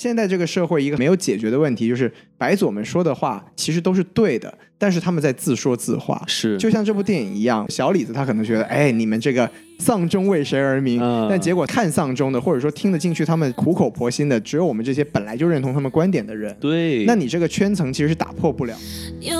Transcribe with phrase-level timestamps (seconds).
[0.00, 6.22] 现在这个社会一个没有解决的问题，就是白左们说的话其实都是对的，但是他们在自说自话。
[6.28, 9.50] 是，就像这部电影一样，小李子他可能觉得，哎，你们这个
[9.80, 11.02] 丧钟为谁而鸣？
[11.02, 16.56] 嗯但结果看丧钟的，或者说听得进去他们苦口婆心的，只有我们这些本来就认同他们观点的人。
[16.60, 18.76] 对，那你这个圈层其实是打破不了。
[19.20, 19.36] You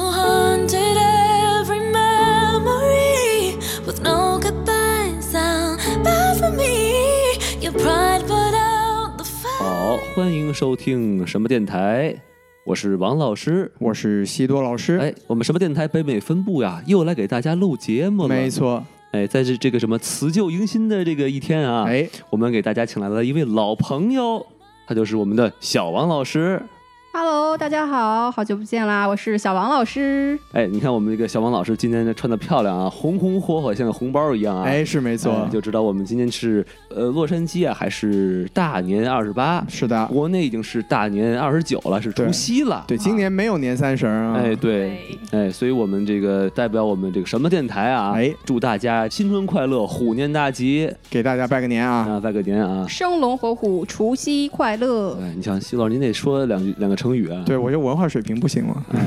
[9.89, 12.15] 好，欢迎收听什么电台，
[12.63, 13.73] 我是王老师。
[13.79, 18.29] 我是西多老师，哎，我们什么电台北美分部呀，又来给大家录节目了。
[18.29, 18.51] 没。
[18.51, 24.45] 错，哎，在这这个什么辞旧迎新的这个一天啊，哎，我们给大家请来了一位老朋友，
[24.87, 26.63] 他就是我们的小王老师。
[27.11, 29.07] Hello，大家好，好久不见啦！
[29.07, 30.39] 我是小王老师。
[30.53, 34.65] 哎，你看我们这个小王老师今天穿的漂亮啊，红红火火，像个红包一样啊。
[34.65, 42.85] 哎，是没错，哎就知道我们今天是呃洛杉矶啊，还是大年二十八，是的，国内已经是大年二十九了，是除夕了。
[42.87, 52.87] 对，今年没有年三十儿啊，哎，对，哎，所以我们这个代表我们这个什么电台啊，哎祝大家新春快乐，虎年大吉给大家拜个年啊，啊，拜个年啊！
[52.87, 55.19] 生龙活虎，除夕快乐。
[55.23, 57.43] 哎，你想西老师，您得说两句两个成语啊。
[57.47, 58.85] 对我就文化水平不行嘛？
[58.91, 59.01] 嗯，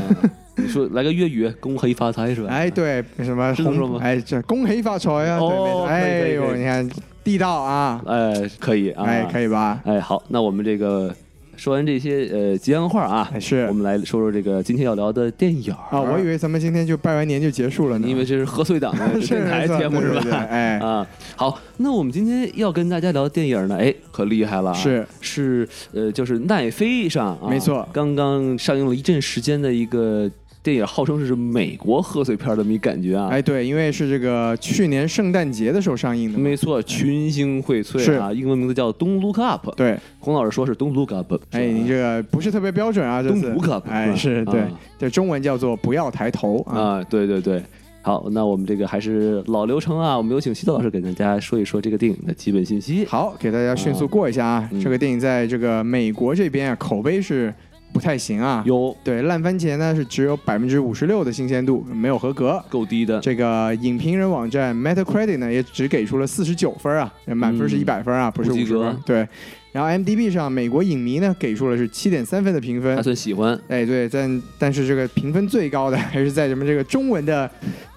[0.56, 2.50] 你说来个粤语，恭喜发财是吧？
[2.50, 5.40] 哎，对，什么是说吗红哎，这恭喜发财啊！
[5.40, 6.90] 对，哎呦，你看
[7.24, 9.44] 地道啊，哎，可以啊，哎，可以。
[9.44, 9.82] 以吧？
[9.86, 11.14] 哎，好，那我们这个
[11.62, 13.68] 说完这些呃吉祥话啊，哎是。
[13.68, 20.38] 我们来说说这个今天要聊的电影啊，我以为咱们今天就拜完年就结束了呢，你以为这是贺岁档的 是电台节目是吧？
[20.50, 25.06] 哎，啊，好，那我们今天要跟大家聊的电影呢，哎，可厉害了啊，是。
[25.20, 27.88] 是呃，就是奈飞上啊，没错。
[27.94, 30.28] 刚刚上映了一阵时间的一个
[30.64, 33.30] 电影，号称是美国贺岁片儿的么一感觉啊。
[33.30, 39.68] 哎，对，因为是这个去年圣诞节的时候上映的，没错，群星荟萃啊，英文名字叫《Don't Look Up》。
[39.76, 41.34] 对，洪老师说是 Don't Look Up。
[41.52, 44.64] 哎，你这个不是特别标准啊，这次东吴可哎，是对
[45.00, 47.64] 这，中文叫做不要抬头啊，啊，对对对。
[48.04, 53.06] 好，那我们这个还是老流程啊，我们有请西多老师给大家说一说这个电影的基本信息。
[53.06, 57.54] 好，给大家迅速过一下啊，嗯这个电影在这个美国这边啊，口碑是
[57.94, 58.96] 不太行啊，有。
[59.04, 62.64] 对，烂番茄呢是只有百分之五十六的新鲜度，没有合格。
[62.70, 68.98] 够低的，这个影评人网站 Metacritic 呢也只给出了四十九分啊，满分是一百分啊，不是五十分。
[69.06, 69.28] 对，
[69.72, 73.02] 然后 MDB 上美国影迷呢给出了是七点三分的评分还。
[73.02, 73.58] 算喜欢。
[73.70, 77.50] 哎，对，但但是这个评分最高的还是在咱们这个中文的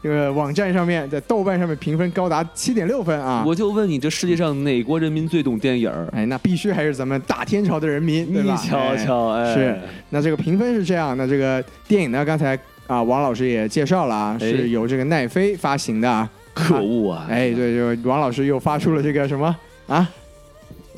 [0.02, 3.42] 这个网站上面，在豆瓣上面评分高达七点六分啊！
[3.44, 6.08] 我就问你，这世界上哪国人民最懂电影儿？
[6.12, 8.56] 哎，那必须还是咱们大天朝的人民，对你吧？
[8.56, 9.80] 瞧瞧，哎，是
[10.10, 12.56] 那这个评分是这样，那这个电影呢，刚才
[12.86, 16.30] 啊王老师也介绍了啊，哎是由这个奈飞发行的啊。
[16.54, 17.26] 可恶啊！
[17.28, 19.56] 哎，对，就王老师又发出了这个什么
[19.88, 20.08] 啊？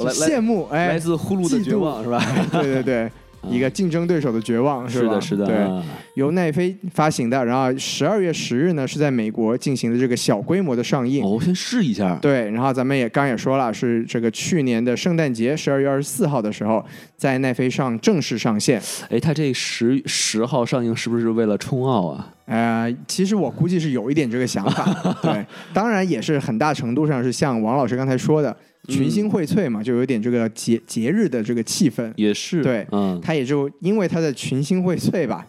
[0.04, 2.22] 羡慕哎来，自呼噜的绝望是吧？
[2.52, 3.10] 对 对对，
[3.50, 4.90] 一个竞争对手的绝望吧？
[4.90, 5.82] 是的，是的，对，啊
[6.14, 11.22] 由奈飞发行的，然后十二月十日呢是在美国进行的这个小规模的上映。
[11.24, 12.18] 哦，先试一下。
[12.22, 16.84] 对，然后咱们也刚也说了，是这个去年的圣诞节十二月二十四号的时候，
[17.16, 18.80] 在奈飞上正式上线。
[19.10, 22.32] 哎，他这十十号上映是不是为了冲奥啊？
[22.46, 24.84] 呃，其实我估计是有一点这个想法，
[25.20, 28.56] 对，当然也是很大程度上是像王老师刚才说的，
[28.88, 32.12] 群星荟萃嘛，就有点这个节节日的这个气氛。
[32.16, 35.44] 也是，对嗯，它也就因为它的群星荟萃吧，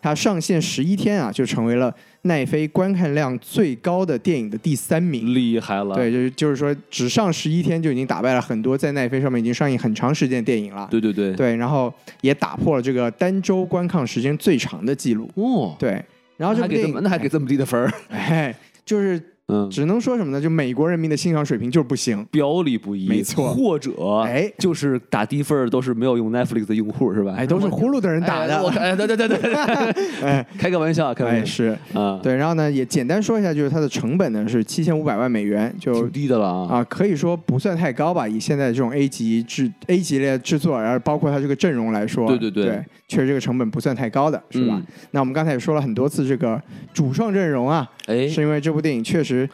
[0.00, 5.34] 它上线十一天啊，就成为了奈飞观看量最高的电影的第三名。
[5.34, 5.94] 厉害了。
[5.94, 10.88] 对，就是就是说，只上十一天就已经打败了很多在奈飞上面已经上映很长时间的电影了。
[10.90, 11.92] 对对对，对，然后
[12.22, 15.30] 也打破了这个单周观看时间最长的记录。
[15.34, 16.02] 哦，对，
[16.38, 18.56] 然后这部电影那还给那还给这么低的分儿，哎，
[18.86, 20.40] 就是嗯，只能说什么呢？
[20.40, 22.24] 就美国人民的欣赏水平就是不行。
[22.30, 23.90] 表里不一，没错或者
[24.26, 27.34] 哎就是打低分儿都是没有用 Netflix 的用户是吧？
[27.36, 28.56] 哎，都是呼噜的人打的。
[28.78, 29.54] 哎对对对对对，
[30.22, 36.76] 哎开个玩笑，开玩笑是，啊，对，然后呢也简单说一下，就是它的成本呢是七千五百万美元，就挺低的了啊。
[36.76, 44.74] 啊可以说不算太高吧，以现在这种 A 级制 A 级列制作，然后包括它这个阵容来说，对对对对，确实这个成本不算太高的，是吧？
[44.76, 46.60] 嗯那我们刚才也说了很多次这个
[46.92, 49.48] 主创阵容啊，哎，是因为这部电影确实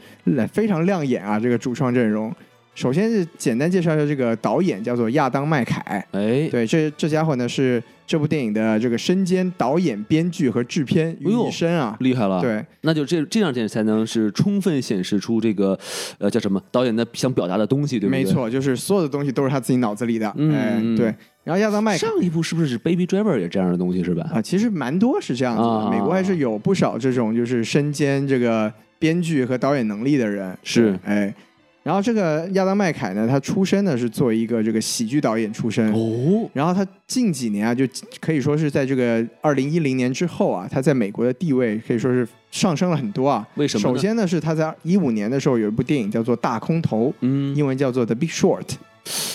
[0.53, 2.33] 非常亮眼啊，这个主创阵容。
[2.75, 6.05] 首先是简单介绍一下这个导演，叫做亚当麦凯。
[6.11, 11.97] 哎，对，这这家伙呢是这部电影的这个身兼导演、编剧和制片于一身啊。
[12.01, 15.79] 厉害了。，对，那就这这样点才能是充分显示出这个
[16.19, 18.25] 呃叫什么导演的想表达的东西，对不对？
[18.25, 18.25] 没。
[18.25, 20.33] 错，就是所有的东西都是他自己脑子里的。
[20.37, 21.15] 嗯对。
[21.45, 24.27] 然后亚当麦凯上一部是不是 Baby Driver 也这样的东西是吧？
[24.33, 25.69] 啊，其实蛮多是这样子的。
[25.69, 30.57] 啊美国还是有不少这种就是身兼这个编剧和导演能力的人。
[30.63, 31.35] 是对哎，
[31.85, 35.93] 然后这个亚当麦凯呢，他出身呢是作为一个这个喜剧导演出身。
[35.93, 37.87] 哦，然后他近几年啊，就
[38.21, 43.47] 可以说是在这个二零一零年之后啊，他在美国的地位可以说是上升了很多啊。
[43.57, 48.63] 为什么首先呢，是他在一五年的时候有一部电影叫做《大空头》，嗯，英文叫做《The Big Short》。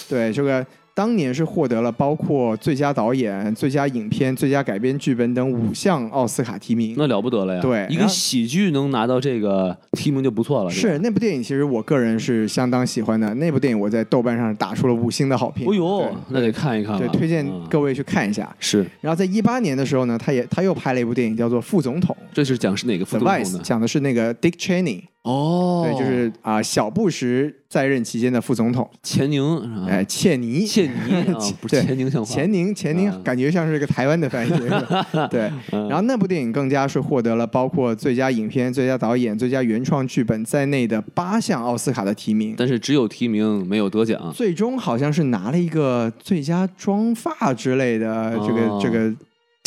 [0.09, 0.65] 对，这个
[0.99, 6.93] 当年是获得了包括最佳导演、最佳影片、最佳改编剧本等五项奥斯卡提名。
[6.97, 7.61] 那了不得了呀！
[7.61, 13.33] 对一个喜剧能拿到这个提名就不错了，是那部电影，其实我个人是相当喜欢的。
[13.35, 15.65] 那部电影我在豆瓣上打出了五星的好评。
[15.69, 16.99] 哦呦，那得看一看了。
[16.99, 18.53] 对，推荐嗯各位去看一下。
[18.59, 32.33] 是，然后在一八年的时候呢，他也他又拍了一部电影叫做《副总统这是讲是哪个》副总统讲的是那个 Dick Cheney，、哦，对，就是啊、小布什在任期间的副总统，钱宁，哎，切尼，切尼啊， 不是对钱宁像话。
[32.33, 34.51] 钱宁，钱宁啊感觉像是一个台湾的翻译，
[35.29, 35.51] 对。
[35.71, 42.55] 嗯然后那部电影更加是获得了包括最佳影片、最佳导演、最佳原创剧本在内的八项奥斯卡的提名。
[42.57, 44.31] 但是只有提名没有得奖。
[44.33, 49.13] 最终好像是拿了一个最佳妆发之类的这个、哦这个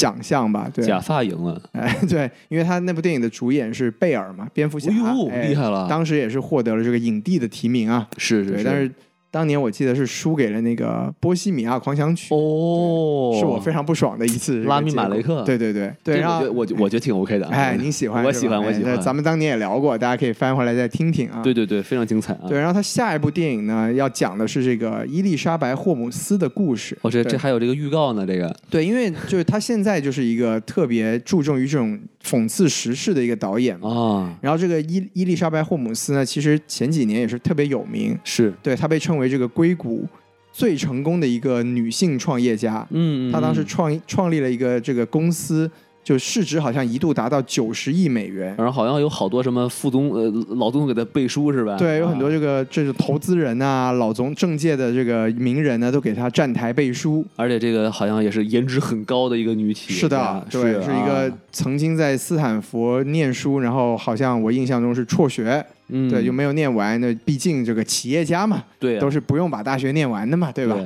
[0.03, 0.71] 奖项吧？
[0.75, 8.09] 对，假发赢了，哎， 对，因为他那部电影的主演是贝尔嘛，蝙蝠侠，哎呦哎厉害了当时也是获得了这个影帝的提名啊。
[8.19, 8.91] 是是是，但是
[9.32, 17.50] 当年我记得是输给了那个《波西米亚狂想曲》，哦，是我非常不爽的一次拉米马雷克对对对对，然后我觉得我觉得挺 OK 的啊。
[17.50, 18.23] 哎，您喜欢？
[18.23, 19.00] 我喜欢，我哎喜欢。
[19.00, 21.40] 咱们当年也聊过，大家可以翻回来再听听啊。
[21.43, 22.44] 对对对，非常精彩啊。
[22.46, 26.94] 对，然后他下一部电影呢，要讲的是这个伊丽莎白·霍姆斯的故事。
[27.00, 33.88] 哦，这对这还有这个预告呢，这个对，因为就是他现在就是一个特别注重于这种讽刺时事的一个导演嘛。
[33.88, 40.07] 啊，然后这个伊伊丽莎白·霍姆斯呢，其实前几年也是特别有名，是，对他被称为这个硅谷
[40.53, 42.87] 最成功的一个女性创业家。
[42.91, 45.71] 嗯，嗯她当时嗯创创立了一个这个公司，
[46.05, 48.55] 就市值好像一度达到九十亿美元。
[48.59, 51.77] 然后好像有好多什么副总呃老总给他背书是吧？
[51.77, 57.25] 对，有很多啊这个这是投资人啊、老总、政界的这个名人呢，都给她站台背书。
[57.37, 67.00] 而且这个好像也是颜值很高的一个女企业是的家，对，是一啊个曾经在斯坦福念书，然后好像我印象中是辍学，嗯，对，就没有念完。
[67.00, 70.77] 那毕竟这个企业家嘛，对啊都是不用把大学念完的嘛，对吧？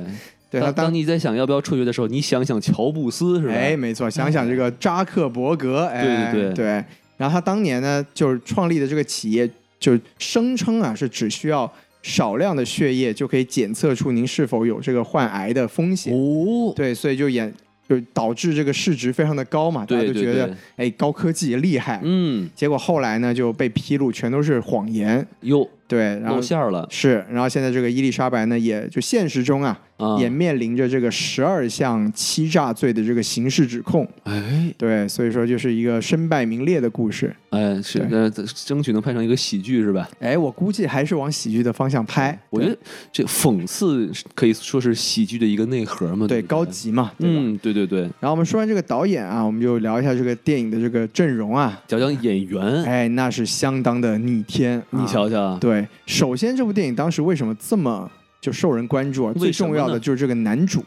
[0.49, 3.53] 对他当当当你在想要不要辍学的时候，你想想乔布斯是吧？
[3.53, 6.85] 哎，没错，想想这个扎克伯格， 哎，对对对
[7.17, 9.49] 然后他当年呢，就是创立的这个企业，
[9.79, 11.69] 就声称啊，是只需要
[12.01, 16.13] 少量的血液就可以检测出您是否有这个患癌的风险。
[16.13, 17.53] 哦，对，所以就演
[17.87, 22.01] 就导致这个市值非常的高嘛，大家都觉得对，哎高科技厉害。
[22.03, 30.17] 嗯，结果后来呢就被披露全都是谎言，哟，对，然后露馅儿了是，然后现在这个伊丽莎白呢，也就现实中啊，啊！
[30.19, 34.07] 也面临着这个十二项欺诈罪的这个刑事指控。
[34.23, 37.33] 哎对，所以说就是一个身败名裂的故事。
[37.49, 40.07] 哎，是对呃，争取能拍成一个喜剧是吧？
[40.19, 42.37] 哎，我估计还是往喜剧的方向拍。
[42.49, 42.77] 我觉得
[43.11, 47.41] 这讽刺可以说是喜剧的一个内核嘛，对不高级嘛，对吧？
[47.41, 51.81] 嗯，对对对，然后我们说完这个导演啊，我们就聊一下这个电影的这个阵容啊。
[51.87, 54.81] 讲讲演员，哎，那是相当的逆天。
[54.89, 58.09] 你啊瞧瞧，对，首先这部电影当时为什么这么
[58.39, 59.33] 就受人关注啊？
[59.35, 60.83] 最重要的就是这个男主，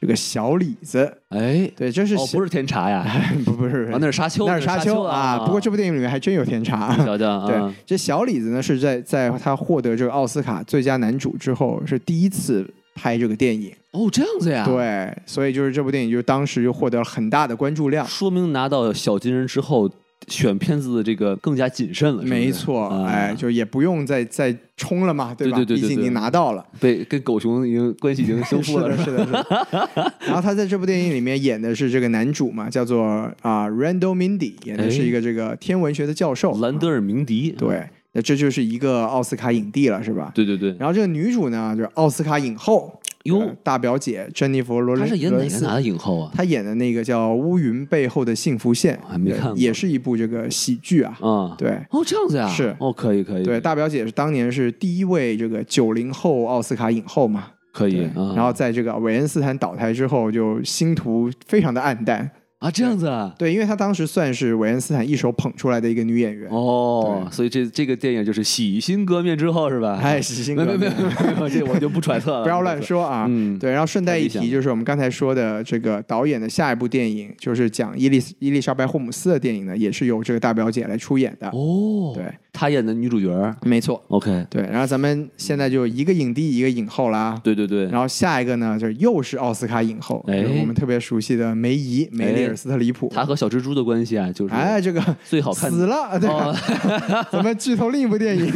[0.00, 1.12] 这个小李子。
[1.28, 3.04] 哎，对，这是哦，不是甜茶呀，
[3.44, 5.38] 不 不是啊，那是沙丘，那是沙丘啊。
[5.44, 6.94] 不过这部电影里面还真有甜茶。
[6.96, 13.72] 你瞧瞧对啊，，这小李子呢是在在他获得这个奥斯卡最佳男主之后，是第一次拍这个电影。
[13.92, 18.06] 哦，这样子呀，，对，所以就是这部电影就当时就获得了很大的关注量。
[18.06, 19.90] 说明拿到小金人之后，
[20.28, 25.34] 选片子的这个更加谨慎了，是是没错，啊哎，就也不用再再冲了嘛，吧？
[25.34, 26.64] 对吧对对对毕竟已经拿到了。
[26.78, 30.12] 被跟狗熊已经关系已经修复了，是的，是的，是的。
[30.26, 33.04] 然后他在这部电影里面演的是这个男主嘛，叫做
[33.42, 36.56] 啊、Randall Mindy，演的是一个这个天文学的教授。
[36.60, 40.30] 兰德尔明迪，对，那这就是一个奥斯卡影帝了，是吧？
[40.34, 46.30] 对对对，然后这个女主呢，就是奥斯卡影后，哟呃大表姐珍妮弗·罗伦她是演哪个哪的影后啊？
[46.34, 51.16] 她演的那个叫《乌云背后的幸福线》，还没看过也是一部这个喜剧啊。
[51.20, 57.48] 啊，对哦，这样子呀，是哦，可以可以，对，大表姐是当年是第一位这个九零后奥斯卡影后嘛。
[57.72, 58.00] 可以
[58.34, 62.28] 然后在这个韦恩斯坦倒台之后，就星途非常的暗淡。
[62.60, 66.46] 啊这样子啊，对，因为她当时算是韦恩斯坦一手捧出来的一个女演员。
[66.50, 69.98] 哦，所以这这个电影就是洗心革面之后是吧？
[70.02, 73.24] 哎，洗心革面没有没，没没，这我就不揣测了， 不要乱说啊。
[73.30, 81.48] 嗯对，然后顺带一提，就是我们刚才说的这个导演的下一部电影，就是讲伊丽伊丽莎白·霍姆斯的电影呢，也是由这个大表姐来出演的。
[81.48, 83.54] 哦，对，她演的女主角。
[83.62, 84.62] 没错，OK，对。
[84.62, 87.40] 然后咱们现在就一个影帝一个影后啦。
[87.42, 93.08] 对对对，然后下一个呢，就是又是奥斯卡影后，我们特别熟悉的梅姨梅丽尔·斯特里普。
[93.08, 96.28] 她和小蜘蛛的关系啊，就是哎，这个最好看的死了，对？
[96.28, 96.54] 哦
[97.32, 98.52] 咱们剧透另一部电影，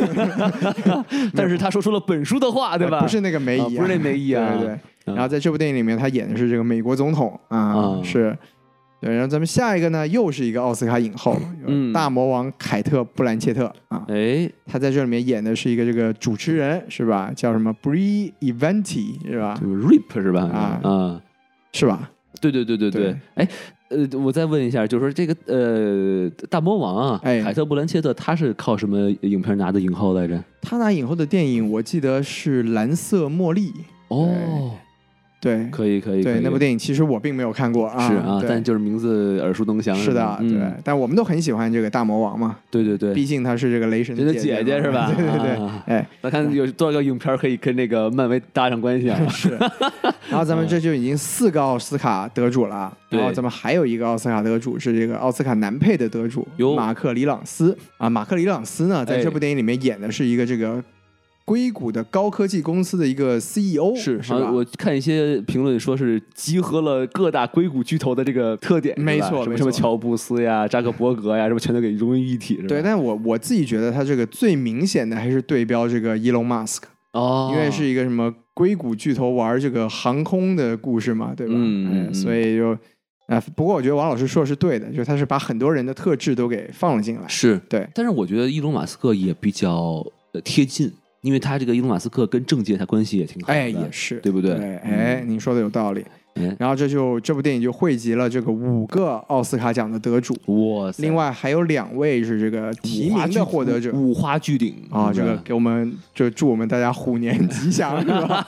[1.35, 3.01] 但是她说出了本书的话，对吧？
[3.01, 4.75] 不是那个梅姨、啊不是那梅姨啊对对对。
[4.75, 8.35] 嗯然后在这部电影里面，他演的是这个美国总统啊，啊是。
[9.05, 17.31] 对，然后咱们下一个呢，又是一个奥斯卡影后，嗯大魔王凯特·布兰切特啊，哎，她在这里面演的是一个这个主持人，是吧？
[17.37, 19.69] 叫什么 Bree Eventi 是吧就？
[19.69, 20.43] 是 Rip 是吧？
[20.45, 21.23] 啊啊，
[21.73, 22.11] 是吧？
[22.41, 23.17] 对对对对对对。
[23.35, 23.49] 哎，
[23.91, 30.43] 呃，我再问一下，就是说这个呃，大魔王啊，哎凯特·布兰切特，他是靠什么影片拿的影后来着？
[30.63, 33.71] 他拿影后的电影，我记得是《蓝色茉莉》。
[34.09, 34.73] 哦，
[35.45, 38.09] 对可以可以，对，那部电影其实我并没有看过啊。
[38.09, 39.95] 是啊，但就是名字耳熟能详。
[39.95, 45.13] 是的，对嗯，但我们都很喜欢这个大魔王嘛，对对对，毕竟他是这个雷神的姐姐姐是吧？
[45.15, 49.21] 对对对，啊哎，那看有多少个影片可以跟那个漫威搭上关系啊？
[49.29, 49.51] 是。
[50.31, 58.09] 然后咱们这就已经四个奥斯卡得主了， 对然后咱们还有一个奥斯卡得主是这个奥斯卡男配的得主有马克·里朗斯啊。
[58.09, 60.83] 马克·里朗斯呢，在哎这部电影里面演的是一个这个
[61.45, 72.57] 硅谷的高科技公司的一个 CEO，是是我看一些评论说是集合了各大硅谷巨头的这个特点，没错什么错什么乔布斯呀、扎克伯格呀，什么全都给融为一体？
[72.67, 81.53] 对，但我我自己觉得他这个最明显的还是对标这个伊隆马斯克，哦，因为是一个什么硅谷巨头玩这个航空的故事嘛，对吧？
[81.57, 82.77] 嗯所以就
[83.27, 87.27] 啊、不过我觉得王老师说的是对的，就是他是把很多人的特质都给放了进来。
[87.27, 90.93] 是，对，但是我觉得伊隆马斯克也比较呃贴近，
[91.25, 96.05] 因为他这个伊隆马斯克跟政界他关系也挺好的，哎，也是，对不对对，哎，您说的有道理。
[96.35, 103.91] 哎，然后这就这部电影就汇集了这个五个奥斯卡奖的得主，哇塞，另外还有两位是这个提名的获得者。
[103.93, 108.45] 五花巨顶啊，这个给我们就祝我们大家虎年吉祥， 是吧？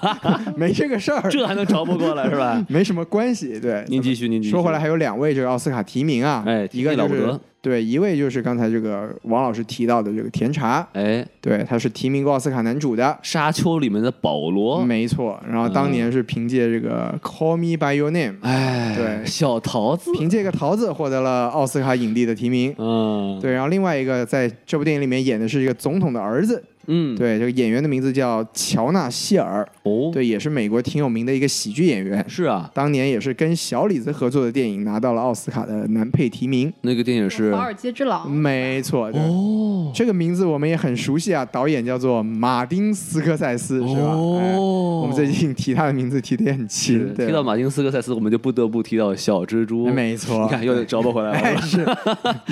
[0.57, 2.63] 没这个事儿，这还能找不过来是吧？
[2.69, 3.59] 没什么关系。
[3.59, 4.51] 对，您继续，您继续。
[4.51, 15.37] 说回来，还有两位这个奥斯卡提名啊，哎一个了不得对，一位就是刚才这个王老师提到的这个甜茶，哎，对，他是提名过奥斯卡男主的，沙丘里面的保罗，没错。
[15.45, 22.73] 然后当年是凭借这个《Call Me by Your Name》，哎，对小桃子，凭借个桃子获得了奥斯卡影帝的提名。
[22.79, 32.25] 嗯，对，然后另外一个在这部电影里面演的是一个总统的儿子，嗯，对，这个演员的名字叫乔纳希尔，哦，，对，也是美国挺有名的一个喜剧演员。
[32.29, 36.73] 是啊，当年也是跟小李子合作的电影拿到了奥斯卡的男配提名。
[36.83, 39.21] 那个电影是华尔街之狼，没错，对。
[39.21, 44.11] 哦，这个名字我们也很熟悉啊，导演叫做马丁斯科塞斯，是吧？
[44.41, 51.85] 哎哦，我们最近提他的名字提的也很勤提到马丁斯科塞斯，我们就不得不提到小蜘蛛，没错，你看又找不回来哎了， 是，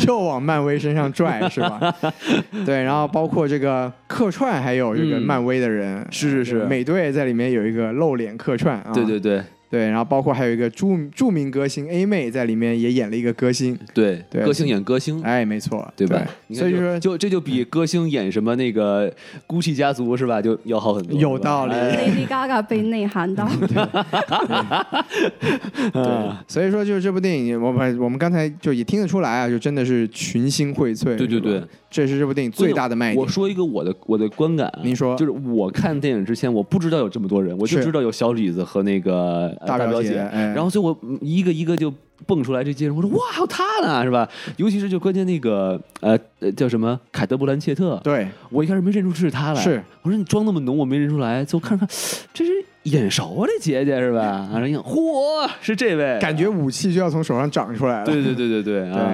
[0.07, 1.95] 又往漫威身上拽，是吧？
[2.65, 5.23] 对，然后包括这个客串，还有这个嗯。
[5.23, 6.59] 漫威的人，是是是。
[6.59, 9.43] 呃美队在里面有一个露脸客串啊，对对对
[9.75, 16.25] 对，然后包括还有一个著著名歌星 A 妹在里面也演了一个歌星，对，对歌星演歌星，哎，没错，对吧？
[16.53, 19.13] 所以说就这就比歌星演什么那个
[19.49, 23.49] GUCCI 家族是吧，就要好很多，有道理哎 Lady Gaga 被内涵到，
[25.93, 33.27] 对，所以说就是这部电影，我们我们刚才就也听得出来啊，就真的是群星荟萃，对对对，这是这部电影最大的卖点我。
[33.27, 41.93] 说一个我的我的观感啊，您说就是我看电影之前，我不知道有这么多人，我就知道有小李子和那个呃大表表姐哎然后所以我嗯一个一个就
[42.27, 44.27] 蹦出来这些人，我说哇，还有他呢，是吧？
[44.57, 51.87] 尤其是就关键那个呃呃叫什么凯德·布兰切特，对，我一开始没认出是他来，是我说你妆那么浓，我没认出来，最后看看
[52.33, 52.53] 这是
[52.85, 54.49] 眼熟啊，这姐姐是吧？
[54.53, 58.07] 然后一看，嚯，是这位，感觉武器就要从手上长出来了。
[58.07, 59.13] 对对对对对啊，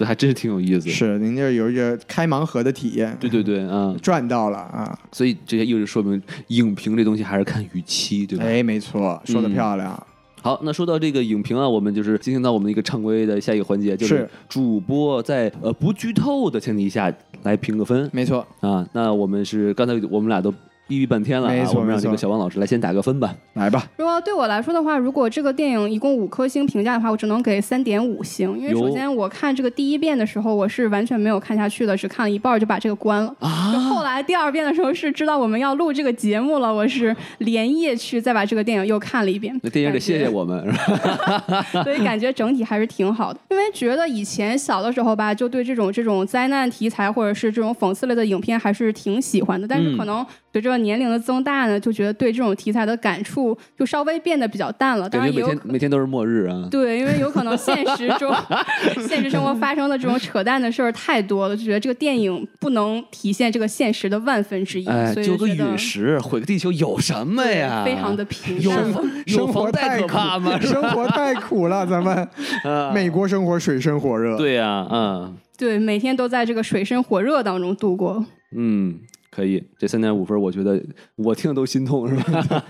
[0.00, 4.98] 这还真是挺有意思，是，您这有一个开盲盒的体验，对对对啊， 赚到了啊！
[5.12, 8.44] 所以这些又是说明影评这东西还是看语气，对吧？
[8.46, 10.06] 哎，没错，说的嗯漂亮。
[10.40, 18.88] 好，那说到这个影评啊，我们就是进行到我们的一个常规的下一个环节，就是是主播在呃不剧透的前提下来评个分没错，啊。
[18.94, 20.50] 那我们是刚才我们俩都
[20.90, 23.32] 逼逼半天了啊，没错我们让这个小王老师来先打个分吧。
[23.52, 28.58] 来吧，如果对我来说的话，如果这个电影一共五颗星评价的话，我只能给三点五星。
[28.58, 33.32] 因为首先我看这个第一遍的时候，我是完全没有看下去的，只看了一半儿就把这个关了。
[33.40, 39.56] 就啊，后来第二遍的时候是知道我们要录这个节目了，我是连夜去再把这个电影又看了一遍。
[39.62, 40.72] 那电影得谢谢我们，是
[41.06, 41.64] 吧？
[41.84, 43.38] 所以感觉整体还是挺好的。
[43.50, 49.68] 因为觉得以前小的时候吧，就对这种这种灾难题材或者是这种讽刺类的影片还是挺喜欢的。
[49.68, 55.08] 但是嗯可能随着年龄的增大呢，就觉得对这种题材的感触就稍微变得比较淡了。
[55.08, 56.66] 当然也有感觉每天每天都是末日啊。
[56.70, 58.34] 对，因为有可能现实中
[59.06, 67.84] 现实生活发生的这种扯淡的事儿太多了，就觉得这个电影不能体现这个现实的万分之一，哎，所以就个陨石毁个地球有什么呀？
[67.84, 68.92] 非常的平有淡。
[69.26, 70.58] 有生活太苦可怕吗？
[70.60, 72.28] 生活太苦了，咱们
[72.64, 74.36] 啊美国生活水深火热。
[74.36, 78.24] 对呀、嗯对，每天都在这个水深火热当中度过。
[78.56, 78.98] 嗯，
[79.30, 80.82] 可以，这三点五分，我觉得
[81.16, 82.64] 我听都心痛，是吧？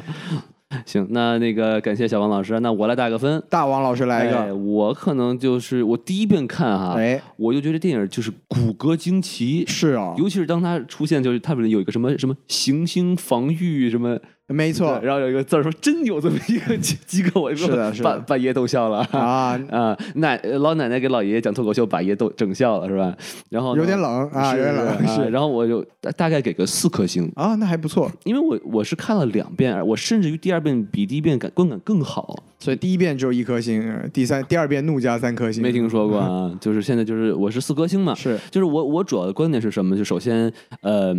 [0.87, 3.43] 行，那那个感谢小王老师，那我来打个分。
[3.50, 14.17] 大王老师来一哎个，我可能就是我第一遍看哈，哎，我就觉得电影就是骨骼惊奇，是啊，尤其是当它出现，就是他们有一个什么什么行星防御什么，
[14.50, 14.99] 没错。
[15.02, 18.11] 然后有一个字儿说真有这么一个机机构，我是的 是的。
[18.11, 18.99] 把 把爷逗笑了。
[19.12, 23.16] 啊， 啊，奶老奶奶给老爷爷讲脱口秀，把爷逗整笑了，是吧？
[23.49, 25.07] 然后有点冷啊，有点冷，啊。
[25.07, 28.11] 是然后我就大大概给个四颗星，啊，那还不错。
[28.25, 32.42] 因为我我是看了两遍，我甚至于第二遍比第一遍感观感更好。
[32.59, 38.38] 所以第一遍只有一颗星，呃第三、第二遍怒加三颗星，没听说过啊，就是现在就是我是四颗星嘛，是。
[38.50, 39.97] 就是我我主要的观点是什么？
[39.97, 40.52] 就首先，
[40.83, 41.14] 呃，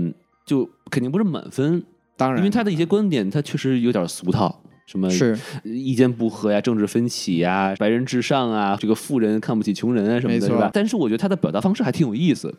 [0.45, 1.81] 就肯定不是满分，
[2.21, 10.69] 当然，因为他的一些观点，他确实有点俗套，什么是意见不合呀、政治分歧呀、白人至上啊、这个富人看不起穷人啊什么的，是吧？
[10.71, 12.53] 但是我觉得他的表达方式还挺有意思。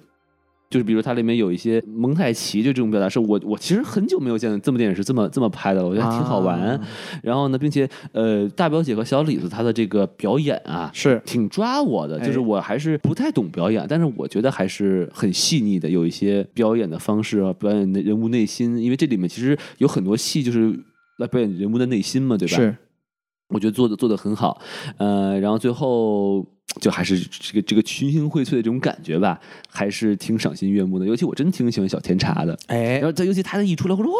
[0.72, 6.58] 就是比如它里面有一些蒙太奇，就这种表达，是我我其实很久没有见这么电影是这么这么拍的了，我觉得挺好玩。
[6.58, 6.80] 啊
[7.22, 20.72] 然后呢，并且呃，大表姐和小李子她的这个表演啊，是挺抓我的，哎就是我还是不太懂表演，但是我觉得还是很细腻的，有一些表演的方式啊，表演的人物内心，因为这里面其实有很多戏就是
[21.18, 22.56] 来表演人物的内心嘛，对吧？
[22.56, 22.74] 是
[23.48, 24.58] 我觉得做的做的很好，
[24.96, 26.46] 呃，然后最后
[26.80, 29.38] 就还是这个这个群星荟萃的这种感觉吧，
[29.68, 31.06] 还是挺赏心悦目的。
[31.06, 34.18] 尤其我真挺喜欢小甜茶的，哎然，后他尤其他的一出来，我说哦，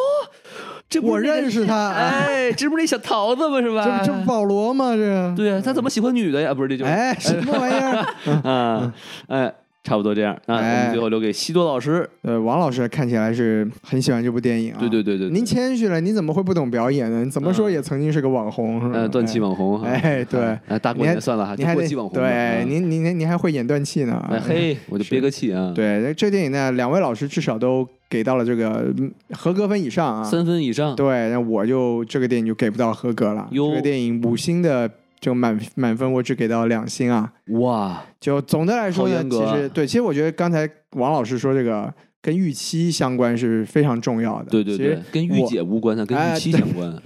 [0.89, 3.61] 这不我是那认识他啊哎，这不是那小桃子吗？
[3.61, 4.01] 是吧？
[4.01, 4.95] 这这不保罗吗？
[4.95, 6.53] 这对啊，他怎么喜欢女的呀？
[6.55, 8.43] 不是这就哎，什么玩意儿？
[8.49, 8.93] 啊，
[9.29, 9.53] 哎，
[9.85, 10.37] 差不多这样。
[10.47, 12.09] 那我哎们最后留给西多老师。
[12.23, 14.77] 呃，王老师看起来是很喜欢这部电影啊。
[14.79, 17.25] 对对对对，对您谦虚了，你怎么会不懂表演呢？
[17.25, 22.19] 你怎么说也曾经是个网红，是吧呃断气网红哈，哎对哎，大过你还年算了哈，过气网红。
[22.19, 24.25] 对，啊您您您您还会演断气呢？
[24.31, 30.23] 哎嘿，我就憋个气啊，，对，这电影呢，两位老师至少都给到了这个嗯合格分以上啊。
[30.23, 30.95] 三分以上。
[30.95, 33.49] 对，那我就这个电影就给不到合格了。
[33.53, 34.89] 这个电影五星的
[35.23, 37.33] 这个满满分，我只给到两星啊。
[37.61, 39.15] 哇，就总的来说其
[39.55, 44.51] 实对，其实我觉得刚才王老师说这个跟预期相关是非常重要的。
[44.51, 47.01] 对对对跟御我姐无关，的跟哎预期相关。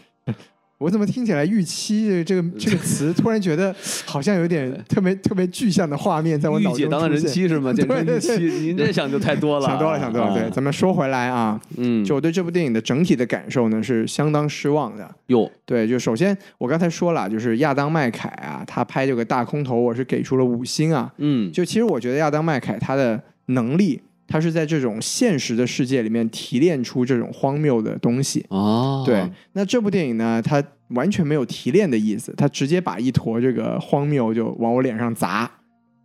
[0.78, 7.72] 我怎么听起来预期这这个这个词，突然觉得好像有点 特别特别具象的画面在我脑中御姐当了出现人妻是吗？
[7.72, 10.34] 简称对对预期，您这想就太多了，想多了，想多了。
[10.34, 15.08] 对，啊咱们说回来啊，嗯，就我对这部电影的整体的感受呢是相当失望的。
[15.28, 21.10] 有对，就首先我刚才说了，就是亚当麦凯啊，他拍这个大空头，我是给出了五星啊。
[21.16, 28.44] 嗯，就其实我觉得亚当麦凯他的能力，他是在这种现实的世界里面提炼出这种荒谬的东西。
[28.48, 35.50] 哦，对，那这部电影呢，它完全没有提炼的意思，它直接把一坨这个荒谬就往我脸上砸，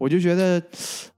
[0.02, 0.60] 我就觉得，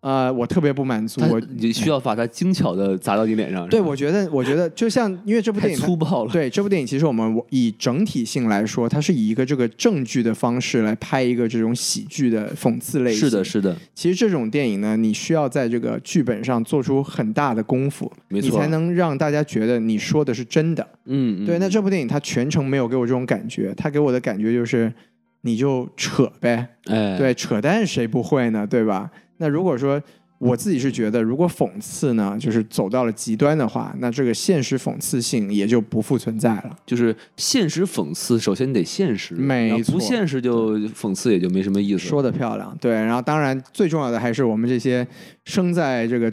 [0.02, 1.22] 呃，我特别不满足。
[1.30, 13.22] 我你需要把它精巧的砸到你脸上，对，我觉得，我觉得就像因为这部电影它粗暴了，对这部电影，其实我们以整体性来说，它是以一个这个正剧的方式来拍一个这种喜剧的讽刺类型。
[13.22, 20.86] 是的，是的，其实这种电影呢，你需要在这个剧本上做出很大的功夫，没错你才能让大家觉得你说的是真的。
[21.06, 24.94] 嗯，嗯对，那这部电影它全程没有给我这种感觉，它给我的感觉就是
[25.44, 28.66] 你就扯呗，哎，对，扯淡谁不会呢？
[28.66, 29.10] 对吧？
[29.38, 30.02] 那如果说
[30.40, 36.76] 我自己是觉得，如果讽刺呢，就是走到了极端的话，那这个现实讽刺性也就不复存在了。
[36.86, 42.00] 就是现实讽刺，首先得现实，没错不现实就讽刺也就没什么意思。
[42.00, 42.92] 说的漂亮，对。
[42.92, 45.08] 然后当然最重要的还是我们这些
[45.46, 46.30] 生在这个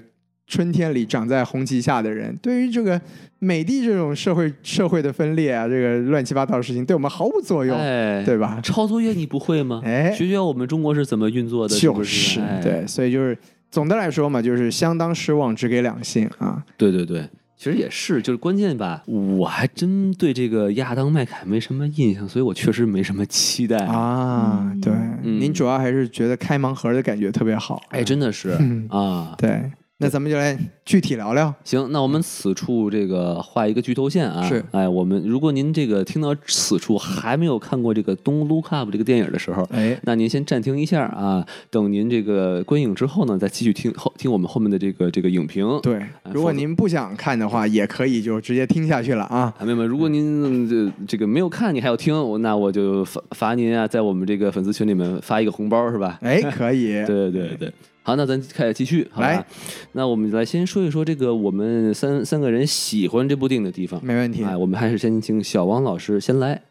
[0.50, 3.00] 春天里、长在红旗下的人，对于这个
[3.38, 8.58] 美帝这种社会社会的分裂啊，这个乱七八糟的事情，对我们毫无作用，哎，对吧？
[8.60, 9.80] 抄作业你不会吗？
[9.86, 12.40] 哎学学我们中国是怎么运作的，就不是？
[12.40, 13.38] 哎对，所以就是
[13.70, 16.60] 总的来说嘛，就是相当失望，只给两星啊。
[16.76, 17.24] 对对对，
[17.56, 23.86] 其实也是，就是关键吧，我还真对这个亚当麦凯没什么印象，所以我确实没什么期待。
[23.86, 27.80] 啊，对，嗯您主要还是觉得开盲盒的感觉特别好。
[27.90, 29.62] 哎，真的是嗯啊，对，
[30.02, 31.54] 那咱们就来具体聊聊。
[31.62, 34.42] 行，那我们此处这个画一个剧透线啊。
[34.48, 45.78] 是哎，我们如果您这个听到此处还没有看过这个《Don't Look Up》这个电影的时候，哎，那您先暂停一下啊，等您这个观影之后呢，再继续听后听我们后面的这个这个影评。
[45.82, 46.00] 对，
[46.32, 49.52] 如果您不想看的话，也可以就直接听下去了啊。
[49.58, 56.18] 啊，妹妹，如果您这这个没有看，你还要听，那我就罚罚您啊，在我们这个粉丝群里面发一个红包是吧？
[56.22, 57.04] 哎，可以。
[57.04, 57.70] 对 对对，
[58.02, 59.44] 好，那咱开始继续，好吧来？
[59.92, 64.00] 那我们来先说一说这个我们三三个人喜欢这部电影的地方。
[64.04, 64.42] 没问题。
[64.42, 66.62] 哎，我们还是先请小王老师先来。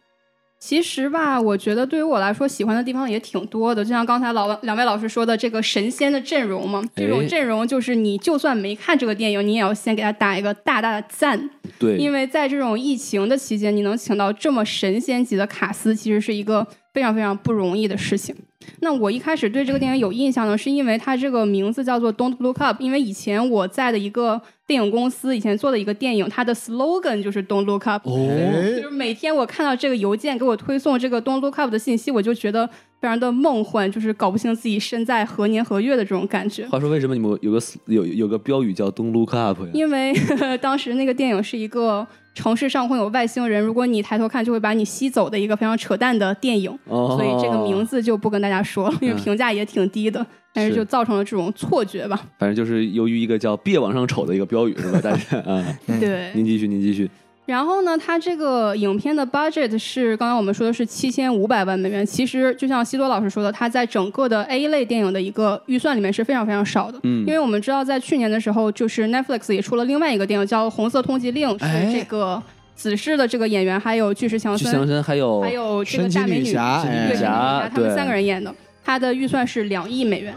[0.60, 3.82] 其实吧，我觉得对于我来说，喜欢的地方也挺多的。
[3.82, 18.36] 就像刚才老两位老师说的，这个神仙的阵容嘛，这种哎阵容就是你就算没看这个电影，你也要先给他打一个大大的赞，对，因为在这种疫情的期间，你能请到这么神仙级的卡司，其实是一个非常非常不容易的事情。
[18.82, 28.08] 那我一开始对这个电影有印象呢，是因为它这个名字叫做 Don't Look Up，因为以前我在的一个电影公司以前做的一个电影，它的 slogan 就是 Don't Look Up。
[28.08, 32.68] 哦哎就是每天我看到这个邮件给我推送这个 Don't Look Up 的信息，我就觉得
[33.00, 36.68] 非常的梦幻，就是搞不清自己身在何年何月的这种感觉。
[36.68, 39.72] 话说为什么你们有个有有个标语叫 “Don't Look Up” 呀？
[39.74, 40.14] 因为
[40.62, 49.18] 当时那个电影是一个城市上空有外星人，如果你抬头看就会把你吸走的一个非常扯淡的电影，哦，所以这个名字就不跟大家说了，因为嗯。
[49.18, 50.78] 评价也挺低的，但是是。
[50.78, 52.20] 就造成了这种错觉吧。
[52.38, 55.02] 反正就是由于一个叫“别往上瞅”的一个标语是吧？
[55.02, 55.66] 大家啊，
[56.00, 57.10] 对，您继续，您继续。
[57.50, 62.06] 然后呢，它这个影片的 budget 是刚刚我们说的是七千五百万美元。
[62.06, 67.00] 其实就像西多老师说的，它在整个的 A 类电影的一个预算里面是非常非常少的。
[67.04, 72.42] 嗯因为我们知道在去年的时候，就是 Netflix 也出了另外一个电影叫《红色通缉令》，哎是这个
[72.76, 78.54] 子世的这个演员，还有巨石强森，还有还有这个大美女对神奇女侠侠，他们三个人演的。
[78.86, 80.34] 他的预算是两亿美元，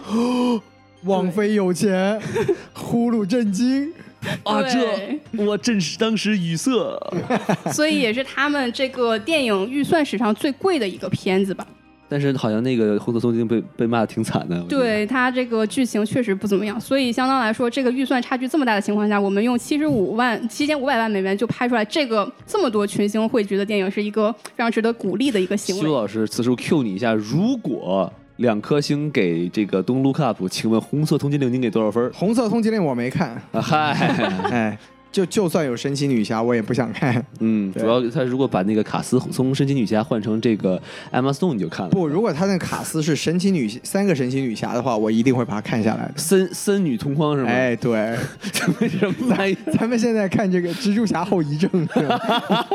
[1.04, 2.20] 王菲有钱，
[2.74, 3.92] 呼噜震惊。
[4.44, 6.70] 啊，这我真是当时语塞。
[7.72, 11.66] 所以也是他们这个电影预算史上最贵的一个片子吧。
[12.08, 14.60] 但是好像那个红色通缉被被骂的挺惨的。
[14.64, 25.80] 对他这个剧情确实不怎么样，所以相当来说，这个预算差距这么大的情况下，我们用七十五万、七千五百万美元就拍出来这个这么多群星汇聚的电影，是一个非常值得鼓励的一个行为。
[25.80, 32.10] 苏老师，此处 Q 你一下，如果两颗星给这个东 Look Up，请问红色通缉令您给多少分？
[32.12, 33.92] 红色通缉令我没看，啊嗨，
[34.50, 34.78] 哎，
[35.12, 37.24] 就就算有神奇女侠，我也不想看。
[37.40, 41.90] 嗯，主要他如果把那个卡斯从神奇女侠换成这个艾玛斯顿，你就看了。
[41.90, 46.14] 不，如果他那卡斯是神奇女三个神奇女侠的话，我一定会把它看下来的。
[46.16, 47.50] 森森女同框是吗？
[47.50, 48.16] 哎，对，
[48.80, 49.54] 为什么咱？
[49.78, 52.66] 咱们现在看这个蜘蛛侠后遗症，是 吧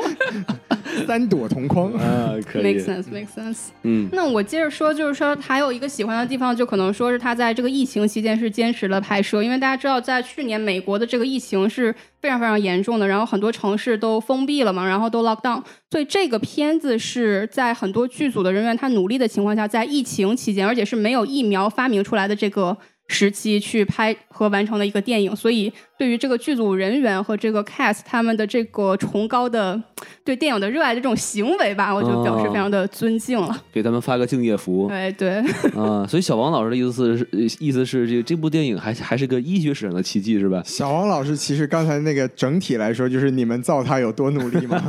[1.05, 1.91] 三朵同框。
[1.93, 3.67] 啊，可 Make 以，sense，make sense。
[3.83, 22.75] 嗯，那我接着说，就是说还有一个喜欢的地方，就可能说是他在这个疫情期间是坚持了拍摄，因为大家知道，在去年美国的这个疫情是非常非常严重的，然后很多城市都封闭了嘛，然后都 lock down，所以这个片子是在很多剧组的人员他努力的情况下，在疫情期间，而且是没有疫苗发明出来的这个
[23.07, 29.81] 时期去拍和完成的一个电影，所以对于这个剧组人员和这个 cast 他们的这个崇高的
[30.23, 33.55] 对电影的热爱的这种行为吧，我就表示非常的尊敬了。
[33.73, 35.37] 给他们发个敬业福对对，
[35.75, 36.05] 啊。
[36.07, 37.27] 所以小王老师的意思是，
[37.59, 40.61] 意思是这这部电影还还是个医学史上的奇迹是吧？
[40.63, 44.79] 小王老师，其实刚才那个整体来说，就是你们造他有多努力吗？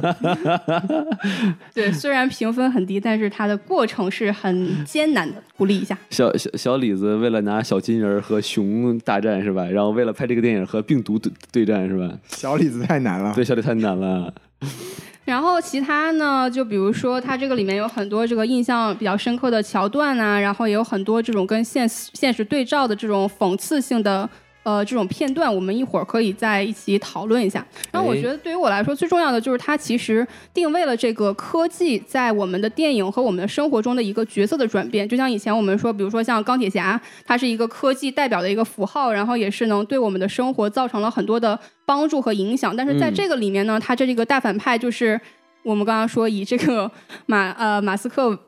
[1.73, 5.97] 对，虽然评分很低，但是他的过程是很艰难的，鼓励一下。
[6.11, 9.64] 小小小李子为了拿小金人和熊大战是吧？
[9.64, 12.12] 然后为了拍这个电影和病毒对对战是吧？
[12.28, 13.32] 小李子太难了。
[13.34, 14.32] 对，小李太难了。
[15.24, 24.28] 然后其他呢，就比如说它这个里面有很多这个印象比较深刻的桥段啊，然后也有很多这种跟现实现实对照的这种讽刺性的。
[24.68, 27.66] 呃，这种片段我们一会儿可以在一起讨论一下。
[27.90, 35.09] 然后我哎觉得对于我来说，最重要的就是它其实定位了这个科技在我们的电影和我们的生活中的一个角色的转变。
[35.09, 42.76] 就像以前我们说，比如说像钢铁侠，它是一个科技代表的一个符号，然后也是能对我们的生活造成了很多的帮助和影响。
[42.76, 45.18] 但是在嗯这个里面呢，它这个大反派就是
[45.62, 46.90] 我们刚刚说以这个
[47.24, 48.38] 马呃马斯克马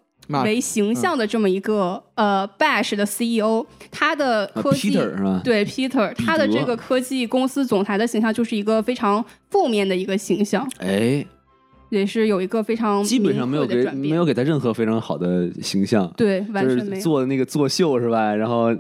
[0.45, 5.43] 为形象的这么一个、呃 Bash 的 CEO，他的啊科技、Peter？
[5.43, 11.25] 对 Peter，他的这个科技公司总裁的形象就是一个非常负面的一个形象，哎，
[11.91, 16.11] 也是有一个非常基本上没有给没有给他任何非常好的形象。
[16.17, 17.03] 对完就是全没有。
[17.03, 18.35] 做那个作秀是吧？
[18.35, 18.75] 然后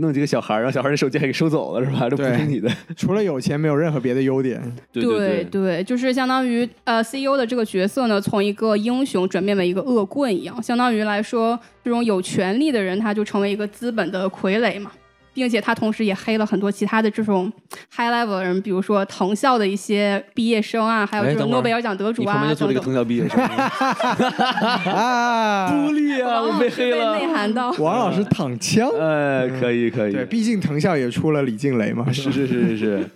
[0.00, 2.08] 弄几个小孩儿，然后小孩儿的手机还给收走了是吧？
[2.08, 2.70] 这不对是你的。
[2.96, 4.60] 除了有钱，没有任何别的优点。
[4.92, 14.92] 对对对，就是相当于呃 CEO 的这个角色呢，从一个英雄转变为一个恶棍一样，相当于来说，这种有权利的人他就成为一个资本的傀儡嘛。
[15.36, 17.52] 并且他同时也黑了很多其他的这种
[17.94, 22.94] high level 的人，比如说藤校的一些毕业生啊，还有哎等会儿这种诺贝尔奖得主啊等边就坐了一个藤。
[22.94, 23.38] 校毕业生，
[24.94, 27.18] 啊，不利啊，我被黑被了。
[27.18, 27.70] 内涵到。
[27.72, 28.88] 王老师躺枪。
[28.98, 33.10] 哎，可以可以，对，毕竟藤校也出了李静蕾嘛，是是是是是，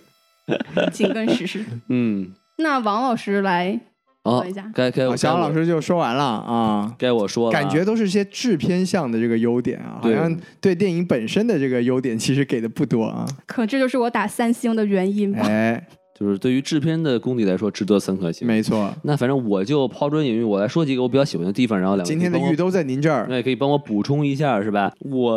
[0.93, 1.65] 紧跟时事。
[1.89, 3.90] 嗯，那王老师来好
[4.23, 6.93] 说一下，该该啊小王老师就说完了啊。
[6.97, 13.25] 该我说感觉都是些制片项的这个优点啊，好像对电影本身的这个优点其实给的不多啊。
[13.47, 15.39] 可这就是我打三星的原因吧。
[15.41, 15.87] 哎，
[16.21, 18.47] 就是对于制片的功底来说，值得三颗星。
[18.47, 23.25] 没错，那反正我就抛砖引玉，我来说几个我比较喜欢的地方，然后两位今天的玉都在您这儿。
[23.27, 24.93] 那也可以帮我补充一下，是吧？
[24.99, 25.31] 我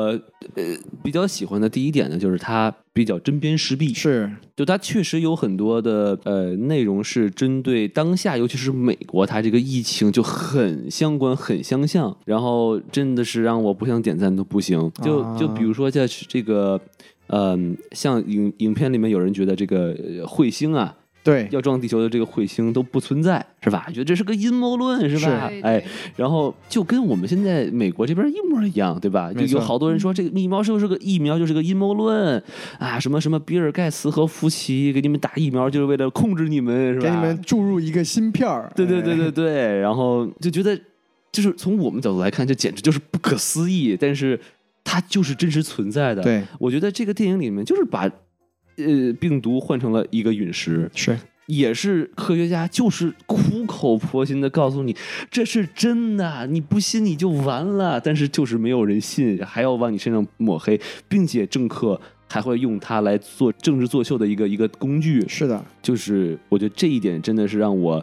[0.57, 0.63] 呃
[1.03, 14.93] 比较喜欢的第一点呢，就是它比较针砭时弊，是，就它确实有很多的呃内容是针对当下，尤其是美国，它这个疫情就很相关、很相像，然后真的是让我不想点赞都不行。
[15.03, 16.79] 就啊就比如说在这个。
[17.29, 23.87] 嗯，像影影片里面有人觉得这个呃彗星啊，对，要撞地球的这个彗星都不存在，是吧？
[23.89, 25.49] 觉得这是个阴谋论，是吧？
[25.49, 25.85] 对哎，
[26.17, 29.33] 然后就跟我们现在美国这边一模一样，对吧？
[29.33, 32.43] 就有好多人说这个疫苗就是个疫苗，就是个阴谋论
[32.79, 37.05] 啊，什么什么比尔盖茨和福奇给你们打疫苗就是为了控制你们，是吧？
[37.05, 38.71] 给你们注入一个芯片儿。
[38.77, 40.79] 对对对哎对对，然后就觉得
[41.33, 44.39] 就是从我们角度来看，这简直就是不可思议，但是
[44.85, 48.03] 它就是真实存在的。，对，我觉得这个电影里面就是把
[48.77, 54.97] 呃病毒换成了一个陨石，是也是科学家就是苦口婆心的告诉你
[55.31, 58.01] 这是真的，你不信你就完了。
[58.01, 65.23] 但是就是没有人信，还要往你身上抹黑，并且政客还会用它来做政治作秀的一个一个工具。
[65.29, 68.03] 是的，就是我觉得这一点真的是让我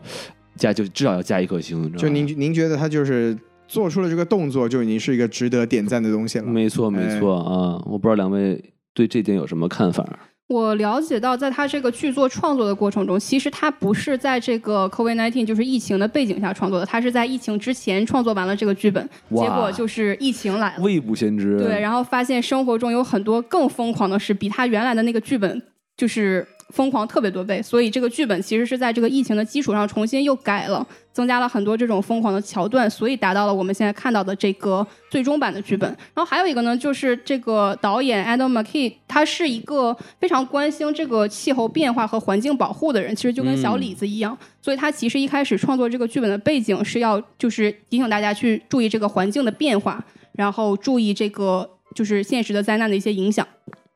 [0.55, 1.91] 加就至少要加一颗星。
[1.97, 3.35] 就您您觉得他就是
[3.71, 6.45] 做出了这个动作，就已经是一个值得点赞的东西了。
[6.45, 8.61] 没错没错啊，我不知道两位
[8.93, 10.05] 对这点有什么看法？
[10.47, 20.83] 我了解到，在他这个剧作创作的过程中，其实他不是在这个 COVID-19 就是疫情的背景下创作的，他是在疫情之前创作完了这个剧本，结果就是疫情来了。
[20.83, 21.57] 未卜先知。
[21.57, 25.61] 对，然后发现生活中有很多更疯狂的事，比他原来的那个剧本
[25.95, 27.61] 就是疯狂特别多倍。
[27.61, 35.89] 所以这个剧本其实是在这个疫情的基础上重新又改了，增加了很多这种疯狂的桥段，所以达到了我们现在看到的这个最终版的剧本。
[36.13, 44.37] 然后还有一个呢，就是这个导演 Adam McKay，他是一个非常关心这个气候变化和环境保护的人，其实就跟小李子一样。
[44.61, 50.03] 所以他其实一开始创作这个剧本的背景是要就是提醒大家去注意这个环境的变化，
[50.33, 53.45] 然后注意这个就是现实的灾难的一些影响。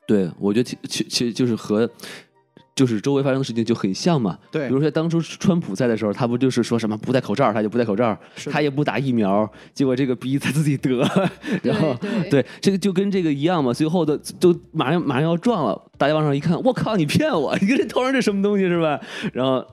[0.07, 1.89] 对，我觉得其其其实就是和。
[2.75, 8.17] 就是周围发生的事情就很像嘛，对比如说当初川普在的时候，他不就是说什么不戴口罩，他就不戴口罩，
[8.51, 10.99] 他也不打疫苗，结果这个逼他自己得，
[11.63, 18.99] 然后对对这个就跟这个一样嘛，最后的都马上马上要撞了，大家往上一看，我靠，你骗我，你这头上这什么东西是吧？
[19.31, 19.65] 然后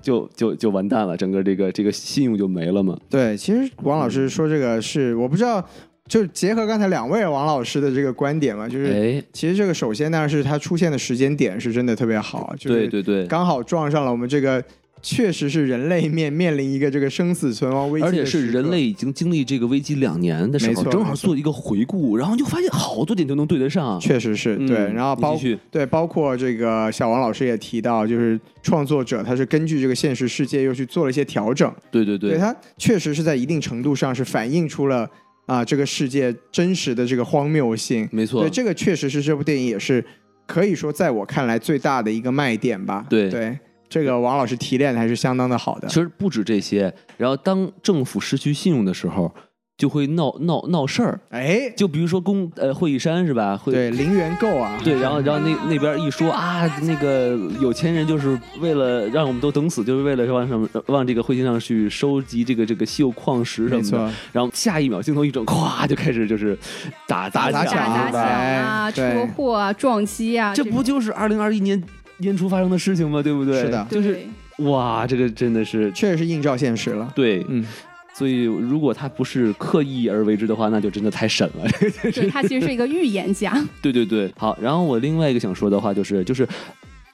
[0.00, 2.96] 就就就完蛋了，整个这个这个信用就没了嘛。
[3.10, 5.62] 对，其实王老师说这个是我不知道，
[6.08, 14.62] 就结合刚才两位王老师的这个观点嘛，就是哎，其实这个首先呢是它出现的时间点是真的特别好，就是对对对，刚好撞上了我们这个
[15.02, 24.00] 确实是人类面面临一个这个生死存亡危机而且是人类已经经历这个危机两年的时候，正好做一个回顾，然后就发现好多点都能对得上。
[24.00, 25.38] 确实是嗯对，然后包
[25.70, 32.16] 对包括这个小王老师也提到，就是创作者他是根据这个现实世界又去做了一些调整，对对。
[32.16, 35.08] 对，他确实是在一定程度上是反映出了
[35.46, 38.08] 啊这个世界真实的这个荒谬性。
[38.12, 40.04] 没错对，，这个确实是这部电影也是
[40.46, 43.06] 可以说在我看来最大的一个卖点吧。
[43.08, 45.94] 对对，这个王老师提炼的还是相当的好的其。
[45.94, 46.92] 实不止这些。
[47.16, 49.32] 然后当政府失去信用的时候，
[49.76, 51.20] 就会闹闹闹事儿。
[51.30, 53.56] 哎，就比如说公呃会议山是吧？
[53.56, 64.12] 会对零元购啊，对，然后然后那那边一说啊，那个有钱人就是为了让我们都等死，就是为了往上往这个彗星上去收集这个这个稀有矿石什么的。
[64.32, 66.58] 然后下一秒镜头一转，咵就开始就是
[67.06, 71.82] 打打打抢打打抢啊、车祸啊、撞击啊，这不就是二零二一年
[72.18, 73.22] 年初发生的事情吗？
[73.22, 73.60] 对不对？
[73.60, 74.18] 是的就是
[74.60, 77.12] 哇，这个真的是确实是映照现实了。
[77.14, 77.62] 对，嗯，
[78.16, 81.68] 所以如果他不是刻意而为之的话，那就真的太神了。
[82.12, 83.52] 对他其实是一个预言家。
[83.82, 84.56] 对对对，好。
[84.60, 86.48] 然后我另外一个想说的话就是，就是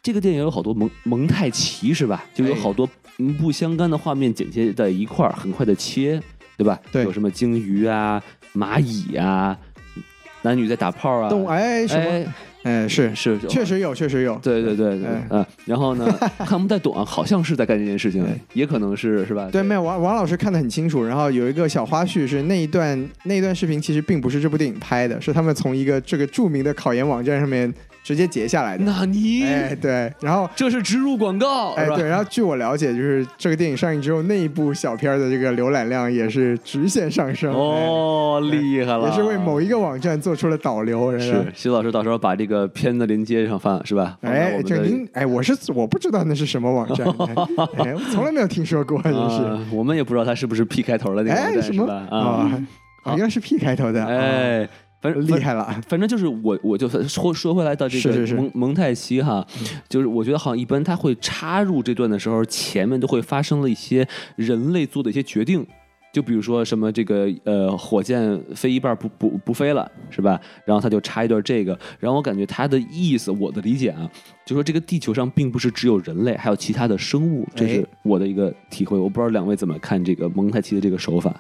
[0.03, 2.25] 这个电影有好多蒙蒙太奇是吧？
[2.33, 2.89] 就有哎好多
[3.19, 6.21] 嗯不相干的画面剪接在一块儿，很快的切，
[6.57, 6.79] 对吧？
[6.93, 8.23] 对有什么鲸鱼啊、
[8.55, 9.59] 蚂蚁啊，
[10.43, 14.39] 男女在打炮啊，动哎什么哎哎，是是确实有，确实有。
[14.43, 16.07] 对对对对，哎嗯，然后呢，
[16.47, 19.49] 看不太懂啊，好像是在干这件事情对，也可能是是吧？
[19.51, 27.73] 对，没有王王老师看得很清楚，然后有一个小花絮是那一段那一段视频其实并不是这部电影拍的，是他们从一个这个著名的考研网站上面
[28.03, 28.85] 直接截下来的。
[28.85, 37.53] 那你哎，对，然后这是植入广告，哎对，然后据我了解，就是这个电影上映之后，那一部小片儿的这个浏览量也是直线上升。
[37.53, 44.19] 哦，厉害哎了，也是为某一个网站做出了导流，是徐老师到时候把这个片子连接上放是吧？
[44.23, 47.07] 哎，们的这您哎，我是我不知道那是什么网站，
[47.79, 49.43] 哎，我从来没有听说过，真是。
[49.43, 52.07] 啊，我们也不知道它是不是 P 开头的那个网哎，站什么是吧？
[52.11, 52.67] 啊，啊？
[53.05, 54.69] 啊，原来是 P 开头的，啊，哎，
[55.03, 55.65] 反正厉害了。
[55.89, 59.47] 反正就是我，我就说说回来到这个蒙蒙太奇哈，
[59.89, 65.67] 就是我觉得好像一般他会插入这段的时候，前面都会发生了一些人类做的一些决定，
[66.13, 70.41] 就比如说什么这个呃火箭飞一半不不不飞了是吧？
[70.65, 74.09] 然后他就插一段这个，然后我感觉他的意思，我的理解啊，
[74.47, 78.97] 就说这个地球上并不是只有人类，还有其他的生物，这是哎我的一个体会。
[78.97, 81.35] 我不知道两位怎么看这个蒙太奇的这个手法。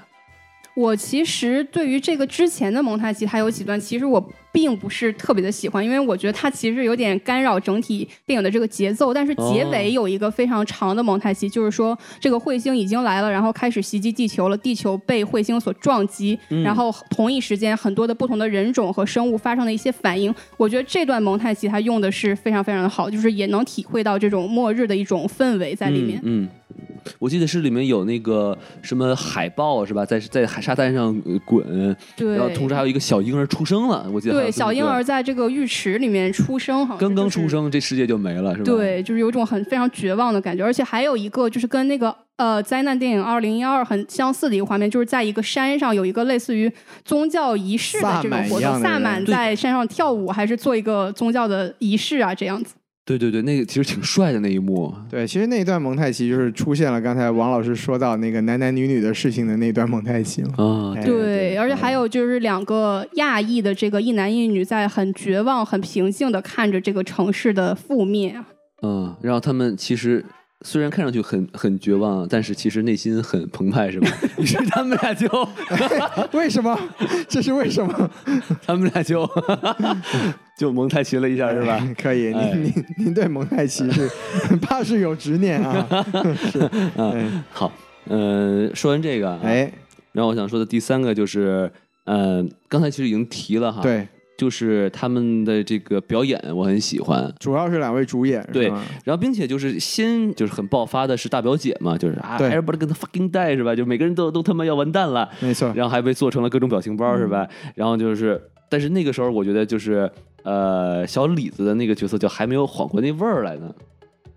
[0.74, 9.12] 我其实对于这个之前的蒙太奇，它有几段，其实我并不是特别的喜欢，因为我觉得它其实有点干扰整体电影的这个节奏。
[9.12, 20.34] 但是结哦尾有一个非常长的蒙太奇，就是说这个彗星已经来了，然后开始袭击地球了，地球被彗星所撞击，嗯然后同一时间很多的不同的人种和生物发生了一些反应。
[20.56, 26.18] 我觉得这段蒙太奇它用的是非常非常的好，就是也能体会到这种末日的一种氛围在里面。
[26.22, 26.44] 嗯。
[26.44, 26.48] 嗯
[27.18, 46.70] 我记得是里面有那个什么海豹是吧，在在海沙滩上呃滚，对，然后同时还有一个小婴儿出生了，我记得对小婴儿在这个浴池里面出生，好像刚刚出生，这世界就没了是吧？，对，就是有一种很非常绝望的感觉，而且还有一个就是跟那个呃灾难电影《二零一二》很相似的一个画面，就是在一个山上有一个类似于
[47.04, 52.74] 宗教仪式的这种活动，萨满在山上跳舞，还是做一个宗教的仪式啊，这样子。
[53.04, 60.50] 对对对，那个其实挺帅的那一幕，对，其实那一段蒙太奇就是出现了刚才王老师说到那个男男女女的事情的那段蒙太奇嘛。
[60.56, 68.46] 啊，哎对，而且还有就是两个亚裔的这个一男一女在很绝望、很平静的看着这个城市的覆灭啊。
[68.82, 70.24] 嗯，然后他们其实。
[70.64, 74.08] 虽然看上去很很绝望，但是其实内心很澎湃，是吧？
[74.38, 75.28] 于是他们俩就，
[76.32, 76.78] 为什么？
[77.28, 78.10] 这是为什么？
[78.66, 79.28] 他们俩就
[80.58, 81.80] 就蒙太奇了一下，是吧？
[82.00, 84.08] 可以，哎您您您对蒙太奇是
[84.60, 85.86] 怕是有执念啊。
[86.50, 87.72] 是，嗯，好，
[88.06, 89.72] 嗯，说完这个啊，哎，
[90.12, 91.70] 然后我想说的第三个就是，
[92.04, 98.66] 嗯，刚才其实已经提了哈，，对，就是他们的这个表演我很喜欢，主要是两位主演，对
[99.04, 103.74] 然后并且就是先就是很爆发的是大表姐嘛，就是啊对，everybody gonna fucking die 是吧？
[103.76, 107.46] 就每个人都都他妈要完蛋了，没错，然后还被做成了各种表情包是吧？
[107.74, 110.10] 然后就是，但是那个时候我觉得就是
[110.42, 113.72] 呃，小李子的那个角色就还没有缓过那味儿来呢。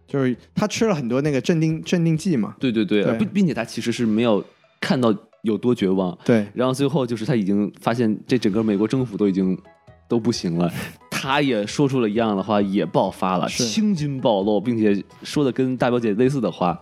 [0.08, 2.56] 就是他吃了很多那个镇定镇定剂嘛。
[2.60, 3.18] 对对对，对。
[3.18, 4.44] 并并且他其实是没有
[4.80, 9.58] 看到有多绝望，对，然后最后就是他已经发现这整个美国政府都已经
[10.08, 10.72] 都不行了，
[11.10, 16.82] 他也说出了一样的话，也爆发了，是青筋暴露，并且说的跟大表姐类似的话。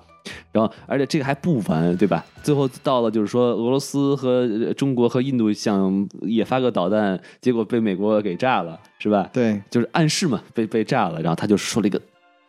[0.54, 2.24] 然后，而且这个还不完，对吧？
[2.42, 9.30] 最后到了，就是说俄罗斯和呃中国和印度想也发个导弹，结果被美国给炸了，是吧？
[9.34, 11.22] 对，就是暗示嘛，被被炸了。
[11.22, 12.02] 然后他就说了一个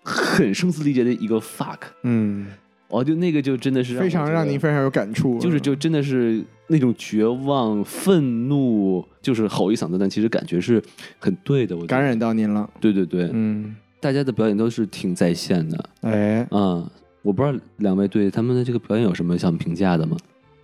[0.05, 2.47] 很声嘶力竭的一个 fuck，嗯，
[2.95, 5.39] 哦，就那个就真的是非常让您非常有感触。
[5.39, 10.83] 就是就真的是那种绝望、愤怒，就是吼一嗓子，但其实感觉是
[11.19, 11.77] 很对的。
[11.77, 12.69] 我感，染到您了。
[12.81, 16.89] 对对对，嗯，大家的表演都是挺在线的哎，嗯、
[17.23, 20.17] 我不知道两位对他们的这个表演有什么想评价的吗？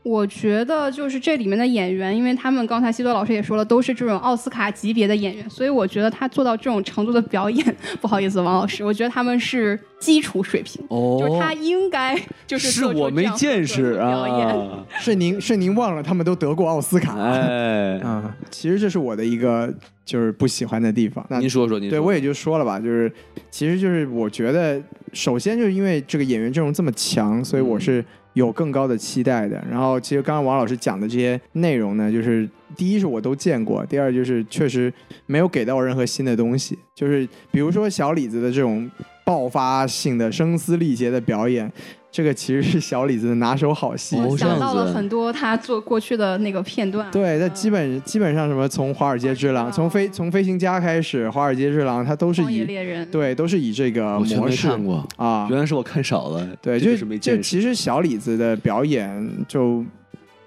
[0.03, 13.93] 我觉得就是这里面的演员，因为他们刚才西多老师也说了，都是这种奥斯卡级别的演员，所以我觉得他做到这种程度的表演，不好意思，王老师，我觉得他们是基础水平，哦就是他应该就是是我没见识。
[13.93, 17.19] 啊，是您是您忘了他们都得过奥斯卡。
[17.21, 19.71] 哎，啊，其实这是我的一个
[20.07, 21.25] 就是不喜欢的地方。
[21.29, 23.13] 那您说说，您说对我也就说了吧，就是
[23.51, 24.81] 其实就是我觉得，
[25.13, 29.62] 首先就是因为这个演员阵容这么强，所以我是有更高的期待的。
[29.71, 34.93] 然后其实刚刚王老师讲的这些内容呢，就是第一是我都见过，第二就是确实
[35.27, 38.90] 没有给到任何新的东西，就是比如说小李子的这种
[39.25, 41.71] 爆发性的声嘶力竭的表演。
[42.12, 47.09] 这个其实是小李子的拿手好戏，哦我想到了很多他做过去的那个片段。
[47.11, 47.51] 对，那嗯。
[47.55, 54.68] 基本基本上什么从《华尔街之狼》，从飞从飞行家开始，《华尔街之狼》他都是以猎人，对都是以这个模式。
[54.68, 57.01] 看过，啊，原来是我看少了，对，就是。
[57.18, 59.85] 就其实小李子的表演就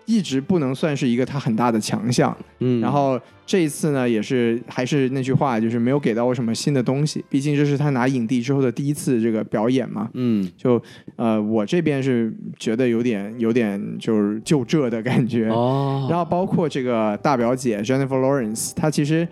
[0.05, 2.35] 一直不能算是一个他很大的强项。
[2.59, 7.23] 嗯，然后这一次呢，也是还是那句话，就是没有给到我什么新的东西。
[7.29, 10.09] 毕竟这是他拿影帝之后的第一次这个表演嘛。
[10.13, 10.81] 嗯就
[11.15, 15.49] 呃，我这边是觉得有点有点就是就这的感觉。
[15.49, 19.27] 哦，然后包括这个大表姐 Jennifer Lawrence，她其实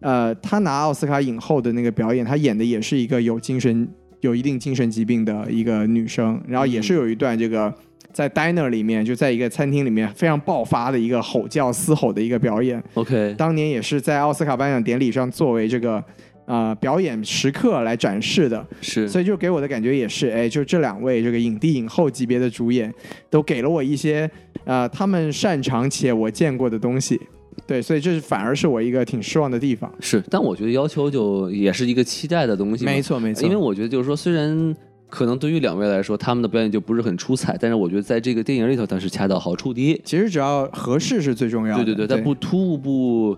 [0.00, 3.88] 呃，她拿奥斯卡影后的那个表演，她演的也是一个有精神
[4.20, 7.74] 有一定精神疾病的一个女生，然后也是有一段这个。
[8.12, 16.02] 在 diner 里面，就在一个餐厅里面非常爆发的一个吼叫、嘶吼的一个表演，OK，当年也是在奥斯卡颁奖典礼上作为这个
[16.46, 22.92] 呃表演时刻来展示的，是，所以就给我的感觉也是，哎，就这两位这个影帝影后级别的主演，
[23.28, 24.30] 都给了我一些
[24.64, 27.20] 呃他们擅长且我见过的东西。
[27.66, 29.92] 对，所以这是反而是我一个挺失望的地方。
[30.00, 34.74] 是，但我觉得要求就也是一个期待的东西，没错，没错，因为我觉得就是说，虽然
[35.10, 40.00] 可能对于两位来说，他们的表演就不是很出彩，但是我觉得在这个电影里头，它是恰到好处的。
[40.04, 41.84] 其实只要合适是最重要的。
[41.84, 43.36] 对对对，但不突兀不，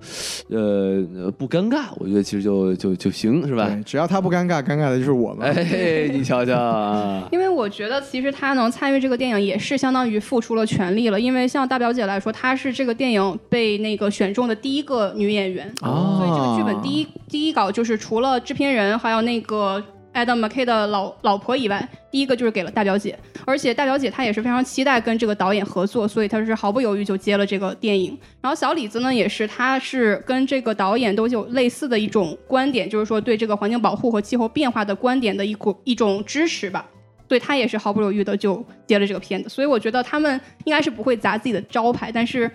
[0.50, 3.68] 呃呃不尴尬，我觉得其实就就就行，是吧？
[3.84, 5.50] 只要他不尴尬，尴尬的就是我们。
[5.50, 11.18] 哎，你瞧瞧啊， 因为我觉得其实他能参与这个电影，也是相当于付出了全力了。
[11.18, 19.82] 因为像大表姐来说，她是这个电影被那个选中的第一个女演员，哦所以这个剧本第一第一稿就是除了制片人还有那个
[20.14, 23.18] Adam K 的老老婆以外，第一个就是给了大表姐。
[23.44, 28.16] 而且大表姐她也是非常期待跟这个导演合作，所以她是毫不犹豫就接了这个电影。
[28.40, 36.86] 然后小李子呢，也是他是跟这个导演都有类似的一种观点，就是说对这个环境保护和气候变化的观点的一股一种支持吧。
[37.28, 42.50] 对他也是毫不犹豫的就接了这个片子，所以我觉得他们应该是不会砸自己的招牌，但是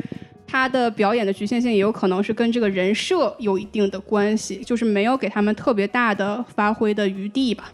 [0.47, 7.71] 他的表演的局限性也有可能是跟这个人设有一定的关系，就是没有给他们特别大的发挥的余地吧。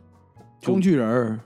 [0.65, 1.39] 工具人儿，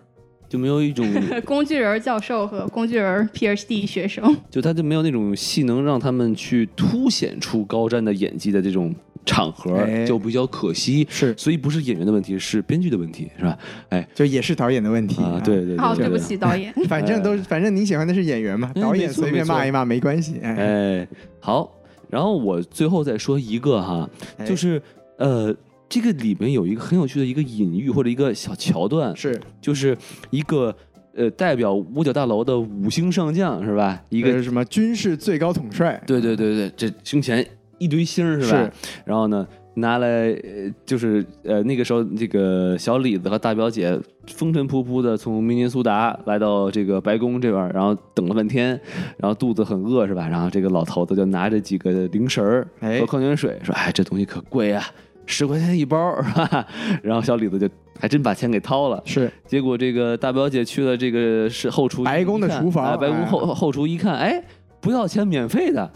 [0.48, 1.06] 就没有一种，
[1.44, 8.96] 工具人教授和工具人 PhD 学生，就他就没有那种戏能让他们去凸显出高湛的演技的这种
[9.28, 11.06] 场合，哎就比较可惜。
[11.08, 13.56] 是所以不是演员的问题，是编剧的问题，是吧？
[13.90, 16.74] 哎就也是导演的问题啊，对对对，好，对对不，起导演。
[16.90, 20.40] 反正都反正您喜欢的是演员嘛，嗯导演随便骂一骂没关系。
[20.42, 21.08] 哎，哎，
[21.40, 21.70] 好，
[22.10, 24.82] 然后我最后再说一个哈，哎就是
[25.18, 25.54] 呃，
[25.90, 29.98] 这个里面有一个很有趣的一个隐喻或者一个小桥段，是就是
[30.30, 30.74] 一个
[31.16, 34.02] 呃代表五角大楼的五星上将是吧？
[34.10, 37.46] 一个一个什么军事最高统帅，对对对对，这胸前
[37.78, 38.72] 一堆星是吧？
[39.06, 48.70] 然后呢，拿来呃就是呃那个时候这个小李子和大表姐风尘仆仆的从明尼苏达来到这个白宫这边，然后等了半天，
[49.18, 50.28] 然后肚子很饿是吧？
[50.28, 54.84] 然后这个老头子就拿着几个零食儿哎和矿泉水，说：“哎，这东西可贵啊，
[55.26, 56.66] 十块钱一包是吧？”
[57.04, 57.70] 然后小李子就
[58.00, 59.02] 还真把钱给掏了。
[59.06, 64.44] 是结果这个大表姐去了这个是后厨白宫的厨房哎白宫后哎后厨一看，哎，
[64.82, 65.90] 不要钱，免费的。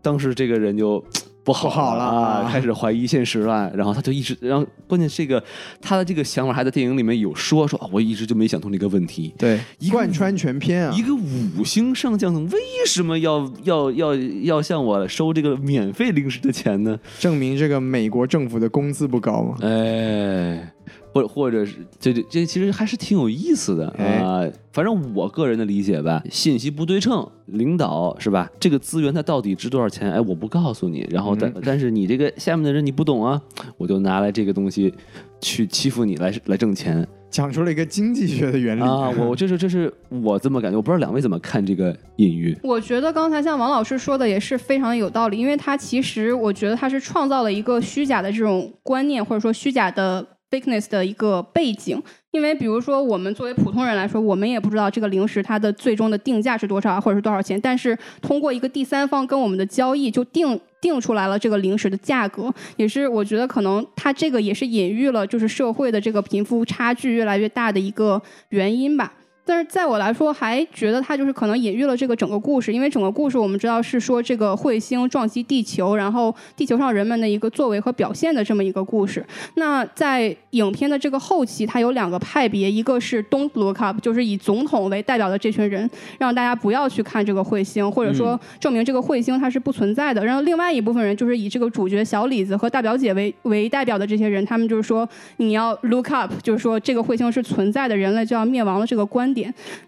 [0.00, 1.04] 当时这个人就
[1.48, 3.72] 不好了啊，开始怀疑现实了。
[3.74, 5.42] 然后他就一直，然后关键这个
[5.80, 9.32] 他的这个想法还在电影里面有说说，啊我一直就没想通这个问题。
[9.38, 17.00] 对一贯穿全篇啊一，个五星上将为什么要要要要向我收这个免费零食的钱呢？
[17.18, 19.56] 证明这个美国政府的工资不高吗。
[19.62, 20.70] 哎，
[21.12, 28.50] 或者或者是这这这其实还是挺有意思的哎啊、反正我个人的理解吧，信息不对称，领导是吧？
[28.60, 30.10] 这个资源它到底值多少钱？
[30.12, 33.40] 哎，我不告诉你，然后但、嗯但是你这个下面的人你不懂啊，
[33.76, 34.92] 我就拿来这个东西
[35.40, 39.10] 去欺负你来来挣钱讲出了一个经济学的原理啊！
[39.10, 42.56] 我我这是这是我这么感觉，我不知道两位怎么看这个隐喻。
[42.62, 52.02] 我觉得刚才像王老师说的也是非常有道理，因为他其实我觉得他是创造了一个虚假的这种观念，或者说虚假的 thickness 的一个背景。
[52.30, 68.20] 因为比如说我们作为普通人来说，我们也不知道这个零食它的最终的定价是多少，或者是多少钱，但是通过一个第三方跟我们的交易就定定出来了这个零食的价格，也是我觉得可能它这个也是隐喻了就是社会的这个贫富差距越来越大的一个
[68.50, 69.14] 原因吧。
[69.48, 79.24] 但是在我来说，还觉得它就是可能隐喻了这个整个故事，因为整个故事我们知道是说这个彗星撞击地球，然后地球上人们的一个作为和表现的这么一个故事。
[79.54, 85.88] 那在影片的这个后期，它有两个派别，一个是 Don't Look Up，就是以总统为代表的这群人，
[86.18, 90.22] 让大家不要去看这个彗星，或者说证明这个彗星它是不存在的。
[90.22, 99.37] 然后另外一部分人就是以这个主角小李子和大表姐为为代表的这些人，他们就是说你要 look up，就是说这个彗星是存在的，人类就要灭亡了这个观点。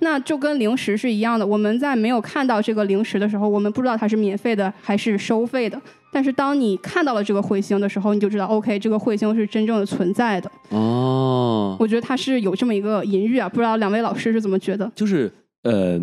[0.01, 5.81] 那就跟零食是一样的，我们在没有看到这个零食的时候，我们不知道它是免费的还是收费的。
[6.13, 10.51] 但是当你看到了这个彗星的时候，你就知道，OK，这个彗星是真正的存在的。
[10.71, 14.91] 哦，我觉得它是有这么一个隐喻啊，不知道两位老师是怎么觉得？
[14.95, 15.33] 就是
[15.63, 16.01] 呃，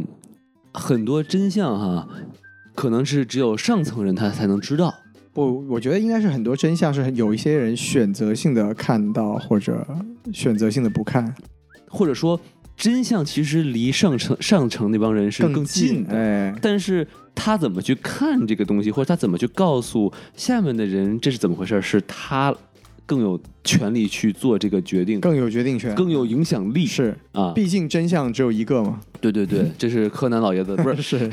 [0.73, 2.07] 很多真相哈，
[2.73, 4.93] 可能是只有上层人他才能知道。
[5.33, 9.85] 不，我觉得应该是很多真相是有一些人选择性的看到，或者
[10.31, 11.35] 选择性的不看，
[11.89, 12.39] 或者说
[12.77, 22.55] 真相其实离上层上层那帮人是更近的，哎，但是他怎么去看这个东西，或者他怎么去告诉下面的人这是怎么回事，是他
[23.07, 27.51] 更有权利去做这个决定，更有决定权，更有影响力是啊！
[27.55, 28.99] 毕竟真相只有一个嘛。
[29.19, 31.29] 对对对， 这是柯南老爷子，不是 是，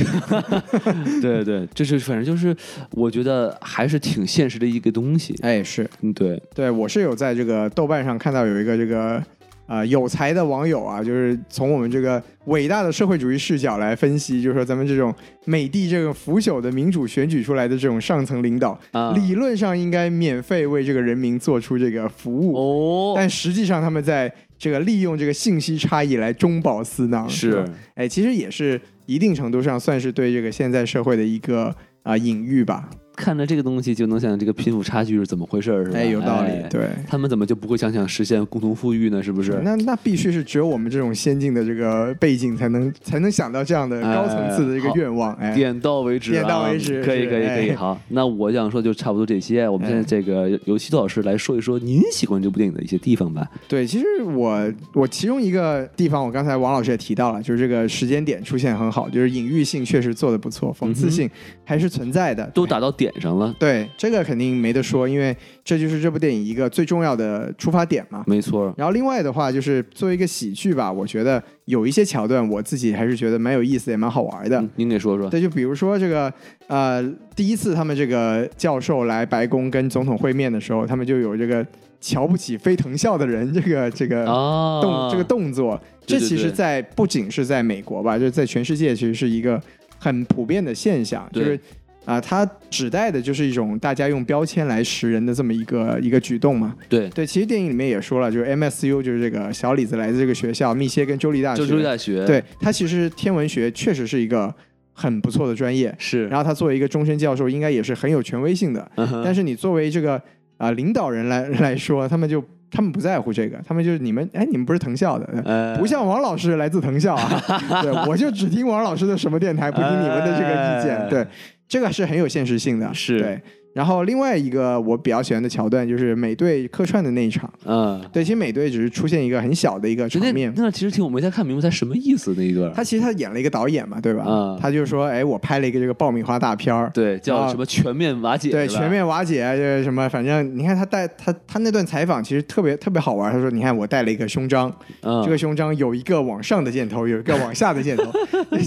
[1.20, 2.56] 对对，这是反正就是
[2.92, 5.36] 我觉得还是挺现实的一个东西。
[5.42, 9.22] 哎，是嗯，对，对我是有在这个豆瓣上看到有一个这个。
[9.66, 15.14] 啊、有才的网友啊，就是从我们这个伟大的社会主义视角来分析，就是说咱们这种
[15.46, 35.98] 美帝这个腐朽的民主选举出来的这种上层领导，啊理论上应该免费为这个人民做出这个服务，哦，但实际上他们在这个利用这个信息差异来中饱私囊，是哎，其实也是一定程度上算是对这个现在社会的一个啊、隐喻吧，看着这个东西就能想这个贫富差距是怎么回事儿，是吧？
[35.98, 36.88] 哎，有道理，哎对。
[37.06, 39.22] 他们怎么就不会想想实现共同富裕呢？
[39.22, 39.60] 是不是？
[39.62, 47.70] 那那必须是只有我们这种先进的这个背景才能才能想到这样的高层次的一个愿望，哎，点到为止、啊，点到为止可以可以可以。
[47.70, 49.68] 哎好，那我想说就差不多这些。
[49.68, 53.48] 我们现在这个由西多老师来说一说您喜欢这部电影的一些地方吧。
[53.68, 61.30] 对，其实我我其中一个地方，我刚才王老师也提到了，就是这个时间点出现很好，就是隐喻性确实做的不错，讽刺性
[61.64, 68.22] 还是存在的，都打到点上了，对这个肯定没得说，因为这就是这部电影一个最重要的出发点嘛。
[68.26, 68.72] 没错。
[68.76, 74.60] 然后另外的话，就是作为一个喜剧吧，我觉得有一些桥段，我自己还是觉得蛮有意思，也蛮好玩的。
[74.60, 75.28] 嗯您给说说。
[75.30, 76.32] 对，就比如说这个
[76.66, 77.02] 呃，
[77.34, 81.66] 第一次他们这个教授来白宫跟总统会面的时候，他们就有这个
[82.00, 89.60] 瞧不起非藤校的人这个 这个啊，动、这个动作，这其实在不仅是在美国吧，就是在全世界其实是一个
[89.98, 91.58] 很普遍的现象，就是。
[92.04, 96.74] 啊、它指代的就是一种大家用标签来识人的这么一个一个举动嘛。
[96.88, 101.66] 对，对，其实电影里面也说了，就是 MSU 就是这个小李子来自这个学校，密歇根州立大学。
[101.66, 104.54] 州立大学，，对，他其实天文学确实是一个
[104.92, 106.28] 很不错的专业，是。
[106.28, 108.90] 然后他作为一个终身教授，应该也是很有权威性的。
[109.24, 110.20] 但是你作为这个
[110.56, 117.42] 啊、领导人来 来说，他们就他们不在乎这个，他们就是你们哎，你们不是藤校的，呃不像王老师来自藤校啊，
[117.82, 121.26] 对，我就只听王老师的什么电台，不听你们的这个意见，哎对，
[121.68, 123.42] 这个是很有现实性的，是对。
[123.74, 132.72] 然后另外一个我比较喜欢的桥段就是美队客串的那一场，嗯，对，其实美队只是出现一个很小的一个场面，那其实挺我没太看明白他什么意思那一段。
[132.72, 134.24] 他其实他演了一个导演嘛，对吧？
[134.26, 143.32] 嗯他就说，哎，我拍了一个这个爆米花大片儿，对，叫什么全面瓦解，对，全面瓦解，就是什么，反正你看他带他他那段采访其实特别特别好玩。
[143.32, 144.72] 他说，你看我带了一个胸章，
[145.02, 148.04] 嗯，这个胸章有一个往上的 箭头，有一个往下的箭头，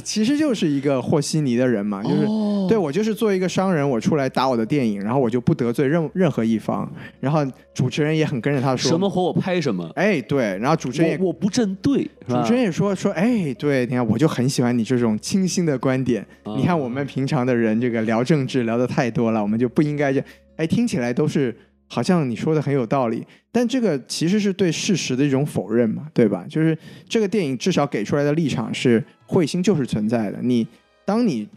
[0.03, 2.25] 其实就是一个和稀泥的人嘛，就是。
[2.27, 16.25] 哦对，我就是作为一个商人，我出来打我的电影，然后我就不得罪任任何一方，然后主持人也很跟着他说什么活我拍什么，哎，对，然后主持人也我我不站队，是吧主持人也说说，哎，对，你看我就很喜欢你这种清新的观点。
[16.43, 20.27] 啊你看我们平常的人这个聊政治聊的太多了，我们就不应该这样。
[20.55, 21.55] 哎，听起来都是
[21.87, 26.45] 好像你说的很有道理，但这个其实是对事实的一种否认嘛，对吧？
[26.49, 26.77] 就是
[27.07, 30.39] 这个电影至少给出来的立场是彗星就是存在的。
[30.41, 30.67] 你
[31.05, 31.47] 当你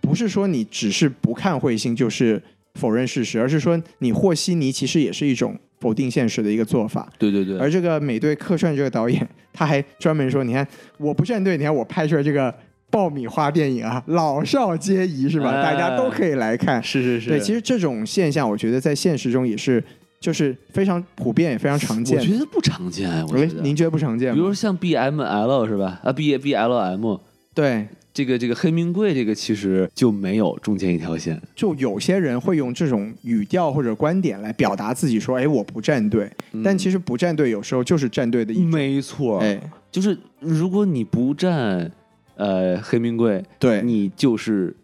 [0.00, 2.42] 不是说你只是不看彗星就是
[2.78, 7.06] 否认事实，而是说你和稀泥其实也是一种否定现实的一个做法。
[7.18, 10.66] 对对对，而这个美队客串这个导演，他还专门说：“你看，
[10.98, 12.54] 我不站队，你看我拍出来这个
[12.90, 15.50] 爆米花电影啊，老少皆宜，是吧？
[15.50, 16.82] 哎大家都可以来看。
[16.82, 19.82] 是是是，对，其实这种现象，我觉得在现实中也是，
[20.20, 22.24] 就是非常普遍，也非常常见我。
[22.24, 24.34] 觉得不常见，我哎觉得，您觉得不常见吗？
[24.34, 26.00] 比如像 BML 是吧？
[26.02, 27.18] 啊，B B L M
[27.54, 36.28] 对，这个这个黑名贵这个其实就没有中间一条线，就有些人会用这种语调或者观点来表达自己，说：“哎，我不站队。
[36.64, 38.64] 但其实不站队有时候就是站队的一种。
[38.64, 39.60] 嗯没错，哎，
[39.92, 41.90] 就是如果你不站
[42.36, 44.74] 呃黑名贵，对，你就是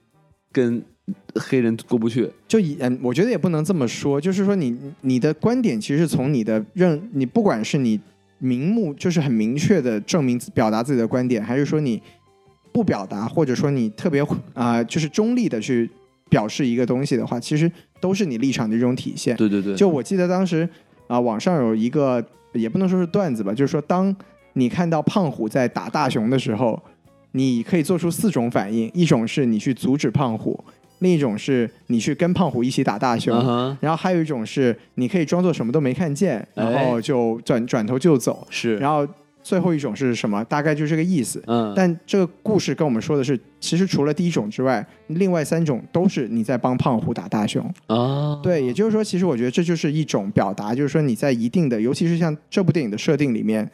[0.53, 0.81] 跟
[1.35, 8.01] 黑人过不去，就以嗯，我觉得也不能这么说，就是说你你的观点其实是从你的认，你不管是你
[8.39, 12.01] 明目就是很明确的证明表达自己的观点，还是说你
[12.75, 14.21] 不表达，或者说你特别
[14.53, 15.89] 啊、就是中立的去
[16.29, 17.71] 表示一个东西的话，其实
[18.01, 19.37] 都是你立场的一种体现。
[19.37, 20.69] 对对对，就我记得当时
[21.07, 22.23] 啊、网上有一个
[22.53, 24.15] 也不能说是段子吧，就是说当
[24.55, 26.83] 你看到胖虎在打大熊的时候，
[27.31, 30.59] 你可以做出四种反应，一种是你去阻止胖虎，
[30.99, 33.37] 另一种是你去跟胖虎一起打大熊。
[33.81, 38.45] 然后还有一种是，你可以装作什么都没看见，哎然后就转转头就走。
[38.51, 39.07] 是，然后
[39.45, 40.43] 最后一种是什么？
[40.47, 41.41] 大概就是这个意思。
[41.47, 47.63] 嗯，但这个故事跟我们说的是，其实除了第一种之外，另外三种都是你在帮胖虎打大熊。
[47.87, 53.71] 啊，对，也就是说，其实我觉得这就是一种表达，就是说你在一定的，尤其是像这部电影的设定里面，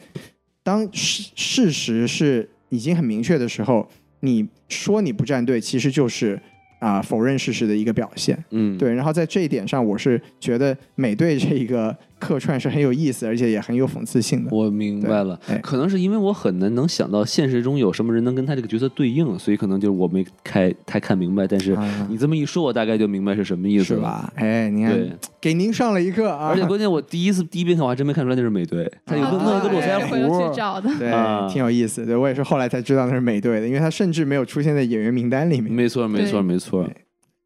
[0.61, 3.87] 当事事实是已经很明确的时候，
[4.19, 6.37] 你说你不站队，其实就是
[6.79, 8.37] 啊、否认事实的一个表现。
[8.49, 14.55] 嗯，对，然后在这一点上，我是觉得美队这一个客串是很有意思，而且也很有讽刺性的。
[14.55, 21.47] 我明白了可能是因为我很难能想到现实中有什么人能跟他这个角色对应，所以可能就是我没开太看明白。
[21.47, 24.31] 但是啊你这么一说，我大概就明白是什么意思吧？
[24.35, 24.97] 哎，你看，
[25.41, 26.47] 给您上了一课啊！
[26.49, 30.89] 而且关键我第一次第一遍看我还真没看出来那是美队，他有弄一个络腮胡去，找的。
[30.99, 32.05] 对，啊挺有意思。
[32.05, 35.71] 对我也是后来才知道那是美队的，因为他甚至没有出现在演员名单里面。
[35.71, 36.87] 没错没错没错。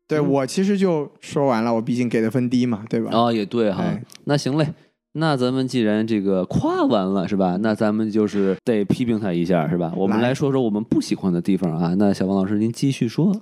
[0.07, 3.09] 对我其实就说完了，我毕竟给的分低嘛，对吧？
[3.11, 4.03] 哦，也对哈哎。
[4.25, 4.67] 那行嘞，
[5.13, 7.57] 那咱们既然这个夸完了是吧？
[7.61, 9.91] 那咱们就是得批评他一下是吧？
[9.95, 11.95] 我们来来说说我们不喜欢的地方啊。
[11.97, 13.35] 那小王老师您继续说。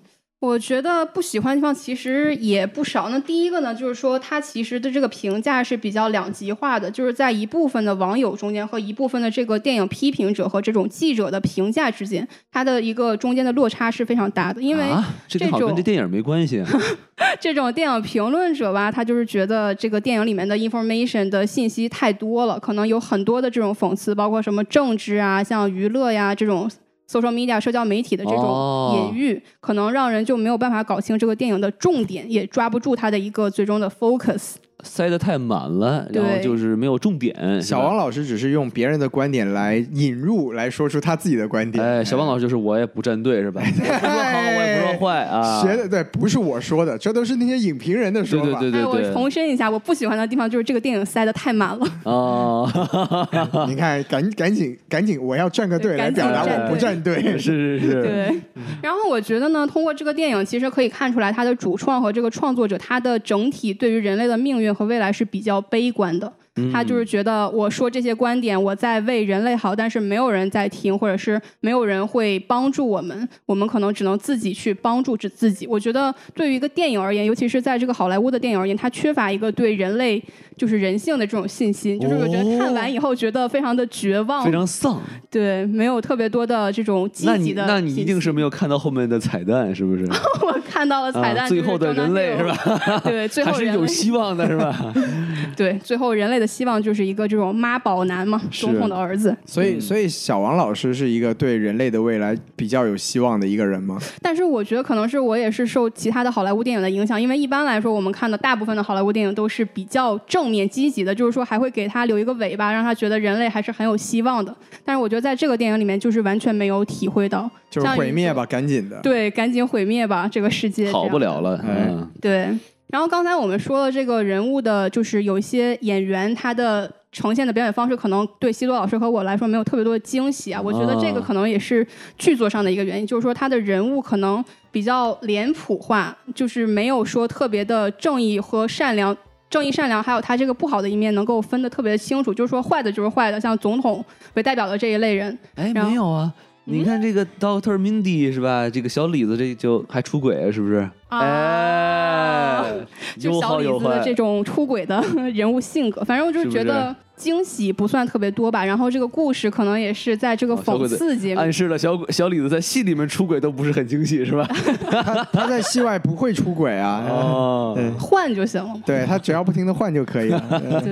[0.43, 3.07] 我觉得不喜欢的地方其实也不少。
[3.07, 14.61] 那第一个呢，就是说它其实的这个评价是比较两极化的，就是在一部分的网友中间和一部分的这个电影批评者和这种记者的评价之间，它的一个中间的落差是非常大的。
[14.61, 16.67] 因为啊，这个好像跟这电影没关系啊。
[17.39, 26.69] 这种电影评论者吧，他就是觉得这个电影里面的 information 的信息太多了，可能有很多的这种讽刺，包括什么政治啊、像娱乐呀这种
[27.09, 34.55] social media 社交媒体的这哦种隐喻，可能让人就没有办法搞清这个电影的重点，也抓不住它的一个最终的 focus。
[34.83, 37.33] 塞得太满了，然后就是没有重点。
[37.61, 41.83] 小王老师只是用别人的观点来引入，来说出他自己的观点。
[41.83, 43.61] 哎，小王老师就是我也不站队是吧？
[43.63, 45.61] 我不说好，我也不说坏啊。
[45.61, 48.59] 学的对，不是我说的，这都是那些影评人的对说法。
[48.59, 49.13] 对对对哎，我。
[49.13, 51.87] 重申一下，我不喜欢的地方就是这个电影塞得太满了。
[52.03, 52.69] 哦，
[53.69, 57.21] 你看，赶赶紧赶紧，我要站个队来表达我不站队。
[57.37, 58.41] 是是是，对，
[58.81, 66.31] 然后我觉得呢，通过这个电影，其实可以看出来，他的主创和这个创作者，他的整体对于人类的命运和未来是比较悲观的。
[66.71, 75.65] 他就是觉得我说这些观点，我在为人类好，但是没有人在听，或者是没有人会帮助我们，我们可能只能自己去帮助自自己。
[75.65, 80.23] 我觉得对于一个电影而言，尤其是在这个好莱坞的电影而言，它缺乏一个对人类
[80.57, 85.01] 就是人性的这种信心，就是我觉得看完以后觉得非常的绝望，非常丧。
[85.29, 88.53] 对，没有特别多的这种积极的那你一定是没有。
[88.53, 90.05] 看到后面的彩蛋，是不是？
[90.45, 92.55] 我看到了彩蛋，啊最后的人类是吧？
[93.03, 94.93] 对，最还是有后人类希望的是吧？
[95.57, 99.35] 对，最后人类的希望就是一个这种妈宝男嘛，总统的儿子。
[99.45, 103.97] 所以，所以小王老师是一个对人类的未来比较有希望的一个人吗？
[104.21, 114.55] 但是我觉得可能是我也是受其他的好莱坞电影的影响，因为一般来说我们看的大部分的好莱坞电影都是比较正面积极的，就是说还会给他留一个尾巴，让他觉得人类还是很有希望的。
[114.85, 118.99] 但是我觉得在这个电影里面就是完全没有体会到，就是毁灭吧，赶紧的。
[119.01, 121.41] 对，赶紧毁灭吧这个世界，好不了。
[121.41, 122.49] 了，哎嗯，对，
[122.87, 130.61] 然后刚才我们说了这个人物的，就是有一些演员他的呈现的表演方式，可能对西多老师和我来说没有特别多的惊喜啊。
[130.61, 131.85] 我觉得这个哦可能也是
[132.17, 139.15] 剧作上的一个原因，就是说他的人物可能比较脸谱化，就是没有说特别的正义和善良。
[139.53, 142.33] 正义、善良，还有他这个不好的一面，能够分得特别清楚。
[142.33, 146.33] 就是说，坏的就是坏的，像总统为代表的这一类人，哎，没有啊。
[146.65, 148.69] 你看这个 Doctor Mindy 是吧？
[148.69, 150.89] 这个小李子这就还出轨，是不是？
[151.09, 152.73] 啊哎，
[153.19, 155.03] 就小李子这种出轨的
[155.33, 158.65] 人物性格，反正我就是觉得惊喜不算特别多吧。
[158.65, 164.47] 然后这个故事可能也是在这个讽刺节目，暗示了小小李子在戏里面出轨都不是很惊喜，是吧？
[164.89, 167.05] 他他在戏外不会出轨啊。
[167.09, 168.73] 哦，对换就行了。
[168.85, 170.41] 对他只要不停的换就可以了。
[170.49, 170.91] 对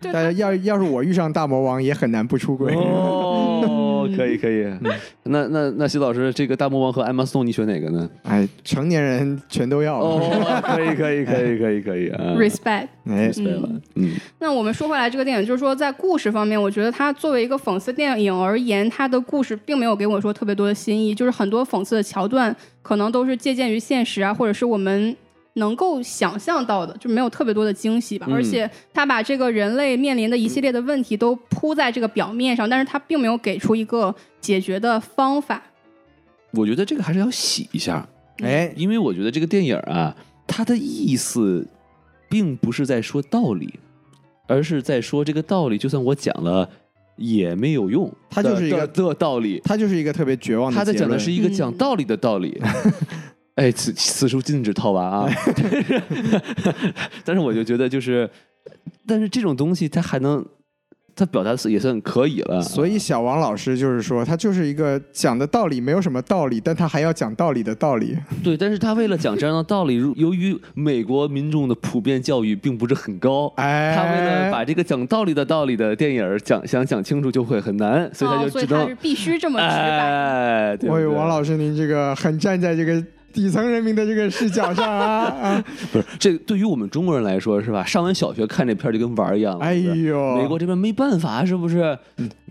[0.00, 2.74] 对，但是要要是我遇上大魔王，也很难不出轨。
[2.74, 3.60] 哦，
[4.14, 4.66] 可以可以。
[5.22, 8.08] 那那那徐老师，这个大魔王和艾玛斯通，你选哪个呢？
[8.24, 9.98] 哎，成年人全都要。
[9.98, 10.20] 哦，
[10.62, 12.88] 可以可以可以可以可以啊 respect。
[13.08, 25.16] 哎，对了，嗯，那我们说回来，这个电影就是说，在故事方面，我觉得它作为一个讽刺电影而言，它的故事并没有给我说特别多的新意，就是很多讽刺的桥段可能都是借鉴于现实啊，或者是我们
[25.56, 28.26] 能够想象到的，就没有特别多的惊喜吧。
[28.28, 35.62] 嗯而且他把这个人类面临的一系列的问题都铺在这个表面上，但是他并没有给出一个解决的方法。
[36.52, 38.06] 我觉得这个还是要洗一下，
[38.42, 40.14] 哎，因为我觉得这个电影啊，
[40.46, 41.66] 它的意思
[42.28, 43.74] 并不是在说道理，
[44.46, 46.68] 而是在说这个道理，就算我讲了
[47.16, 49.60] 也没有用，它就是一个道理。
[49.64, 52.60] 他就是一个特别绝望的他在讲的是一个讲嗯道理的道理。
[53.56, 55.28] 哎，此此处禁止套娃啊！
[55.44, 56.02] 但是，
[57.24, 58.28] 但是我就觉得就是，
[59.06, 60.44] 但是这种东西它还能
[61.14, 62.60] 他表达的也算可以了。
[62.60, 68.14] 所以小王老师就是说，他就是一个讲的道理没有什么道理，但他还要讲道理的道理。
[68.44, 79.72] 对，但是他为了讲这样的道理，如由于美国民众的普遍教育并不是很高，哎，他为了把这个讲道理的道理的电影讲想讲清楚就会很难，所以他哦，就只能所以他是必须这么直白。
[79.72, 83.02] 哎，对对王老师，您这个很站在这个
[83.36, 85.64] 底层人民的这个视角上啊 啊！
[85.92, 87.84] 不是这对于我们中国人来说是吧？
[87.84, 89.64] 上完小学看这片儿就跟玩儿一样了。
[89.64, 91.96] 哎呦，美国这边没办法，是不是？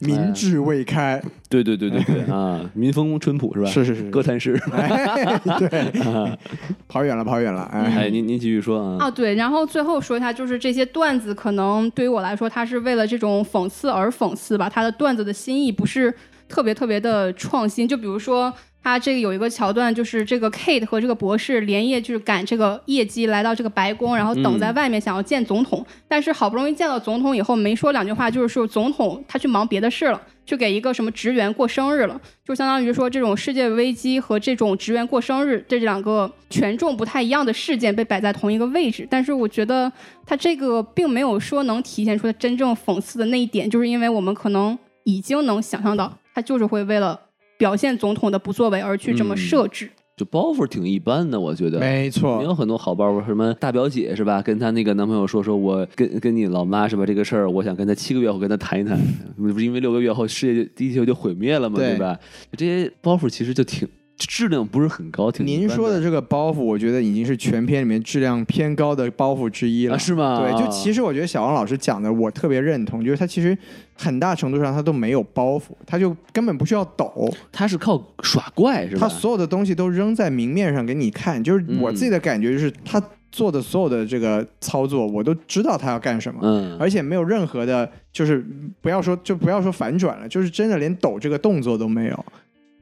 [0.01, 1.19] 民智未开，
[1.49, 3.65] 对对对对对啊， 民风淳朴是吧？
[3.67, 4.53] 是是是哥谭市。
[4.71, 6.37] 哎，对，啊
[6.87, 8.97] 跑远了，跑远了，哎，哎，您您继续说啊。
[8.99, 16.13] 啊，对，然后最后说一下，就是这些段子可能对于我来说，它是为了这种讽刺而讽刺吧，它的段子的心意不是
[16.47, 17.87] 特别特别的创新。
[17.87, 18.53] 就比如说，
[18.85, 30.21] 它这个有一个桥段，就是这个 Kate 和这个博士连夜就是赶这个业绩来到这个白宫，然后等在外面想要见总统，但是好不容易见到总统以后，没说两句话，就是说总统他去忙别的事了。
[30.45, 39.91] 去给一个什么职员过生日了，就相当于说这种世界危机和这种职员过生日这两个权重不太一样的事件被摆在同一个位置，但是我觉得
[40.23, 47.19] 它这个并没有说能体现出真正讽刺的那一点，就是因为我们可能已经能想象到，他就是会为了
[47.57, 49.89] 表现总统的不作为而去这么嗯设置。
[50.17, 51.77] 就包袱挺一般的，我觉得。
[51.77, 54.41] 没错没错，有很多好包袱，什么大表姐是吧？
[54.41, 57.05] 跟她那个男朋友说说，我跟跟你老妈是吧？
[57.05, 58.97] 这个事儿，我想跟她七个月后跟她谈一谈，
[59.35, 62.17] 不是因为六个月后世界就地球就毁灭了嘛，对对吧？
[62.53, 63.85] 这些包袱其实就挺
[64.17, 73.57] 质量不是很高，挺您说的这个包袱，我觉得已经是全片里面质量偏高的包袱之一了，啊是吗对，就啊其实我觉得小王老师讲的，我特别认同，就是他其实
[73.95, 79.01] 很大程度上他都没有包袱，他就根本不需要抖，他是靠耍怪是吧？
[79.01, 81.43] 他所有的东西都扔在明面上给你看。
[81.43, 83.01] 就是我自己的感觉，就是他
[83.31, 86.39] 做的所有的这个操作，我都知道他要干什么。
[86.41, 88.45] 嗯，而且没有任何的，就是
[88.81, 92.25] 不要说就不要说反转了，就是真的连抖这个动作都没有。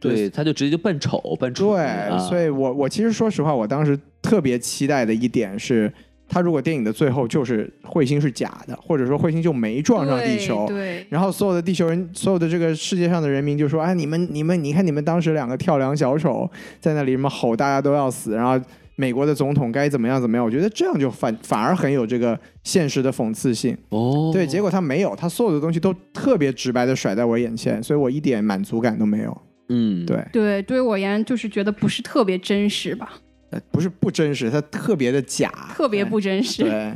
[0.10, 5.92] 对，他就直接就扮丑扮丑对，啊所以我我其实说实话，我当时特别期待的一点是，
[6.28, 16.50] 他如果电影的最后就是彗星是假的，或者说彗星就没撞上地球，对，然后所有的地球人，所有的这个世界上的人民就说：“哎，你们你们，你看你们当时两个跳梁小丑
[16.80, 18.60] 在那里什么吼，大家都要死，然后
[18.96, 23.78] 美国的总统该怎么样怎么样。”我觉得这样就反反而很有这个现实的讽刺性。
[23.90, 29.38] 哦，对，结果他没有，他所有的东西都特别直白的甩在我眼前，所以我一点满足感都没有。
[29.70, 33.14] 嗯，对，对，对于我而言就是觉得不是特别真实吧，
[33.52, 36.64] 呃不是不真实，它特别的假，特别不真实。
[36.70, 36.94] 对。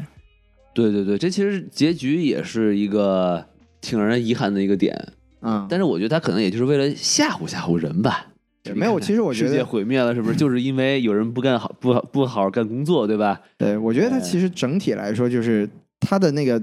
[0.74, 3.43] 对对对，这其实结局也是一个
[3.82, 4.95] 挺让人遗憾的一个点，
[5.41, 8.28] 嗯，但是我觉得他可能也就是为了吓唬吓唬人吧。
[8.76, 13.41] 没有其实我觉得世界毁灭了，是不是就是因为有人不干好不好不好好干工作，对吧？
[13.57, 15.68] 对，我觉得它哎其实整体来说，就是
[15.99, 16.61] 它的那个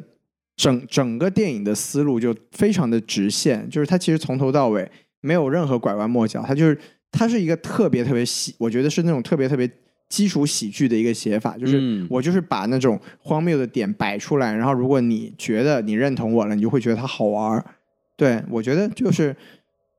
[0.55, 4.89] 整整个电影的思路就非常的直线，就是它其实从头到尾
[5.25, 6.79] 没有任何拐弯抹角，它就是
[7.11, 9.69] 它是一个特别特别喜，我觉得是那种特别特别
[10.09, 17.65] 基础喜剧的一个写法，就是嗯我就是把那种荒谬的点摆出来，然后如果你觉得你认同我了，你就会觉得它好玩儿。
[18.17, 19.35] 对我觉得就是。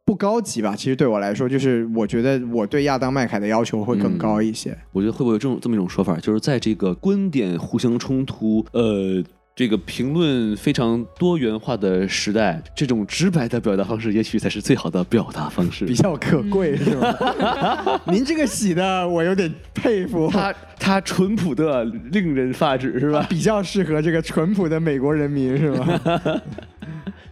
[0.07, 0.75] 不高级吧？
[0.75, 4.77] 其实对我来说，就是我觉得我对亚当麦凯的要求会更嗯高一些。
[4.91, 9.23] 我觉得会不会有这种这么一种说法，就是在这个观点互相冲突，呃，
[9.55, 15.95] 这个评论非常多元化的时代，这种直白的表达方式，也许才是最好的表达方式比。
[15.95, 18.01] 较可贵是吧？
[18.11, 23.25] 您这个洗的我有点佩服，他他淳朴的令人发指，是吧？
[23.29, 26.01] 比较适合这个淳朴的美国人民是吧？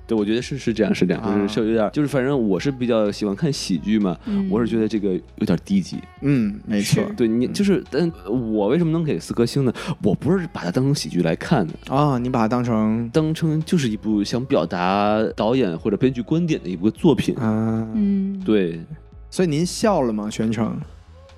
[0.06, 5.97] 对，我觉得是是这样，是这样，就是有点，就是反正我是比较喜欢看喜剧嘛，嗯我是觉得这个有点低级。
[6.22, 9.74] 嗯，没错对你就是，但我为什么能给四颗星呢？
[10.01, 17.36] 我不是把它当成喜剧来看的，啊，你把它当成当成就是一部想表达导演或者编剧观点的一部作品。
[17.38, 18.82] 啊，嗯，对，
[19.30, 20.30] 所以您笑了吗？
[20.30, 20.78] 全程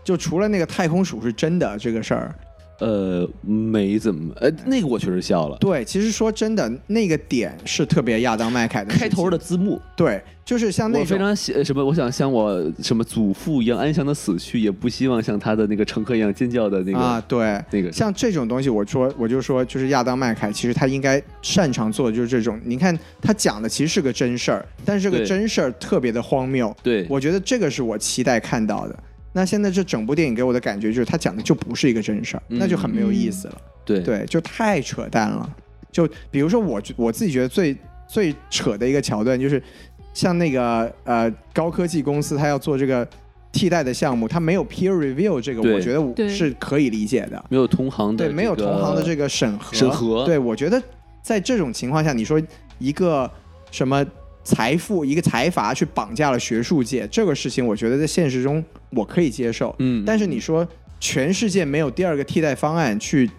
[0.04, 2.36] 就除了那个太空鼠是真的这个事儿，
[2.80, 5.58] 呃，没怎么，呃，那个我确实笑了。
[5.60, 17.92] 对，其实说真的，那个点是特别亚当麦凯的开头的字幕，对，就是像那种我非常喜什么，我想像我什么祖父一样安详的死去，也不希望像他的那个乘客一样尖叫的那个、啊，对，那个。
[17.92, 22.60] 像这种东西，我说我就说，就是亚当麦凯，其实他应该擅长做的就是这种。
[22.66, 26.76] 你看他讲的其实是个真事儿，但是这个真事儿特别的荒谬。
[26.84, 29.00] 对，我觉得这个是我期待看到的。
[29.38, 33.62] 那现在这整部电影给我的感觉就是，他讲的就不是一个真事儿，嗯那就很没有意思了。
[33.84, 35.48] 对对，就太扯淡了。
[35.92, 37.76] 就比如说我我自己觉得最
[38.08, 39.62] 最扯的一个桥段，就是
[40.14, 43.06] 像那个呃高科技公司，他要做这个
[43.52, 47.44] 替代的项目，它没有 peer review 这个，我觉得我是可以理解的。
[47.50, 49.76] 没有同行的、对，没有同行的这个审核。
[49.76, 50.82] 审核对，我觉得
[51.22, 52.42] 在这种情况下，你说
[52.80, 53.30] 一个
[53.70, 54.06] 什么
[54.46, 59.76] 财富一个财阀去绑架了学术界，这个事情我觉得在现实中我可以接受。
[59.80, 60.66] 嗯但是你说
[61.00, 63.30] 全世界没有第二个替代方案去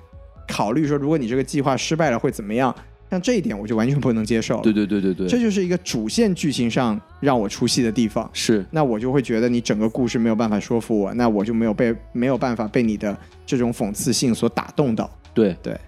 [0.47, 2.75] 考虑说，如果你这个计划失败了会怎么样？
[3.09, 4.63] 像这一点我就完全不能接受了。
[4.65, 8.29] 对对对对对，这就是一个主线剧情上让我出戏的地方。
[8.33, 15.09] 是那我就会觉得你整个故事没有办法说服我，那我就没有被没有办法被你的这种讽刺性所打动到。
[15.33, 15.79] 对对，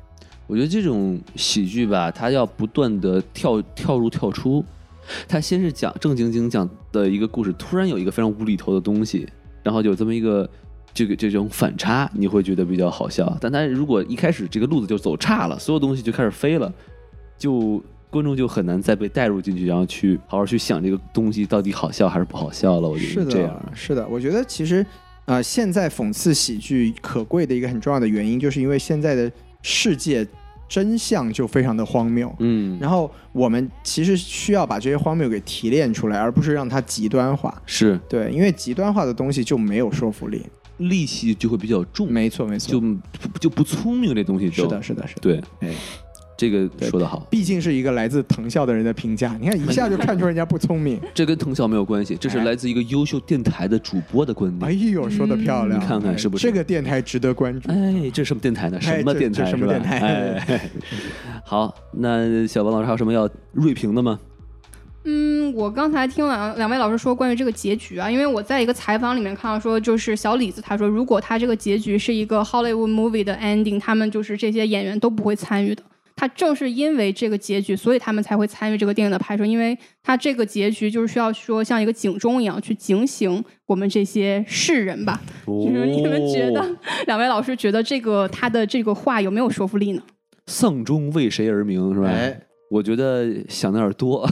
[0.46, 4.64] 我觉得这种喜剧吧，它要不断的跳跳入跳出，
[5.26, 9.28] 它先是讲正经经讲的一个故事，突然有一个非常无厘头的东西，
[9.62, 10.48] 然后有这么一个
[10.92, 13.36] 这个这种反差，你会觉得比较好笑。
[13.40, 16.72] 但他如果一开始这个路子就走岔了，所有东西就开始飞了，
[17.36, 22.88] 就观众就很难再被带入进去，然后去好好去想这个东西到底好笑还是不好笑了。
[22.88, 24.84] 我觉得这样，是的，我觉得其实
[25.26, 29.30] 呃，现在讽刺喜剧可贵的一个很重要的原因，就是因为现在的
[29.62, 30.26] 世界
[30.68, 32.32] 真相就非常的荒谬。
[32.40, 37.60] 嗯，然后我们其实需要把这些荒谬给提炼出来，而不是让它极端化。
[37.66, 40.44] 是对，因为极端化的东西就没有说服力。
[40.78, 42.80] 戾气就会比较重，没错，没错，就
[43.40, 45.20] 就不聪明这东西就是的，是的，是的。
[45.20, 45.74] 对，哎，
[46.38, 47.26] 这个说得好。
[47.28, 51.00] 毕竟是一个来自藤校的人的评价，你看 一下就看出人家不聪明。
[51.12, 54.92] 这跟藤校没有关系，这是哎来自一个优秀电台的主播的观点哎点。
[54.92, 55.78] 呦，说的漂亮！
[55.80, 57.68] 你看看哎是不是这个电台值得关注？
[57.70, 58.80] 哎，这是什么电台呢？
[58.80, 59.44] 什么电台？
[59.44, 60.70] 什么电台哎，
[61.44, 64.20] 好，那小王老师还有什么要锐评的吗？
[65.04, 75.82] 嗯，我刚才听两两位老师说关于这个结局啊，因为我在一个采访里面看到说，就是小李子他说，如果他这个结局是一个 Hollywood movie 的 ending，他们就是这些演员都不会参与的。
[76.18, 85.22] 他正是因为这个结局，所以他们才会参与这个电影的拍摄，因为他这个结局就是需要说像一个警钟一样去警醒我们这些世人吧。
[85.46, 90.02] 就是你们觉得， 两位老师觉得这个他的这个话有没有说服力呢？
[90.48, 92.08] 丧钟为谁而鸣是吧？
[92.08, 94.28] 哎，我觉得想的有点多。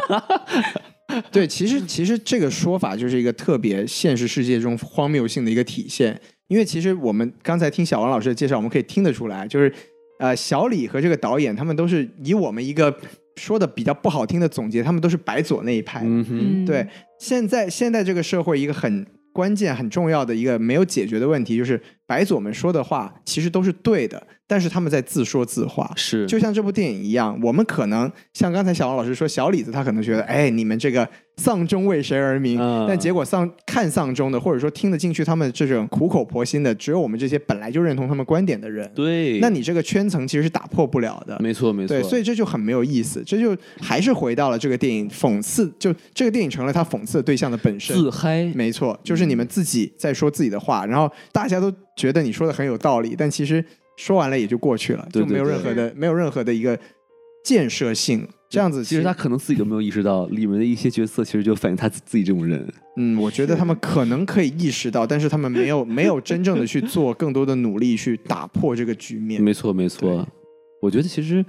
[1.32, 6.20] 对，其实其实这个说法就是一个特别现实世界中荒谬性的一个体现。
[6.48, 9.72] 因为其实我们刚才听小王老师的介绍，我们可以听得出来，就是
[10.20, 12.94] 呃，小李和这个导演他们都是以我们一个
[13.36, 16.02] 说的比较不好听的总结，他们都是白左那一派。
[16.04, 16.86] 嗯哼，对，
[17.18, 25.88] 现在现在这个社会一个很关键、很重要的一个没有解决的问题，就是白左们说的话其实都是对的，但是他们在自说自话。
[25.94, 32.60] 是就像这部电影一样，我们可能像刚才小王老师说，小李子他可能觉得，哎，你们这个丧钟为谁而鸣？
[32.60, 38.90] 嗯但结果丧看丧钟的，或者说听得进去他们这种苦口婆心的，只有我们这些本来就认同他们观点的人。
[38.92, 41.38] 对，那你这个圈层其实是打破不了的。
[41.40, 47.96] 没错没错，对，所以这就很没有意思，这就还是回到了这个电影讽刺，就这个电影成了他讽刺的对象的本身。
[47.96, 53.64] 自嗨没错，就是你们自己在说自己的话，然后大家都觉得你说的很有道理，但其实
[54.00, 56.78] 说完了也就过去了，就没有任何的没有任何的一个
[57.44, 58.26] 建设性。
[58.48, 62.66] 这样子，其实他可能自己都没有意识到，里面的一些角色其实就反映他自自己这种人。
[62.96, 69.40] 嗯，我觉得他们可能可以意识到，但是他们没有没有真正的去做更多的努力去打破这个局面。
[69.40, 70.26] 没错没错，
[70.80, 71.44] 我觉得其实。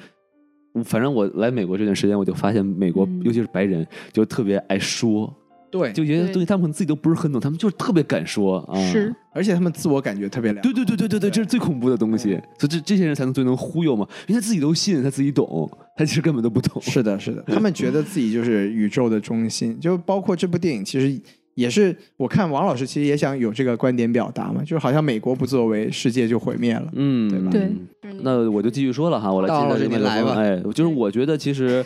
[0.86, 5.30] 反正我来美国这段时间，我就发现美国，嗯尤其是白人，就特别爱说，
[5.72, 8.78] 对，就有些东西他们可能自己都不是很懂，他们就是特别敢说啊。
[8.92, 10.62] 是，而且他们自我感觉特别良好。
[10.64, 12.38] 对对对对对对，这是最恐怖的东西。
[12.60, 16.82] 所以这这些人才能最能忽悠嘛，因为他自己都信，他自己懂，他其实根本都不懂。
[16.82, 21.18] 是的，是的， 他们觉得自己就是宇宙的中心，就包括这部电影，其实
[21.56, 26.90] 也是我看王老师其实也想有这个观点表达嘛，就是好像美国不作为，世界就毁灭了。
[26.94, 27.88] 嗯，对吧对嗯
[28.24, 31.84] 那我就继续说了哈，我来接着这个来吧哎，就是我觉得其实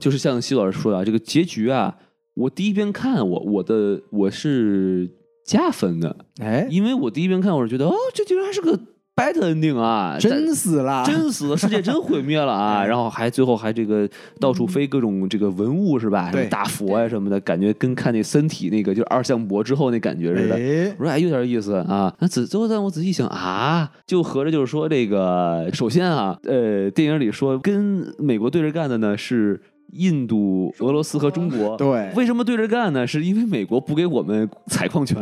[0.00, 1.94] 就是像西老师说的啊，这个结局啊，
[2.38, 5.10] 我第一遍看我我的我是
[5.44, 8.78] 加分的，哎，因为我第一遍看我是觉得哦，这居然还是个
[9.16, 12.84] bad ending 啊，真死了，真死了，世界真毁灭了啊！
[12.86, 14.08] 然后还最后还这个
[14.38, 16.30] 到处飞各种这个文物是吧？
[16.30, 20.54] 对什么大佛呀什么的，感觉跟看那《三体》那个就是二向箔之后那感觉似的。
[20.54, 22.14] 哎我说哎，有点意思啊。
[22.20, 29.60] 那仔最后但我仔细想啊，就合着就是说这个，首先啊，呃，电影里说跟美国对着干的呢是
[29.92, 31.76] 印度、俄罗斯和中国。
[31.76, 33.06] 对为什么对着干呢？
[33.06, 35.18] 是因为美国不给我们采矿权。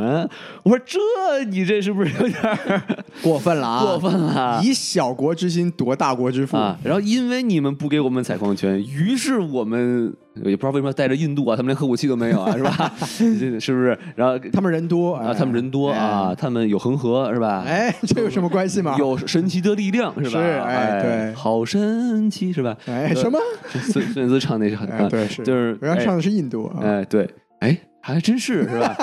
[0.62, 2.40] 我说这你这是不是有点
[3.22, 4.60] 过分了啊，过分了？
[4.62, 10.14] 以小国之心夺大国之腹啊，然后因为你们不给我们采矿权，于是我们
[10.44, 12.92] 也不知道为什么带着印度啊，他们连核武器都没有啊，是吧？
[13.06, 13.98] 是不是？
[14.14, 17.62] 然后他们人多啊，他们人多啊，，他们有恒河是吧？
[17.66, 20.30] 哎，哎这有什么关系吗？，有神奇的力量是吧？
[20.30, 22.76] 是哎对好神奇是吧？
[22.86, 23.38] 哎，什么？
[23.70, 27.28] 孙孙燕姿唱那是很哎，对，是，就是我要唱的是印度啊，哎对
[27.60, 27.76] 哎
[28.06, 28.96] 还真是是吧？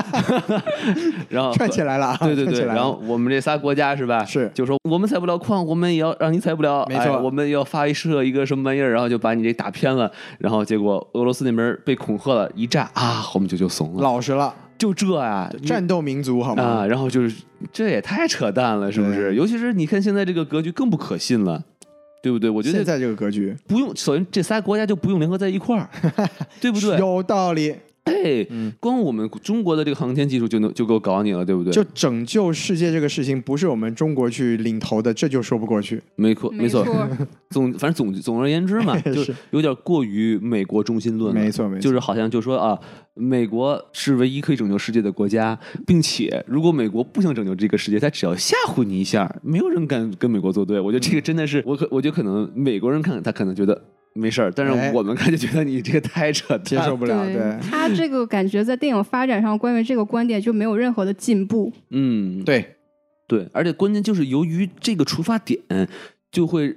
[1.28, 4.24] 然后串起来了啊，对对对，然后我们这仨国家是吧？
[4.24, 16.64] 是就说我们采不了矿，我们也要让你采不了，没错哎我们要发一射一个什么玩意儿，然后就把你这打偏了，然后结果俄罗斯那边被恐吓了，一炸啊，我们就就怂了，老实了，就这啊，战斗民族好吗？
[16.64, 17.44] 啊，然后就是
[17.74, 19.36] 这也太扯淡了，是不是？
[19.36, 21.62] 尤其是你看现在这个格局更不可信了。
[22.24, 22.50] 对不对？
[22.50, 25.90] 我觉得现在这个格局不用，首先这仨国家就不用联合在一块儿，
[26.62, 26.96] 对不对？
[26.98, 31.72] 有道理，哎，嗯光我们中国的这个航天技术就能就够搞你了，对不对？
[31.72, 36.02] 就拯救世界这个事情不是我们中国去领头的，这就说不过去。
[36.16, 36.86] 没错，没错。
[37.50, 41.40] 总反正总总而言之嘛， 就是有点过于美国中心论了。
[41.40, 42.78] 没错没错就是好像就说啊，
[43.14, 50.80] 美国是唯一可以拯救世界的国家，并且如果美国不想拯救这个世界，他只要吓唬你一下，没有人敢跟美国作对。
[50.80, 53.82] 我觉得这个真的是，我可我觉得可能美国人看他可能觉得
[54.14, 61.72] 没事儿，但哎是我们 看就觉得你这个太扯淡，接受不了，对他这个感觉在电影发展上，关于这个观点就没有任何的进步。
[61.90, 62.76] 嗯，对，
[63.28, 65.60] 对，而且关键就是由于这个出发点，
[66.32, 66.76] 就会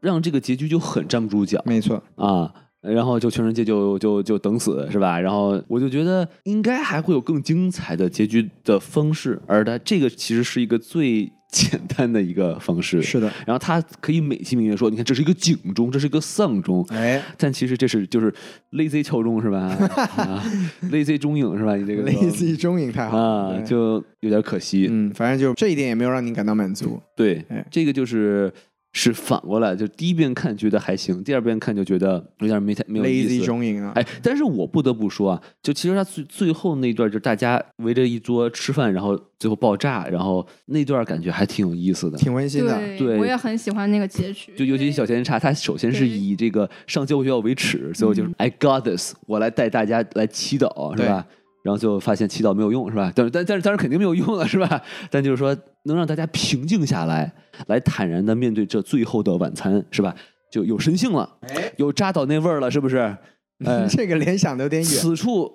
[0.00, 1.62] 让这个结局就很站不住脚。
[1.64, 5.20] 没错，啊，然后就全世界就就就等死是吧？
[5.20, 13.00] 然后我就觉得应该还会有更精彩的结局的方式，而它这个其实是一个最简单的一个方式。
[13.00, 16.84] 是的，然后他可以美其名曰说，你看这是一个警钟，这是一个丧钟。
[16.90, 18.34] 哎但其实这是就是
[18.72, 19.60] lazy 敲钟是吧？
[20.16, 20.42] 啊
[20.90, 21.76] ，lazy 中影是吧？
[21.76, 24.88] 你这个，lazy 中影太好了啊，就有点可惜。
[24.90, 27.00] 嗯，反正就这一点也没有让你感到满足。
[27.14, 28.52] 对哎，这个就是
[28.92, 33.46] 是反过来，就第一遍看觉得还行，第二遍看就觉得有点没太没有意 lazy 思。
[33.46, 42.18] 中影啊，哎，但是我不得不说啊，就其实他最最后那段，就大家围着一桌吃饭，然后最后爆炸，然后那段感觉还挺有意思的。
[42.18, 42.78] 挺温馨的。
[42.78, 44.52] 对，对我也很喜欢那个结局。
[44.56, 51.26] 就尤其是小甜茶，他首先是以这个上教学校为耻，最后就是嗯 I got this，我来带大家来祈祷，是对吧？
[51.62, 53.12] 然后最后发现祈祷没有用，是吧？
[53.14, 54.80] 但但但是当然肯定没有用了，是吧？
[55.10, 57.32] 但就是说能让大家平静下来，
[57.66, 60.14] 来坦然的面对这最后的晚餐，是吧？
[60.50, 61.28] 就有神性了，
[61.76, 62.98] 有扎导那味儿了，是不是？
[63.64, 64.90] 哎，这个联想的有点远。
[64.90, 65.50] 此处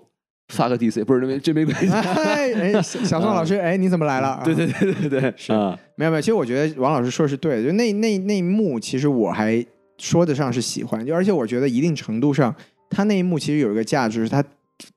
[0.54, 1.92] 发个 DC，不是这没这没关系。
[1.92, 4.42] 哎哎，小小宋老师，哎，你怎么来了？
[4.46, 9.64] 对对对对对，是啊，没有没有，其实我觉得王老师说的是对的，就那那那一幕，其实我还
[9.98, 12.56] 说得上是喜欢，就而且我觉得一定程度上，
[12.90, 14.42] 他那一幕其实有一个价值，是它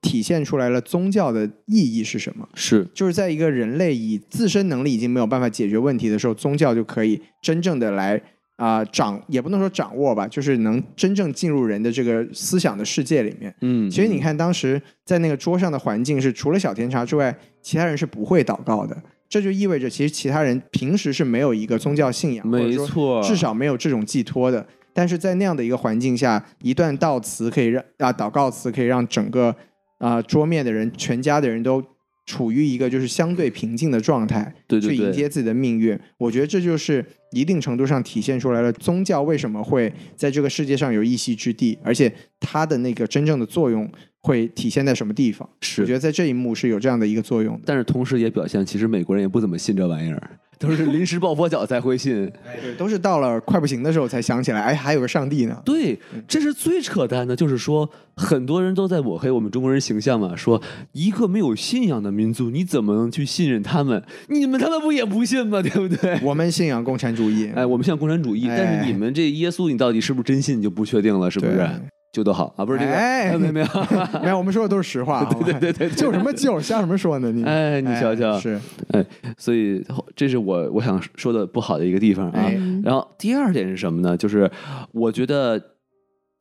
[0.01, 2.47] 体现出来了宗教的意义是什么。
[2.53, 8.21] 是就是在一个人类以自身能力已经没有办法解决问题的时候，宗教就可以真正的来
[8.57, 13.51] 啊、掌，也不能说掌握吧，就是能真正进入人的这个思想的世界里面。
[13.61, 18.95] 嗯，其实你看，当时在那个桌上的环境是，除了小甜茶之外，其他人是不会祷告的。
[19.27, 24.67] 这就意味着，其实其他人平时是没有一个宗教信仰，没错，至少没有这种寄托的。
[24.93, 29.55] 但是在那样的一个环境下，一段悼词可以让啊祷告词可以让整个
[30.01, 31.81] 啊、桌面的人、全家的人都
[32.25, 35.97] 处于一个就是相对平静的状态，对对对去迎接自己的命运。
[36.17, 43.89] 我觉得这就是一定程度上体现出来了宗教为什么会在这个世界上有一席之地，而且它的那个真正的作用
[44.21, 45.47] 会体现在什么地方。
[45.61, 47.61] 是我觉得在这一幕是有这样的一个作用的。
[47.65, 52.31] 但是同时也表现，其实美国人也不怎么信这玩意儿，都是临时抱佛脚才会信。
[52.61, 55.61] 对，都是到了快不行的时候才想起来，哎，还有个上帝呢。
[55.65, 64.01] 对，这是最扯淡的，就是说很多人都在抹黑我们中国人形象嘛，说一个没有信仰的民族，你怎么能去信任他们？
[64.27, 65.59] 你们他妈不也不信吗？
[65.63, 66.19] 对不对？
[66.23, 71.67] 我们信仰共产主义，哎，我们像共产主义，哎但是你们这耶稣，你到底是不是真信，你就不确定了，是不是对？
[72.11, 73.67] 救得好啊，不是这个，哎没有没有，
[74.21, 75.23] 没有，我们说的都是实话。
[75.43, 76.59] 对对对对就什么就？
[76.59, 77.31] 瞎什么说呢？
[77.31, 78.59] 你哎，你瞧瞧，是
[78.89, 79.05] 哎，
[79.37, 79.83] 所以
[80.15, 82.51] 这是我我想说的不好的一个地方啊。
[82.83, 84.17] 然后第二点是什么呢？
[84.17, 84.51] 就是
[84.91, 85.61] 我觉得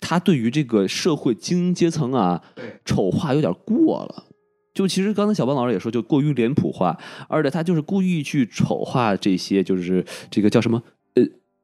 [0.01, 2.43] 他对于这个社会精英阶层啊，
[2.85, 4.25] 丑化有点过了。
[4.73, 6.97] 就其实刚才小邦老师也说，就过于脸谱化，
[7.29, 11.00] 而且他就是故意去丑化这些，就是这个叫什么呃，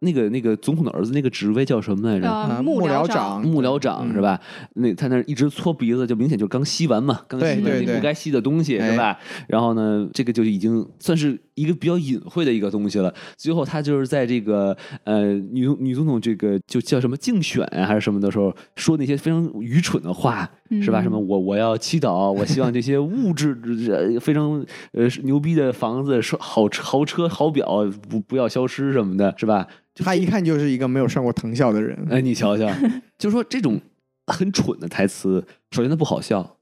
[0.01, 2.30] 那个那个总统的儿子那个职位叫什么来着？
[2.30, 4.38] 呃，幕僚僚长幕僚长嗯是吧？
[4.74, 9.18] 那他那一直搓鼻子，就明显就刚吸完嘛，刚吸完不该吸的东西哎是吧？
[9.49, 13.12] 然后呢，这个就已经算是一个比较隐晦的一个东西了。
[13.36, 20.48] 最后他就是在这个呃女女总统这个就叫什么竞选啊还是什么的时候，说那些非常愚蠢的话。
[20.82, 21.00] 是吧？
[21.00, 23.57] 嗯什么我我要祈祷，我希望这些物质
[23.88, 29.64] 呃非常呃牛逼的房子、说好豪车、好表不不要消失什么的，是吧？
[29.94, 31.96] 他一看就是一个没有上过藤校的人。
[32.11, 32.68] 哎， 你瞧瞧，
[33.16, 33.80] 就说这种
[34.26, 36.57] 很蠢的台词，首先它不好笑，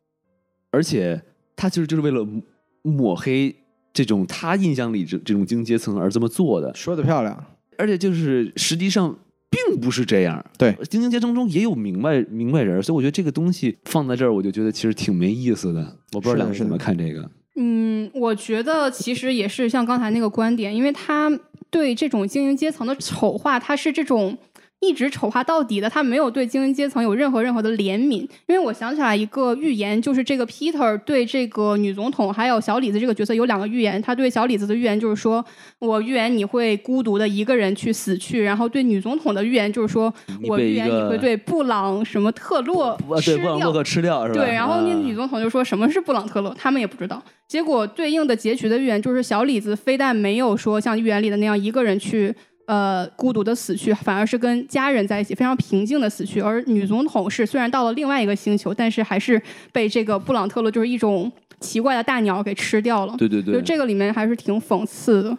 [0.71, 1.23] 而且
[1.57, 2.43] 他其实就是为了抹
[2.83, 3.57] 抹黑
[3.95, 7.43] 这种他印象里这这种精英阶层而这么做的，说的漂亮，
[7.79, 9.17] 而且就是实际上
[9.49, 10.45] 并不是这样。
[10.59, 15.97] 对精英阶层中也有明白明白人，所以我觉得这个东西放在这儿，我就觉得其实挺没意思的。
[16.13, 17.31] 我不知道两位是怎么看这个。
[17.57, 21.31] 嗯，我觉得其实也是像刚才那个观点，因为他
[21.71, 24.37] 对这种精英阶层的丑化，他是这种
[24.85, 28.21] 一直丑化到底的，他没有对精英阶层有任何任何的怜悯。
[28.47, 35.45] 因为我想起来一个预言，就是这个 Peter 对这个女总统还有小李子这个角色有两个预言，他对小李子的预言就是说
[35.79, 40.13] 我预言你会孤独的一个人去死去，然后对女总统的预言就是说
[40.49, 44.45] 我预言你会对布朗什么特洛啊，吃对，布朗掉洛克吃掉是吧？
[44.45, 47.23] 对，然后那啊女总统就说什么是布朗特洛，他们也不知道。
[47.47, 52.35] 结果对应的结局的预言就是小李子非但没有说像预言里的那样一个人去
[52.67, 56.41] 呃孤独的死去，反而是跟家人在一起非常平静的死去。
[56.41, 59.41] 而女总统是虽然到了另外一个星球，但是还是
[59.73, 63.15] 被这个布朗特勒就是一种奇怪的大鸟给吃掉了。
[63.19, 65.37] 对对对，就这个里面还是挺讽刺的。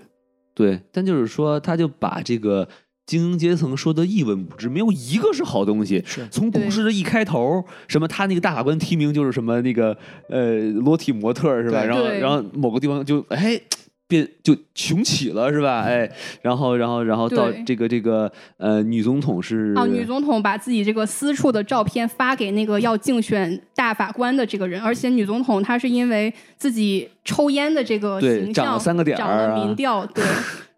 [0.53, 2.67] 对，但就是说，他就把这个
[3.05, 6.01] 精英阶层说的一文不值，没有一个是好东西。
[6.05, 9.97] 是从故事的一开头，什么他那个大法官提名就是什么那个
[10.29, 11.83] 呃裸体模特是吧？
[11.83, 13.59] 然后然后某个地方就哎。
[14.07, 15.81] 变就雄起了是吧？
[15.81, 16.09] 哎，
[16.41, 30.23] 然后然后然后到这个这个呃女总统是啊，女总统把自己这个私处的照片发给那个要竞选大法官的这个人，而且女总统她是因为自己抽烟的这个对形象涨了三个点儿涨了啊民调，对，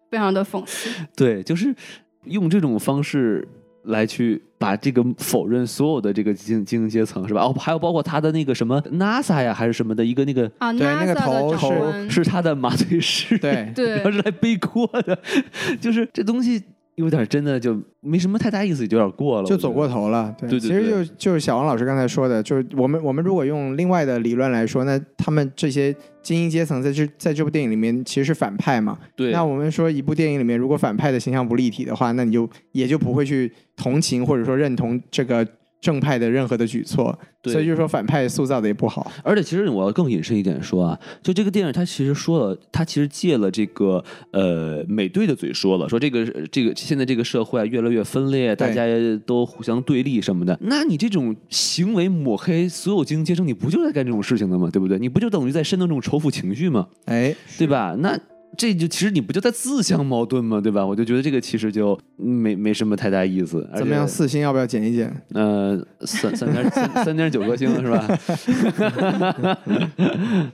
[0.10, 0.90] 非常的讽刺。
[1.16, 1.76] 对，就是
[2.24, 3.46] 用这种方式
[3.84, 7.42] 来去把这个否认所有的这个精精英阶层是吧？
[7.42, 13.90] 哦，还有包括他的那个什么 NASA 呀，还是什么的一个那个啊对那个头头是他的麻醉师，对对。
[14.02, 15.18] 然后是来背锅的，
[15.80, 16.64] 就是这东西
[16.98, 20.36] 有点真的就没什么太大意思，有点过了，就走过头了。
[20.38, 28.98] 对，对对其实就就是小王老师刚才说的，就是我们我们如果用另外的理论来说，那他们这些精英阶层在这在这部电影里面其实是反派嘛。
[29.16, 35.48] 对，那我们说一部电影里面，如果反派的形象不立体的话，那你就也就不会去同情或者说认同这个
[35.80, 37.18] 正派的任何的举措。
[37.40, 39.12] 对所以就是说反派塑造的也不好。
[39.24, 48.86] 而且其实我要更引申一点说啊，就这个电影它其实说了，它其实借了这个呃美队的嘴说了，说这个这个现在这个社会啊越来越分裂，大家
[49.26, 50.58] 都互相对立什么的。
[50.62, 54.70] 那你这种行为抹黑所有精英阶层，你不就在干这种事情的吗？
[54.72, 54.98] 对不对？
[55.00, 56.88] 你不就等于在煽动这种仇富情绪吗？
[57.06, 57.96] 哎，对吧？
[58.00, 58.20] 那。
[58.58, 60.60] 这就其实你不就在自相矛盾吗？
[60.60, 60.84] 对吧？
[60.84, 63.70] 我就觉得这个其实就没没什么太大意思。
[63.76, 64.08] 怎么样？
[64.08, 65.16] 四星要不要减一减？
[65.34, 69.58] 呃，三三点三 三点九颗星是吧？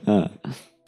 [0.04, 0.28] 嗯，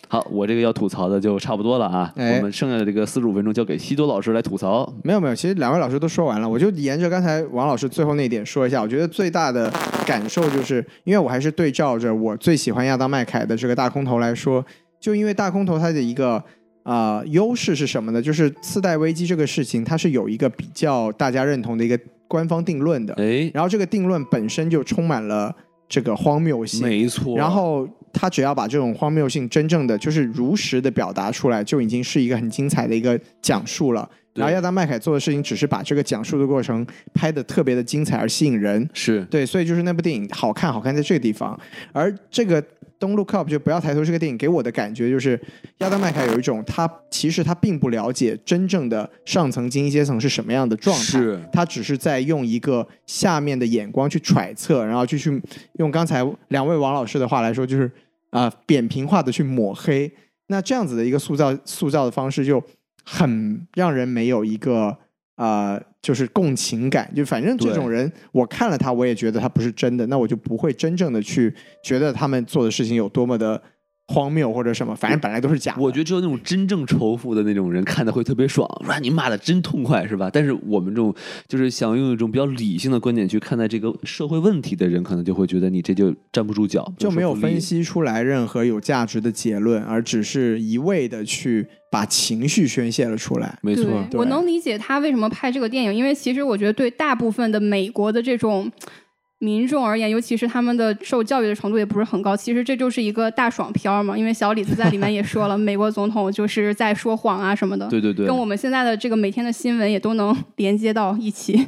[0.08, 2.12] 好，我这个要吐槽的就差不多了啊。
[2.16, 4.92] 哎我们剩下的这个四十五分钟交给西多老师来吐槽。
[5.02, 8.82] 没有没有，其实两位老师都说完了，我就沿着刚才王老师最后那一点说一下。
[8.82, 9.72] 我觉得最大的
[10.06, 14.64] 感受就是，因为我还是对照着我最喜欢亚当麦凯的这个大空头来说，
[15.00, 16.42] 就因为大空头它的一个
[16.86, 18.22] 啊、呃优势是什么呢？
[18.22, 25.54] 就是次贷危机这个事情，它是有一个比较大家认同的一个官方定论的，哎，然后这个定论本身就充满了
[25.88, 27.36] 这个荒谬性，没错。
[27.36, 34.08] 然后他只要把这种荒谬性真正的就是如实的表达出来，就已经是一个很精彩的一个讲述了。
[34.36, 41.58] 对然后亚当麦凯做的事情只是把这个讲述的过程拍的特别的精彩而吸引人，是对，所以就是那部电影好看，好看在这个地方。
[41.92, 42.62] 而这个
[43.00, 45.40] Don't Look Up 就不要抬头这个电影给我的感觉就是
[45.78, 55.42] 亚当麦凯有一种他其实他并不了解真正的上层精英阶层是什么样的状态，是他只是在用一个下面的眼光去揣测，然后就去
[55.78, 57.90] 用刚才两位王老师的话来说，就是
[58.30, 60.10] 啊、扁平化的去抹黑。
[60.48, 62.62] 那这样子的一个塑造塑造的方式，就
[63.08, 64.98] 很让人没有一个
[65.36, 67.10] 呃，就是共情感。
[67.14, 71.54] 就反正这种人，我看了他，我也觉得他不是真的，那我就不会真正的去
[71.84, 73.62] 觉得他们做的事情有多么的
[74.08, 74.94] 荒谬或者什么。
[74.94, 75.82] 反正本来都是假的。
[75.82, 80.30] 我觉得只有那种真正仇富的那种人看的会特别爽，说你骂的真痛快是吧？
[80.32, 81.14] 但是我们这种
[81.46, 87.60] 就是想用一种比较理性的观点去看待这个社会问题的人，可能就会觉得你这就站不住脚，就没有分。
[87.60, 91.66] 析出来任何有价值的结论，而只是一味的去
[91.96, 93.58] 把情绪宣泄了出来。
[93.62, 98.70] 没错，我能理解他为什么拍这个电影，因为其实我觉得对大部分的美国的这种
[99.38, 104.14] 民众而言，尤其是他们的受教育的程度也不是很高，其实这就是一个大爽片儿嘛。
[104.14, 111.66] 因为小李子在里面也说了， 美国总统就是在说谎啊什么的，对对对，跟我们现在的这个每天的新闻也都能连接到一起。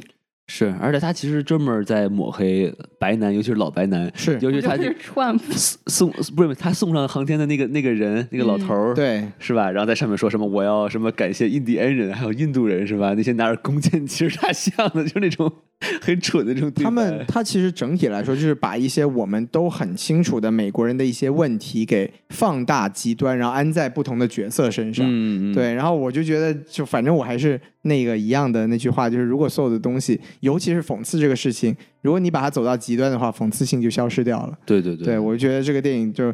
[0.51, 5.37] 是，而且他其实专门在抹黑白男，尤其是老白男，是尤其是他是 串
[5.85, 9.69] 送不是他送上航天的那个那个人，那个老头儿、对，是吧？
[9.69, 13.13] 然后在上面说什么我要什么感谢印第安人，还有印度人是吧？
[13.13, 15.51] 那些拿着弓箭骑着大象的，就是那种
[16.01, 16.83] 很蠢的这种对白。
[16.83, 25.05] 他们他其实整体来说就是把一些我们都很清楚的美国人的一些问题给放大极端，然后安在不同的角色身上。
[25.07, 34.57] 嗯，嗯，对，然后我就觉得，就反正我还是那个一样的那句话，就是如果所有的东西，尤其是讽刺这个事情，如果你把它走到极端的话，讽刺性就消失掉了。
[34.65, 36.33] 对对对对，我觉得这个电影就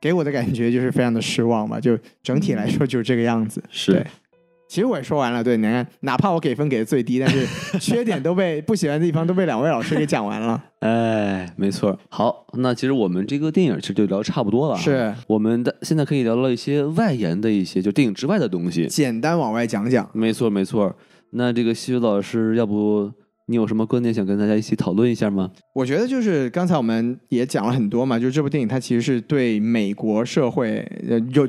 [0.00, 3.62] 给我的感觉就是非常的失望吧，就整体来说就是这个样子。
[3.70, 4.06] 是对
[4.74, 7.46] 其实我也说完了，对，你看，哪怕我给分给的最低，但是
[7.78, 10.60] 缺点都被不喜欢的地方都被两位老师给讲完了。
[10.82, 11.96] 哎，没错。
[12.08, 14.80] 好，那其实我们这个电影其实就聊差不多了啊。
[14.80, 18.88] 是我们的现在可以聊聊一些外延的一些，就电影之外的东西。
[18.88, 20.10] 简单往外讲讲。
[20.12, 20.92] 没错，没错。
[21.30, 23.12] 那这个西游老师，要不
[23.46, 25.52] 你有什么观点想跟大家一起讨论一下吗？
[25.72, 30.78] 我觉得就是刚才我们也讲了很多嘛，就是这部电影它其实是对美国社会，
[31.08, 31.48] 呃，有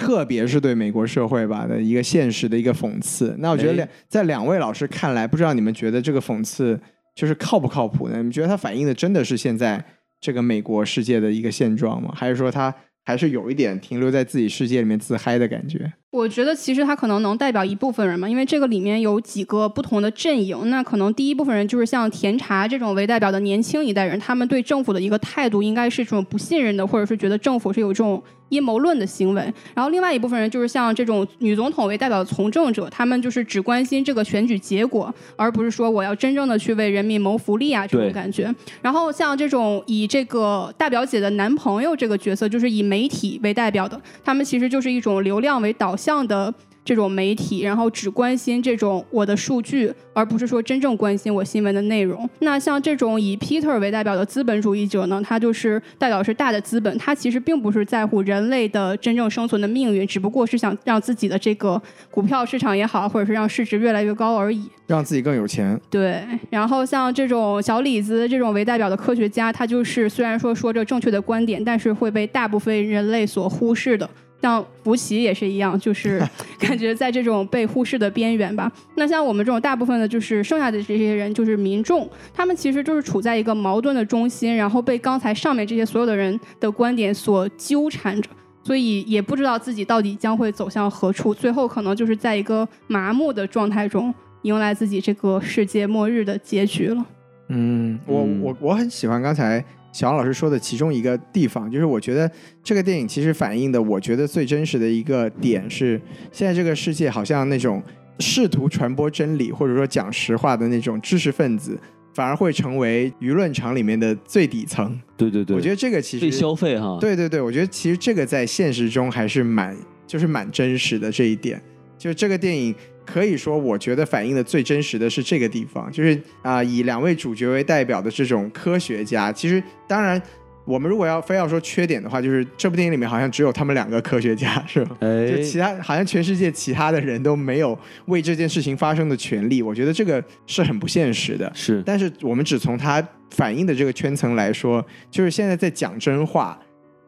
[0.00, 3.36] 特别是对美国社会吧的一个现实的一个讽刺。
[3.38, 6.80] 那我觉得哎两在两位老师看来，不知道你们觉得这个讽刺
[7.14, 8.16] 就是靠不靠谱呢？
[8.16, 9.84] 你们觉得它反映的真的是现在
[10.20, 12.12] 这个美国世界的一个现状吗？
[12.16, 12.74] 还是说它
[13.04, 15.92] 还是有一点停留在自己世界里面自嗨的感觉？
[16.10, 20.68] 我觉得其实他可能能代表一部分人嘛，因为这个里面有几个不同的阵营。
[20.68, 29.54] 那可能第一部分人就是像甜茶这种为代表的年轻一代人，他们对政府的一个态度应该是这种不信任的，或者是觉得政府是有这种阴谋论的行为。
[29.72, 38.52] 然后另外一部分人就是像这种女总统为代表的从政者，他们就是只关心这个选举结果，而不是说我要真正的去为人民谋福利啊这种感觉。
[38.82, 46.52] 然后像这种以这个大表姐的男朋友这个角色，就是以媒体为代表的，他们其实就是一种流量为导向的
[46.82, 52.28] 这种媒体，然后只关心这种我的数据，而不是说真正关心我新闻的内容。
[52.38, 64.68] 那像这种以 Peter 为代表的资本主义者呢，他就是代表是大的资本，他其实并不是在乎人类的真正生存的命运，只不过是想让自己的这个股票市场也好，或者是让市值越来越高而已。
[64.86, 65.78] 让自己更有钱？
[65.90, 74.08] 对，然后像这种小李子这种为代表的科学家，他就是虽然说说着正确的观点，但是会被大部分人类所忽视的。
[74.42, 76.20] 像福奇也是一样，就是
[76.58, 78.70] 感觉在这种被忽视的边缘吧。
[78.94, 88.30] 那像我们这种大部分的，就是剩下的这些人，就是民众，他们其实就是处在一个矛盾的中心，然后被刚才上面这些所有的人的观点所纠缠着。
[88.62, 97.04] 所以也不知道自己到底将会走向何处，最后可能就是在一个麻木的状态中，迎来自己这个世界末日的结局了。
[97.48, 102.30] 嗯，我嗯我我很喜欢刚才小王老师说的其中一个地方，就是我觉得
[102.62, 106.00] 这个电影其实反映的，我觉得最真实的一个点是，
[106.30, 107.82] 现在这个世界好像那种
[108.18, 111.78] 试图传播真理或者说讲实话的那种知识分子，
[112.14, 114.98] 反而会成为舆论场里面的最底层。
[115.16, 116.98] 对对对，我觉得这个其实被实消费哈。
[117.00, 119.76] 对对对，我觉得其实这个在现实中还是蛮
[120.06, 121.60] 就是蛮真实的这一点。
[121.98, 122.74] 就这个电影
[123.12, 129.32] 可以说，我觉得反映的最真实的是这个地方，就是啊、以两位主角为代表的这种科学家。
[129.32, 130.20] 其实当然，
[130.64, 134.96] 我们如果要非要说缺点的话，就是这部电影里面好像只有他们两个科学家，是吧？
[135.00, 137.76] 哎就，其他好像全世界其他的人都没有
[138.06, 141.50] 为这件事情发生的权利，我觉得这个是很不现实的。
[141.54, 146.58] 是但是我们只从他反映的这个圈层来说，就是现在在讲真话，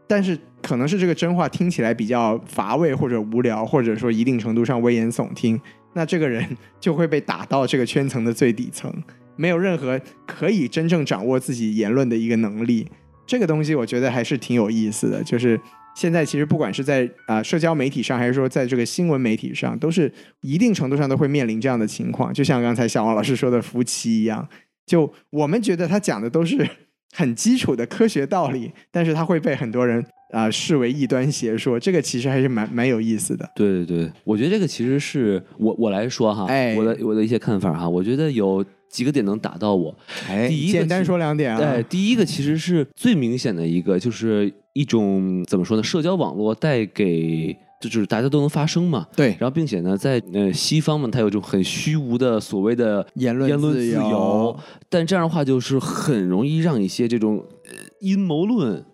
[0.09, 5.61] 但是可能是这个真话听起来比较乏味或者无聊，或者说一定程度上危言耸听，
[5.95, 6.45] 那这个人
[6.81, 8.93] 就会被打到这个圈层的最底层，
[9.37, 12.89] 没有任何可以真正掌握自己言论的一个能力。
[13.27, 15.59] 这个东西我觉得还是挺有意思的，就是
[15.95, 22.33] 现在其实不管是在啊、社交媒体上，还是说在这个新闻媒体上，都是一定程度上都会面临这样的情况。
[22.35, 24.49] 就像刚才小王老师说的夫妻一样，
[24.87, 26.69] 就我们觉得他讲的都是
[27.13, 33.49] 很基础的科学道理，但是它会被很多人啊、视为异端邪说，这个其实还是蛮蛮有意思的。
[33.55, 39.95] 对对对，我觉得这个其实是我我来说哈，哎我的我的一些看法哈，我觉得有几个点能打到我。
[40.27, 45.83] 哎，第一个简单说两点啊，对，第一个其实是最明显的一个，就是一种怎么说呢？
[45.83, 49.07] 社交网络带给，就就是大家都能发声嘛。
[49.17, 54.57] 对，然后，并且呢，在呃西方嘛，它有这种很虚无的所谓的言论言论自自由由，
[54.89, 58.85] 但这样的话就是很容易让一些这种呃阴谋论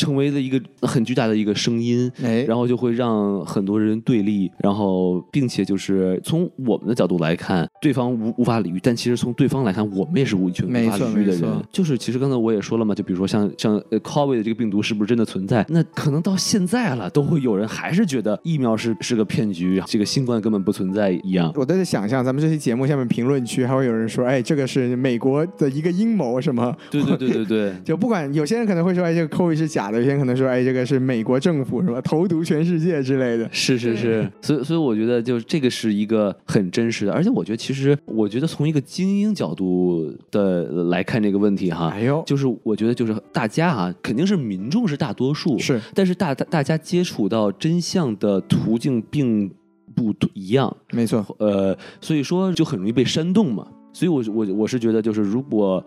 [0.00, 11.62] 成为了一个很巨大的一个声音，哎，然后就会让很多人对立，然后并且就是从我们的角度来看，对方无无法理喻，但其实从对方来看，我们也是无全无没法理喻的人。
[11.70, 15.64] 就是其实刚才我也说了嘛，就比如说像像呃 COVID 的这个病毒是不是真的存在？
[15.68, 21.52] 那可能到现在了，都会有人还是觉得疫苗是是个骗局，这个新冠根本不存在一样。
[21.54, 26.74] 我都在想象咱们这期节目下面评论区还会有人说，哎，这个是美国的一个阴谋什么？
[26.90, 27.74] 对对对对对。
[27.84, 33.48] 就不管有些人可能会说，哎，这个 COVID 是假有些人可能说，哎，这个是美国政府是吧，投毒全世界之类的。
[33.52, 45.80] 是是是，所以所以我觉得就是这个是一个很真实的，而且我觉得其实我觉得从一个精英角度的来看这个问题哈，哎呦，就是我觉得就是大家啊，肯定是民众是大多数，是。
[45.94, 49.50] 但是大大大家接触到真相的途径并
[49.94, 53.66] 不一样，没错，呃，所以说就很容易被煽动嘛。
[53.92, 55.84] 所以我我我是觉得，就是如果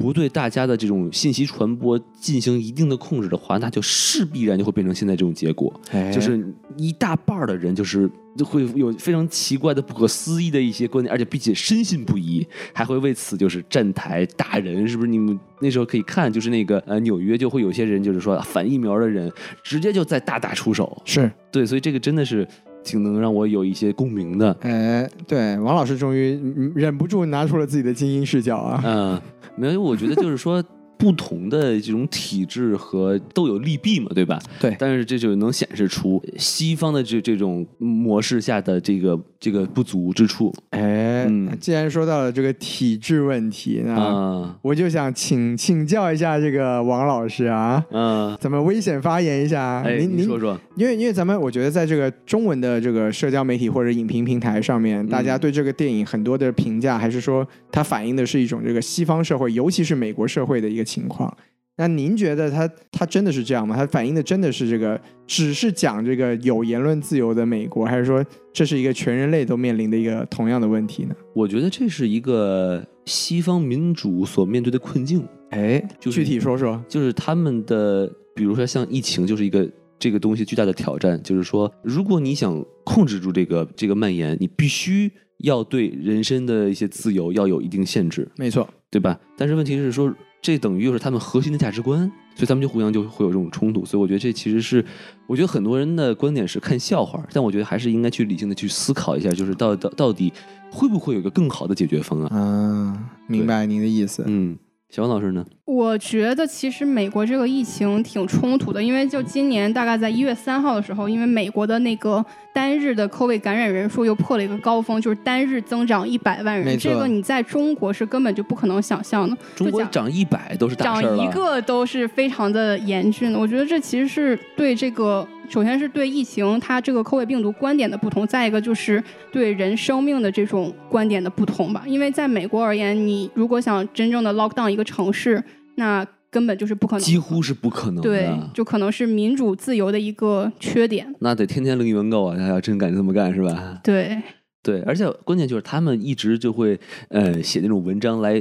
[0.00, 6.10] 不对大家的这种信息传播进行一定的控制的话，那就势必然就会变成现在这种结果，哎。
[6.10, 6.42] 就是
[6.78, 15.10] 一大半儿的人就是就会有非常奇怪的、不可思议的一些观点，而且并且深信不疑，还会为此就是站台打人，是不是？
[15.10, 19.30] 你们那时候可以看，就是那个呃纽约就会有些人就是说反疫苗的人，
[19.62, 22.48] 直接就在大打出手，是，对，所以这个真的是
[22.82, 24.56] 挺能让我有一些共鸣的。
[24.60, 28.82] 哎，对，王老师终于嗯忍不住拿出了自己的精英视角啊。
[28.84, 29.20] 嗯，
[29.56, 30.62] 没有，我觉得就是说。
[31.00, 34.38] 不同的这种体制和都有利弊嘛，对吧？
[34.60, 34.76] 对。
[34.78, 40.54] 但是这就能显示出西方的这这种模式下的这个这个不足之处。
[40.70, 41.48] 哎，嗯。
[41.58, 44.56] 既然说到了这个体制问题，那啊。
[44.62, 48.36] 我就想请请教一下这个王老师啊，嗯！
[48.38, 61.34] 咱们危险发言一下，哎，您您你说说，因为因为咱们我觉得在这个中文的这个社交媒体或者影评平台上面，大家对这个电影很多的评价，还是说它反映的是一种这个西方社会，尤其是美国社会的一个情况。
[61.76, 63.74] 那您觉得它它真的是这样吗？
[63.74, 68.22] 它反映的真的是这个，只是讲这个有言论自由的美国，还是说
[68.52, 71.14] 这是一个全人类都面临的一个同样的问题呢？
[71.34, 76.84] 我觉得这是一个西方民主所面对的困境，哎，就是具体说说。
[76.86, 79.66] 就是他们的，比如说像疫情，就是一个
[79.98, 89.18] 这个东西巨大的挑战，就是说，如果你想控制住这个这个蔓延，你必须要对人身的一些自由要有一定限制，没错，对吧？
[89.38, 92.00] 但是问题是说，这等于又是他们核心的价值观，
[92.34, 93.84] 所以他们就互相就会有这种冲突。
[93.84, 94.84] 所以我觉得这其实是，
[95.26, 100.32] 我觉得很多人的观点是看笑话，但我觉得还是应该去理性的去思考一下，就是到到到底
[100.70, 102.30] 会不会有一个更好的解决方案？
[102.32, 104.24] 嗯，明白您的意思。
[104.26, 104.56] 嗯，
[104.88, 105.44] 小王老师呢？
[105.70, 119.36] 我觉得其实美国这个疫情挺冲突的，因为就今年大概在一月三号的时候，因为美国的那个单日的 COVID 感染人数又破了一个高峰，就是单日增长一百万人，这个你在中国是根本就不可能想象的。
[119.54, 121.24] 中国涨一百都是大长事儿了。
[121.24, 123.38] 一个都是非常的严峻的。
[123.38, 131.84] 我觉得这其实是对这个，首先是对疫情它这个 COVID 病毒观点的不同，再一个就是对人生命的这种观点的不同吧。
[131.86, 135.40] 因为在美国而言，你如果想真正的 lock down 一个城市，
[135.80, 138.02] 那根本就是不可能，几乎是不可能的。
[138.02, 141.12] 对，就可能是民主自由的一个缺点。
[141.20, 142.36] 那得天天零元购啊！
[142.36, 143.80] 他要真敢这么干是吧？
[143.82, 144.22] 对，
[144.62, 146.78] 对，而且关键就是他们一直就会
[147.08, 148.40] 呃写那种文章来，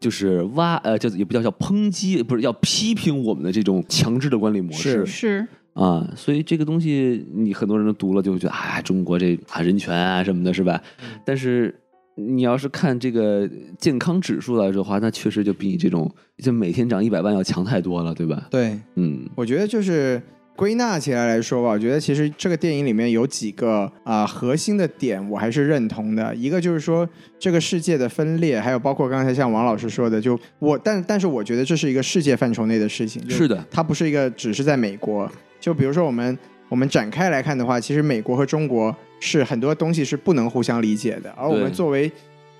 [0.00, 6.12] 就是挖呃叫也不叫叫抨击，不是要批评我们的这种强制的管理模式是，啊。
[6.16, 10.82] 所以这个东西你很多人都读了就会觉得啊，中国这啊人权啊什么的，是吧？
[11.24, 11.74] 但是。
[12.16, 18.48] 你要是看这个健康指数来说的话，那确实就比你这种就每天涨一百万要强太多了，对吧？
[18.50, 20.20] 对，嗯我觉得就是
[20.56, 26.34] 归纳起来来说吧，我觉得其实这个电影里面有几个啊、核心的点，我还是认同的。
[26.34, 27.08] 一个就是说
[27.38, 35.30] 这个世界的分裂，还有包括刚才像王老师说的，就我但但是我觉得这是一个世界范畴内的事情，是的，它不是一个只是在美国。
[35.58, 36.36] 就比如说我们
[36.68, 42.10] 我们展开来看的话，其实美国和中国是很多东西是不能互相理解的，而我们作为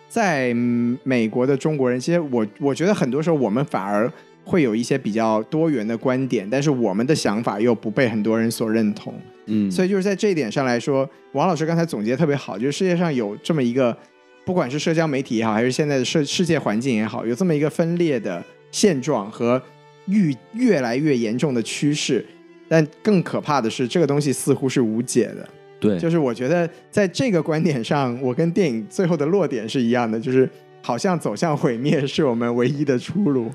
[0.09, 4.13] 在嗯美国的中国人，其实我我觉得很多时候我们反而
[4.45, 9.15] 会有一些比较多元的观点，但是我们的想法又不被很多人所认同。
[9.47, 13.97] 嗯，所以就是在这一点上来说，王老师刚才总结得特别好，就是世界上有这么一个，
[14.45, 19.61] 不管是社交媒体也好，还是现在的世世界环境也好，有这么一个分裂的现状和
[20.07, 22.25] 愈越来越严重的趋势。
[22.69, 25.49] 但更可怕的是，这个东西似乎是无解的。
[25.81, 30.49] 对，就是我觉得在这个观点上，我跟电影最后的落点是一样的，就是
[30.83, 33.51] 好像走向毁灭是我们唯一的出路。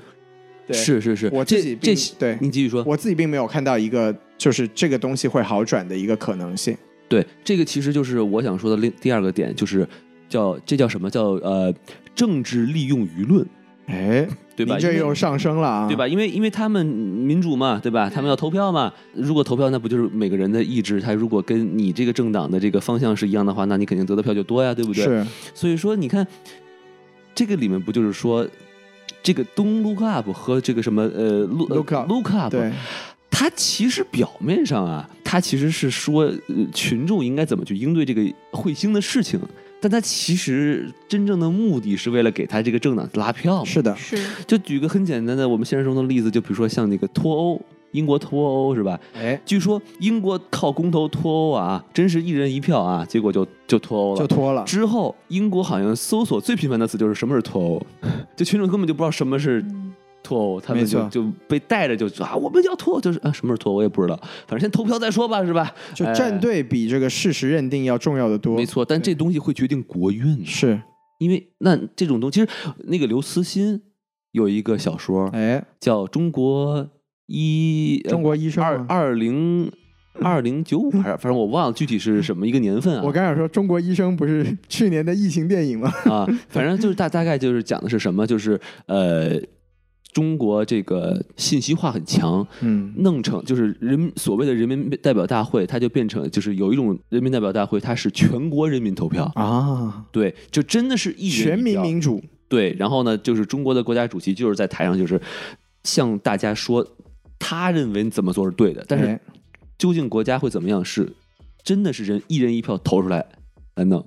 [0.66, 2.36] 对，是是是，我自己这对。
[2.40, 2.82] 你继续说。
[2.84, 6.76] 我自己并没有看到一个就是这个东西会好转的一个可能性。
[7.08, 9.86] 对，这个其实就是我想说的另第二个点，就是
[10.28, 11.08] 叫这叫什么？
[11.08, 11.72] 叫呃
[12.16, 13.46] 政治利用舆论，
[13.86, 14.26] 哎，
[14.56, 14.78] 对吧？
[14.78, 15.94] 因为你这又上升了啊，对？
[15.94, 16.08] 吧？
[16.08, 18.08] 因为因为他们民主嘛，对吧？
[18.08, 18.92] 他们要投票嘛。
[19.12, 21.00] 如果投票，那不就是每个人的意志？
[21.00, 25.04] 他如果跟你这个政党的这个方向是一样的话，那你肯定得的票就多呀，对不对？。
[25.04, 26.26] 是，所以说，你看
[27.34, 28.46] 这个里面不就是说，
[29.22, 32.72] 这个 Don't Look Up 和这个什么呃 Look Look Up Look Up，对，
[33.30, 38.22] 它其实表面上啊，它其实是说、呃、群众应该怎么去应对这个
[38.52, 39.38] 彗星的事情，
[39.88, 43.64] 但他其实真正的目的是为了给他这个政党拉票嘛。
[43.64, 47.60] 是的，是，就举个很简单的我们现实中的例子，就比如说像那个脱欧。
[47.92, 48.98] 英国脱欧是吧？
[49.14, 54.18] 哎，据说英国靠公投脱欧啊，真是一人一票啊，结果就就脱欧了。
[54.18, 54.62] 就脱了。
[54.64, 57.86] 之后，英国好像搜索最频繁的词就是什么是脱欧，
[58.36, 59.64] 就群众根本就不知道什么是
[60.26, 64.16] 脱欧，他们就就被带着就啊，我们要脱欧，就是啊，什么是脱欧我也不知道，
[64.48, 65.72] 反正先投票再说吧，是吧？
[65.94, 68.56] 就哎站队比这个事实认定要重要的多。
[68.56, 70.80] 没错，但这东西会决定国运，是，
[71.20, 73.80] 因为那这种东西，其实那个刘慈欣
[74.32, 76.88] 有一个小说哎，叫《中国
[77.26, 79.70] 医中国医生二二零
[80.20, 83.02] 二零九五 还是反正我忘了具体是什么一个年份啊。
[83.04, 85.90] 我刚想说，中国医生不是去年的疫情电影吗？
[86.04, 89.38] 啊，反正就是大大概就是讲的是什么，就是呃，
[90.16, 105.20] 中国这个信息化很强，嗯，弄成就是人所谓的人民代表大会，它就变成就是有一种人民代表大会，它是全国人民投票，啊，对，就真的是一人全民民主，对，然后呢，就是中国的国家主席就是在台上就是
[105.84, 106.96] 向大家说
[107.38, 109.20] 他认为怎么做是对的，但是哎。
[109.76, 111.12] 究竟国家会怎么样是
[111.62, 113.26] 真的是人一人一票投出来
[113.74, 114.02] 来弄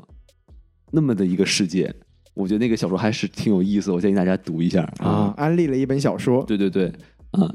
[0.90, 1.94] 那么的一个世界。
[2.40, 5.34] 我觉得那个小说还是挺有意思，我建议大家读一下啊，。
[5.36, 6.41] 安利了一本小说。
[6.45, 6.88] 对对对，
[7.32, 7.53] 啊，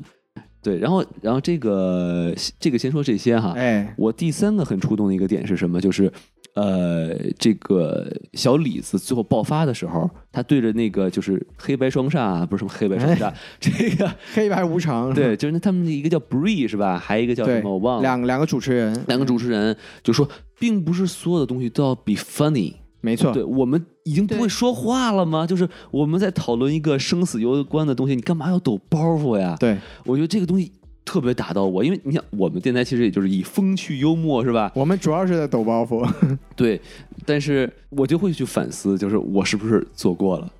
[0.62, 5.80] 对，然后然后这个这个先说这些哈，哎，我第三个很触动的一个点是什么？
[5.80, 6.12] 就是，
[6.54, 15.12] 呃，这个小李子最后爆发的时候，他对着那个就是黑白双煞啊，不是什么黑白双煞，这个黑白无常。
[15.16, 16.98] 对，就是那他们一个叫 Bree 是吧？
[16.98, 18.02] 还有一个叫什么我忘，了。
[18.02, 20.28] 两两个主持人，两个主持人就说，
[20.58, 22.74] 并不是所有的东西都要 be funny。
[23.00, 25.46] 没错对，我们已经不会说话了吗？
[25.46, 29.56] 就是我们在讨论一个生死攸关的东西，你干嘛要抖包袱呀？
[29.58, 30.70] 对，我觉得这个东西
[31.04, 34.70] 特别打到我，因为你想，我们电台其实也就是以风趣幽默是吧？
[34.74, 36.06] 我们主要是在抖包袱。
[36.54, 36.80] 对，
[37.26, 40.50] 但是我就会去反思，就是我是不是做过了？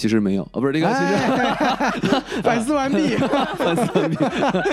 [0.00, 1.12] 其实没有啊，不是这个，其实、
[2.40, 2.96] 哎反思完毕。
[3.58, 4.16] 反思完毕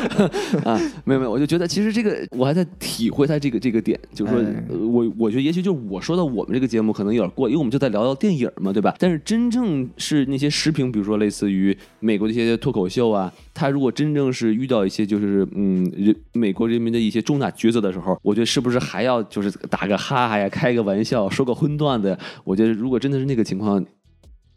[0.63, 4.41] 啊，没有没有，我就觉得其实这个我还在体会他这个这个点，就是说、
[4.87, 8.95] 我我觉得也许就是我说到我们这个节目可能有点过，因为我们就在聊聊电影嘛，对吧？
[8.99, 22.17] 但是真正是那些时评，比如说类似于美国的一些脱口秀啊，他如果真正是遇到一些就是嗯人美国人民的一些重大抉择的时候，我觉得是不是还要就是打个哈哈呀，开个玩笑，说个荤段子？
[22.45, 23.83] 我觉得如果真的是那个情况。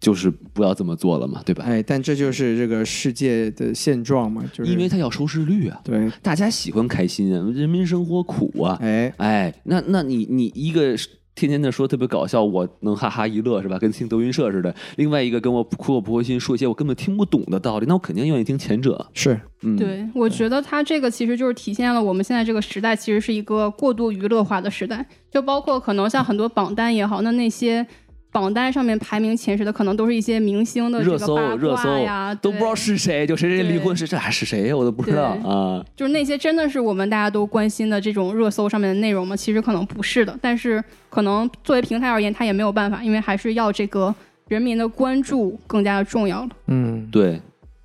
[0.01, 1.63] 就是不要这么做了嘛，对吧？
[1.67, 10.97] 哎，但这就是这个世界的现状嘛，就是因为它要收视率啊，对，大家喜欢开心啊，人民生活苦啊，哎，哎，那那你你一个
[11.35, 13.79] 天天的说特别搞笑，我能哈哈一乐是吧？
[13.79, 14.75] 跟听德云社似的。
[14.97, 19.07] 另外一个跟我苦口婆心说一些我根本听不懂的道理，那我肯定愿意听前者。
[19.13, 27.87] 是嗯，，对，我觉得他这个其实就是体现了我们现在这个时代其实是一个过度娱乐化的时代，就包括可能像很多榜单也好，那那些。
[28.33, 34.77] 榜单上面排名前十的，可能都是一些明星的这热搜热搜呀，都不知道是谁，就谁谁离婚对是这还是谁呀？
[34.77, 35.85] 我都不知道啊。
[35.97, 39.35] 就是那些真的是我们大家都关心的这种热搜上面的内容吗？
[39.35, 44.15] 其实可能不是的，但是可能作为平台而言，它也没有办法，因为还是要这个
[44.49, 46.51] 人民的关注更加的重要了。
[46.69, 47.41] 嗯，对，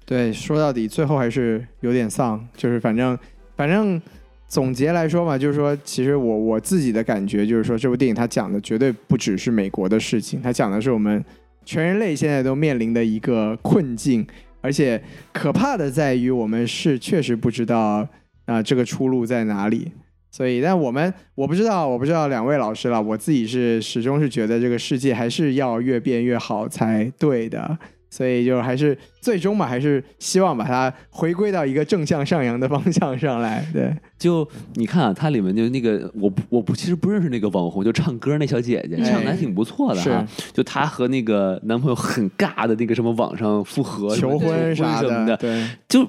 [0.06, 3.18] 对，说到底最后还是有点丧，就是反正
[3.56, 4.00] 反正
[4.48, 11.24] 总结来说嘛，就是说，其实我我自己的感觉就是说，这部电影它讲的绝对不只是美国的事情，它讲的是我们
[11.66, 14.26] 全人类现在都面临的一个困境，
[14.62, 15.02] 而且
[15.34, 18.08] 可怕的在于我们是确实不知道
[18.46, 19.92] 啊、这个出路在哪里。
[20.32, 23.02] 所以，但我们我不知道，我不知道两位老师了。
[23.02, 27.78] 我自己是始终是觉得这个世界还是要越变越好才对的。
[28.10, 33.66] 所以就还是最终嘛，还是希望把它回归到一个正向上扬的方向上来。
[33.74, 40.26] 对，就你看啊，它里面就那个我不我不其实不认识那个网红，就唱歌那小姐姐，哎唱的还挺不错的哈。
[40.28, 46.08] 是就她和那个男朋友很尬的那个什么网上复合、求婚婚啥什么的，对，就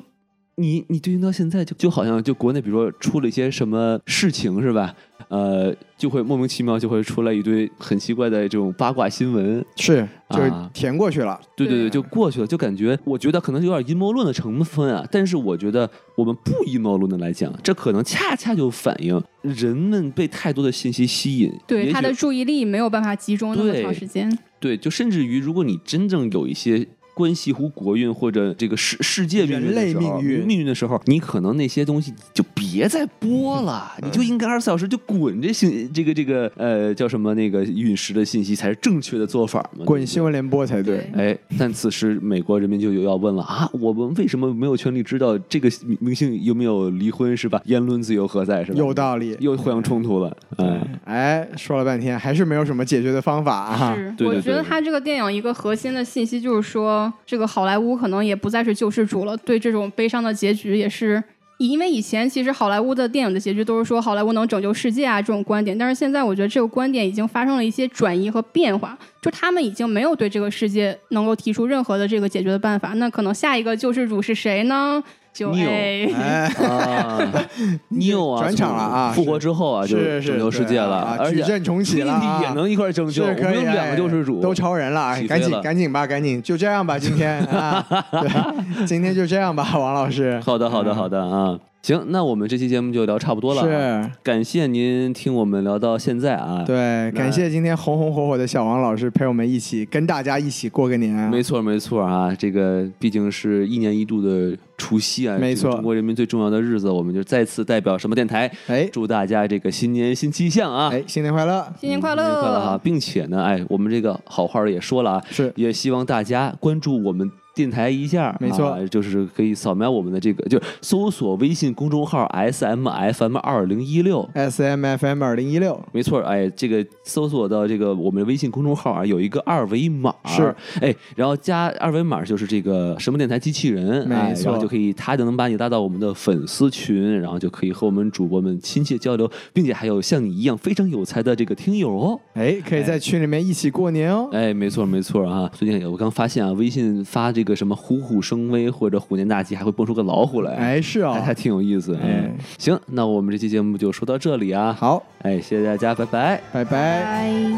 [0.57, 4.95] 你你对应到现在就就好像就国内比如说出了一些什么事情是吧？
[5.29, 11.39] 呃，就会莫名其妙就会出来一堆很奇怪的这种八卦新闻，是就是啊填过去了。
[11.57, 24.39] 对对对，对就过去了，就感觉我觉得可能有点阴谋论的成分啊，但是我觉得我们不阴谋论的来讲，这可能恰恰就反映人们被太多的信息吸引，对他的注意力没有办法集中那么长时间。
[24.61, 26.87] 对，就甚至于如果你真正有一些。
[27.17, 39.87] 关系乎国运或者这个世世界命运的人类时候命运命运的时候，你可能那些东西就别再播了，你就应该二十四小时就滚这信这个这个呃叫什么那个陨石的信息才是正确的做法嘛？
[39.87, 41.11] 滚新闻联播才对。
[41.15, 47.63] 哎，但此时美国人民就有要问了啊，我们为什么没有权利知道这个明明星有没有离婚是吧？
[47.65, 48.79] 言论自由何在是吧？
[48.79, 53.95] 有道理，又互相冲突了，哎，哎，说了半天还是没有什么解决的方法啊。
[53.97, 61.23] 是，对对我觉得他这个电影一个核心的信息就是说，这个好莱坞可能也不再是救世主了，对这种悲伤的结局也是
[61.59, 72.91] 因为以前其实好莱坞的电影的结局都是说好莱坞能拯救世界啊这种观点，但是现在我觉得这个观点已经发生了一些转移和变化，就他们已经没有对这个世界能够提出任何的这个解决的办法。
[72.97, 75.03] 那可能下一个救世主是谁呢？
[75.37, 88.31] 就 Neo 哎，哎， 啊转场了啊复活之后啊，就是是拯救世界了，啊而且矩阵重启了啊也能一块儿拯救，我是可以们两个哎救世主，都超人了，哎赶紧赶紧吧，赶紧就这样吧，今天啊，对，
[88.89, 90.41] 今天就这样吧，王老师。
[90.43, 91.59] 好的，好的，好的啊。
[91.87, 101.31] 行，那我们这期节目就聊差不多了。，是，感谢您听我们聊到现在啊。，对，感谢今天红红火火的小王老师陪我们一起跟大家一起过个年啊。
[101.31, 110.91] 没错，没错啊，这个毕竟是一年一度的除夕啊，没错中国人民最重要的日子，我们就再次代表什么电台，哎祝大家这个新年新气象啊！
[110.93, 111.73] 哎，新年快乐！
[111.79, 112.79] 新年快新年快乐哈，乐！
[112.79, 124.29] 并且呢，哎，我们这个好话也说了啊，是也希望大家关注我们电台一下，没错啊就是可以扫描我们的这个，就搜索微信公众号 S M F M 二零一六。
[124.35, 142.21] S M F M 二零一六，没错，哎，这个搜索到这个我们微信公众号啊，有一个二维码，是，哎，然后加二维码就是这个什么电台机器人，哎没错然后就可以，他就能把你拉到我们的粉丝群，然后就可以和我们主播们亲切交流，并且还有像你一样非常有才的这个听友哦。
[142.35, 144.29] 哎，可以在群里面一起过年哦。
[144.33, 145.51] 哎，没错没错啊！
[145.55, 151.95] 最近我刚发现啊，微信发这个什么虎虎生威或者虎年大吉，还会蹦出个老虎来，哎，是哦，还还挺有意思。
[151.97, 156.41] 哎嗯，行，那我们这期节目就说到这里啊。，好，哎，谢谢大家，拜拜。
[156.53, 156.71] 拜拜。
[156.71, 157.51] 拜。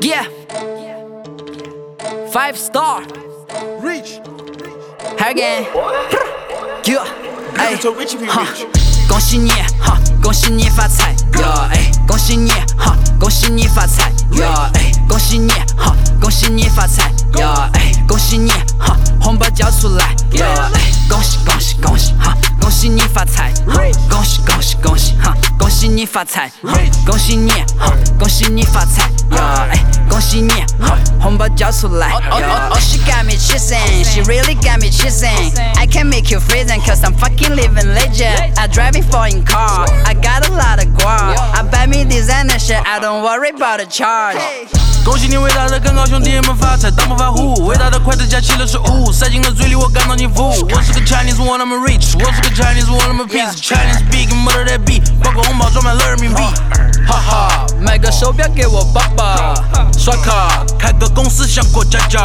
[0.00, 0.24] Yeah.
[2.32, 3.02] Five star.
[3.82, 4.20] Reach.
[5.18, 5.66] Again.
[6.84, 7.04] Yeah.
[7.56, 8.16] 哎 Hey, to Richie
[9.08, 11.68] 恭喜你哈，恭喜你发财呀！
[11.70, 14.44] 哎，恭恭喜你哈，恭喜你发财哟！
[14.74, 17.69] 哎，恭喜你哈，恭喜你发财呀！
[17.73, 20.69] 哎，恭喜你哈，红包交出来呀！
[20.73, 23.53] 哎，恭喜恭喜恭喜哈，恭喜你发财！
[24.09, 26.51] 恭喜恭喜恭喜哈，恭喜你发财！
[27.05, 29.03] 恭喜你哈，恭喜你发财
[29.35, 29.67] 呀！
[29.71, 32.69] 哎，恭喜你哈，红包交出来呀！
[32.71, 35.53] Oh, she got me chasing, she really got me chasing.
[35.77, 38.57] I can make you freezing cause I'm fucking living legend.
[38.57, 41.37] I driving foreign car, I got a lot of guap.
[41.53, 44.37] I buy me designer shit, I don't worry about the charge.
[45.04, 50.48] 恭喜你伟大的更高兄弟们发财，当不发户，伟大的筷子夹起了食物，塞进了嘴里，我感到幸福。
[50.48, 56.42] 我是个 Chinese one I'm rich，我是个 Chinese one I'm a piece，Chinese speaking mother that beat，包括红包装满了人民币。
[57.08, 59.54] 哈哈，买个手表给我爸爸。
[59.98, 62.20] 刷卡开个公司想过家家，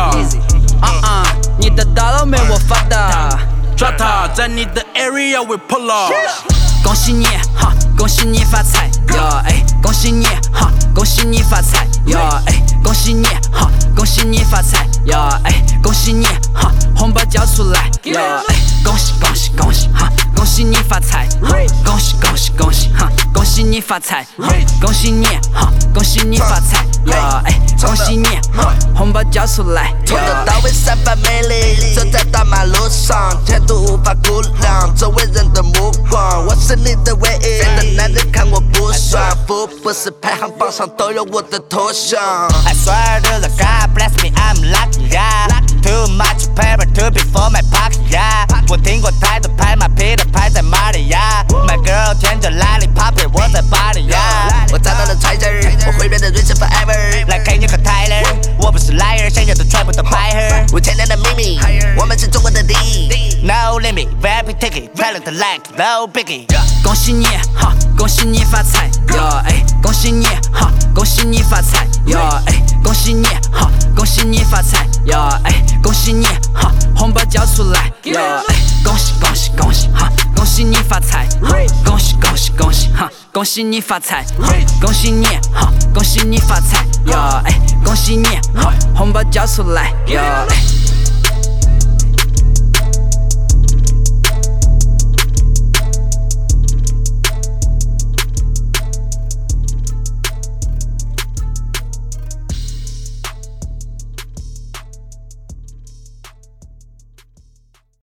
[0.81, 1.23] 啊啊，
[1.57, 3.29] 你的大佬没我发达。
[3.75, 6.13] 抓他在你的 area we pull up。
[6.83, 7.25] 恭喜你
[7.55, 9.23] 哈，恭喜你发财哟！
[9.45, 12.19] 哎，恭喜你哈，恭喜你发财哟！
[12.45, 15.39] 哎，恭喜你哈，恭喜你发财呀！
[15.43, 18.41] 哎，恭喜你哈，红包交出来呀！
[18.47, 21.27] 哎，恭喜恭喜恭喜哈，恭喜你发财！
[21.83, 24.25] 恭喜恭喜恭喜哈，恭喜你发财！
[24.81, 27.41] 恭喜你哈，恭喜你发财呀！
[27.45, 28.25] 哎，恭喜你
[28.55, 30.25] 哈，红包交出来从头！
[30.45, 37.61] 到尾散发魅力，走在大马路上，前途无法估量，周围人的目光，我是你的唯一。
[37.61, 42.19] 别的男人看我不爽，福布斯排行榜上都有我的头像。
[42.65, 45.47] I swear to the God bless me, I'm lucky, yeah.
[45.81, 48.45] Too much paper to be for my pocket, yeah.
[48.69, 51.45] 我听过太多拍马屁的拍在马里呀。
[51.49, 54.65] My girl 天着 lollipop，我在巴黎呀。
[54.71, 57.25] 我找到了 treasure，，我会变得 rich forever。
[58.97, 60.75] liar，想要的全部都白盒。
[60.75, 61.59] 五千年的秘密，
[61.97, 63.09] 我们是中国的第一。
[63.43, 66.45] No limit, rapid ticket, talent like no biggie.
[66.83, 69.41] 恭喜你哈，恭喜你发财哟！
[69.45, 72.19] 哎，恭喜你哈，恭喜你发财哟！
[72.45, 75.19] 哎，恭喜你哈，恭喜你发财哟！
[75.43, 78.19] 哎，恭喜你哈，红包交出来哟！
[78.47, 81.27] 哎，恭喜恭喜恭喜哈，恭喜你发财！
[81.83, 84.25] 恭喜恭喜恭喜哈，恭喜你发财！
[84.79, 87.17] 恭喜你哈，恭喜你发财哟！
[87.43, 88.23] 哎，恭喜你
[88.57, 90.21] 哈，红包交出来哟！
[90.21, 90.84] 哎。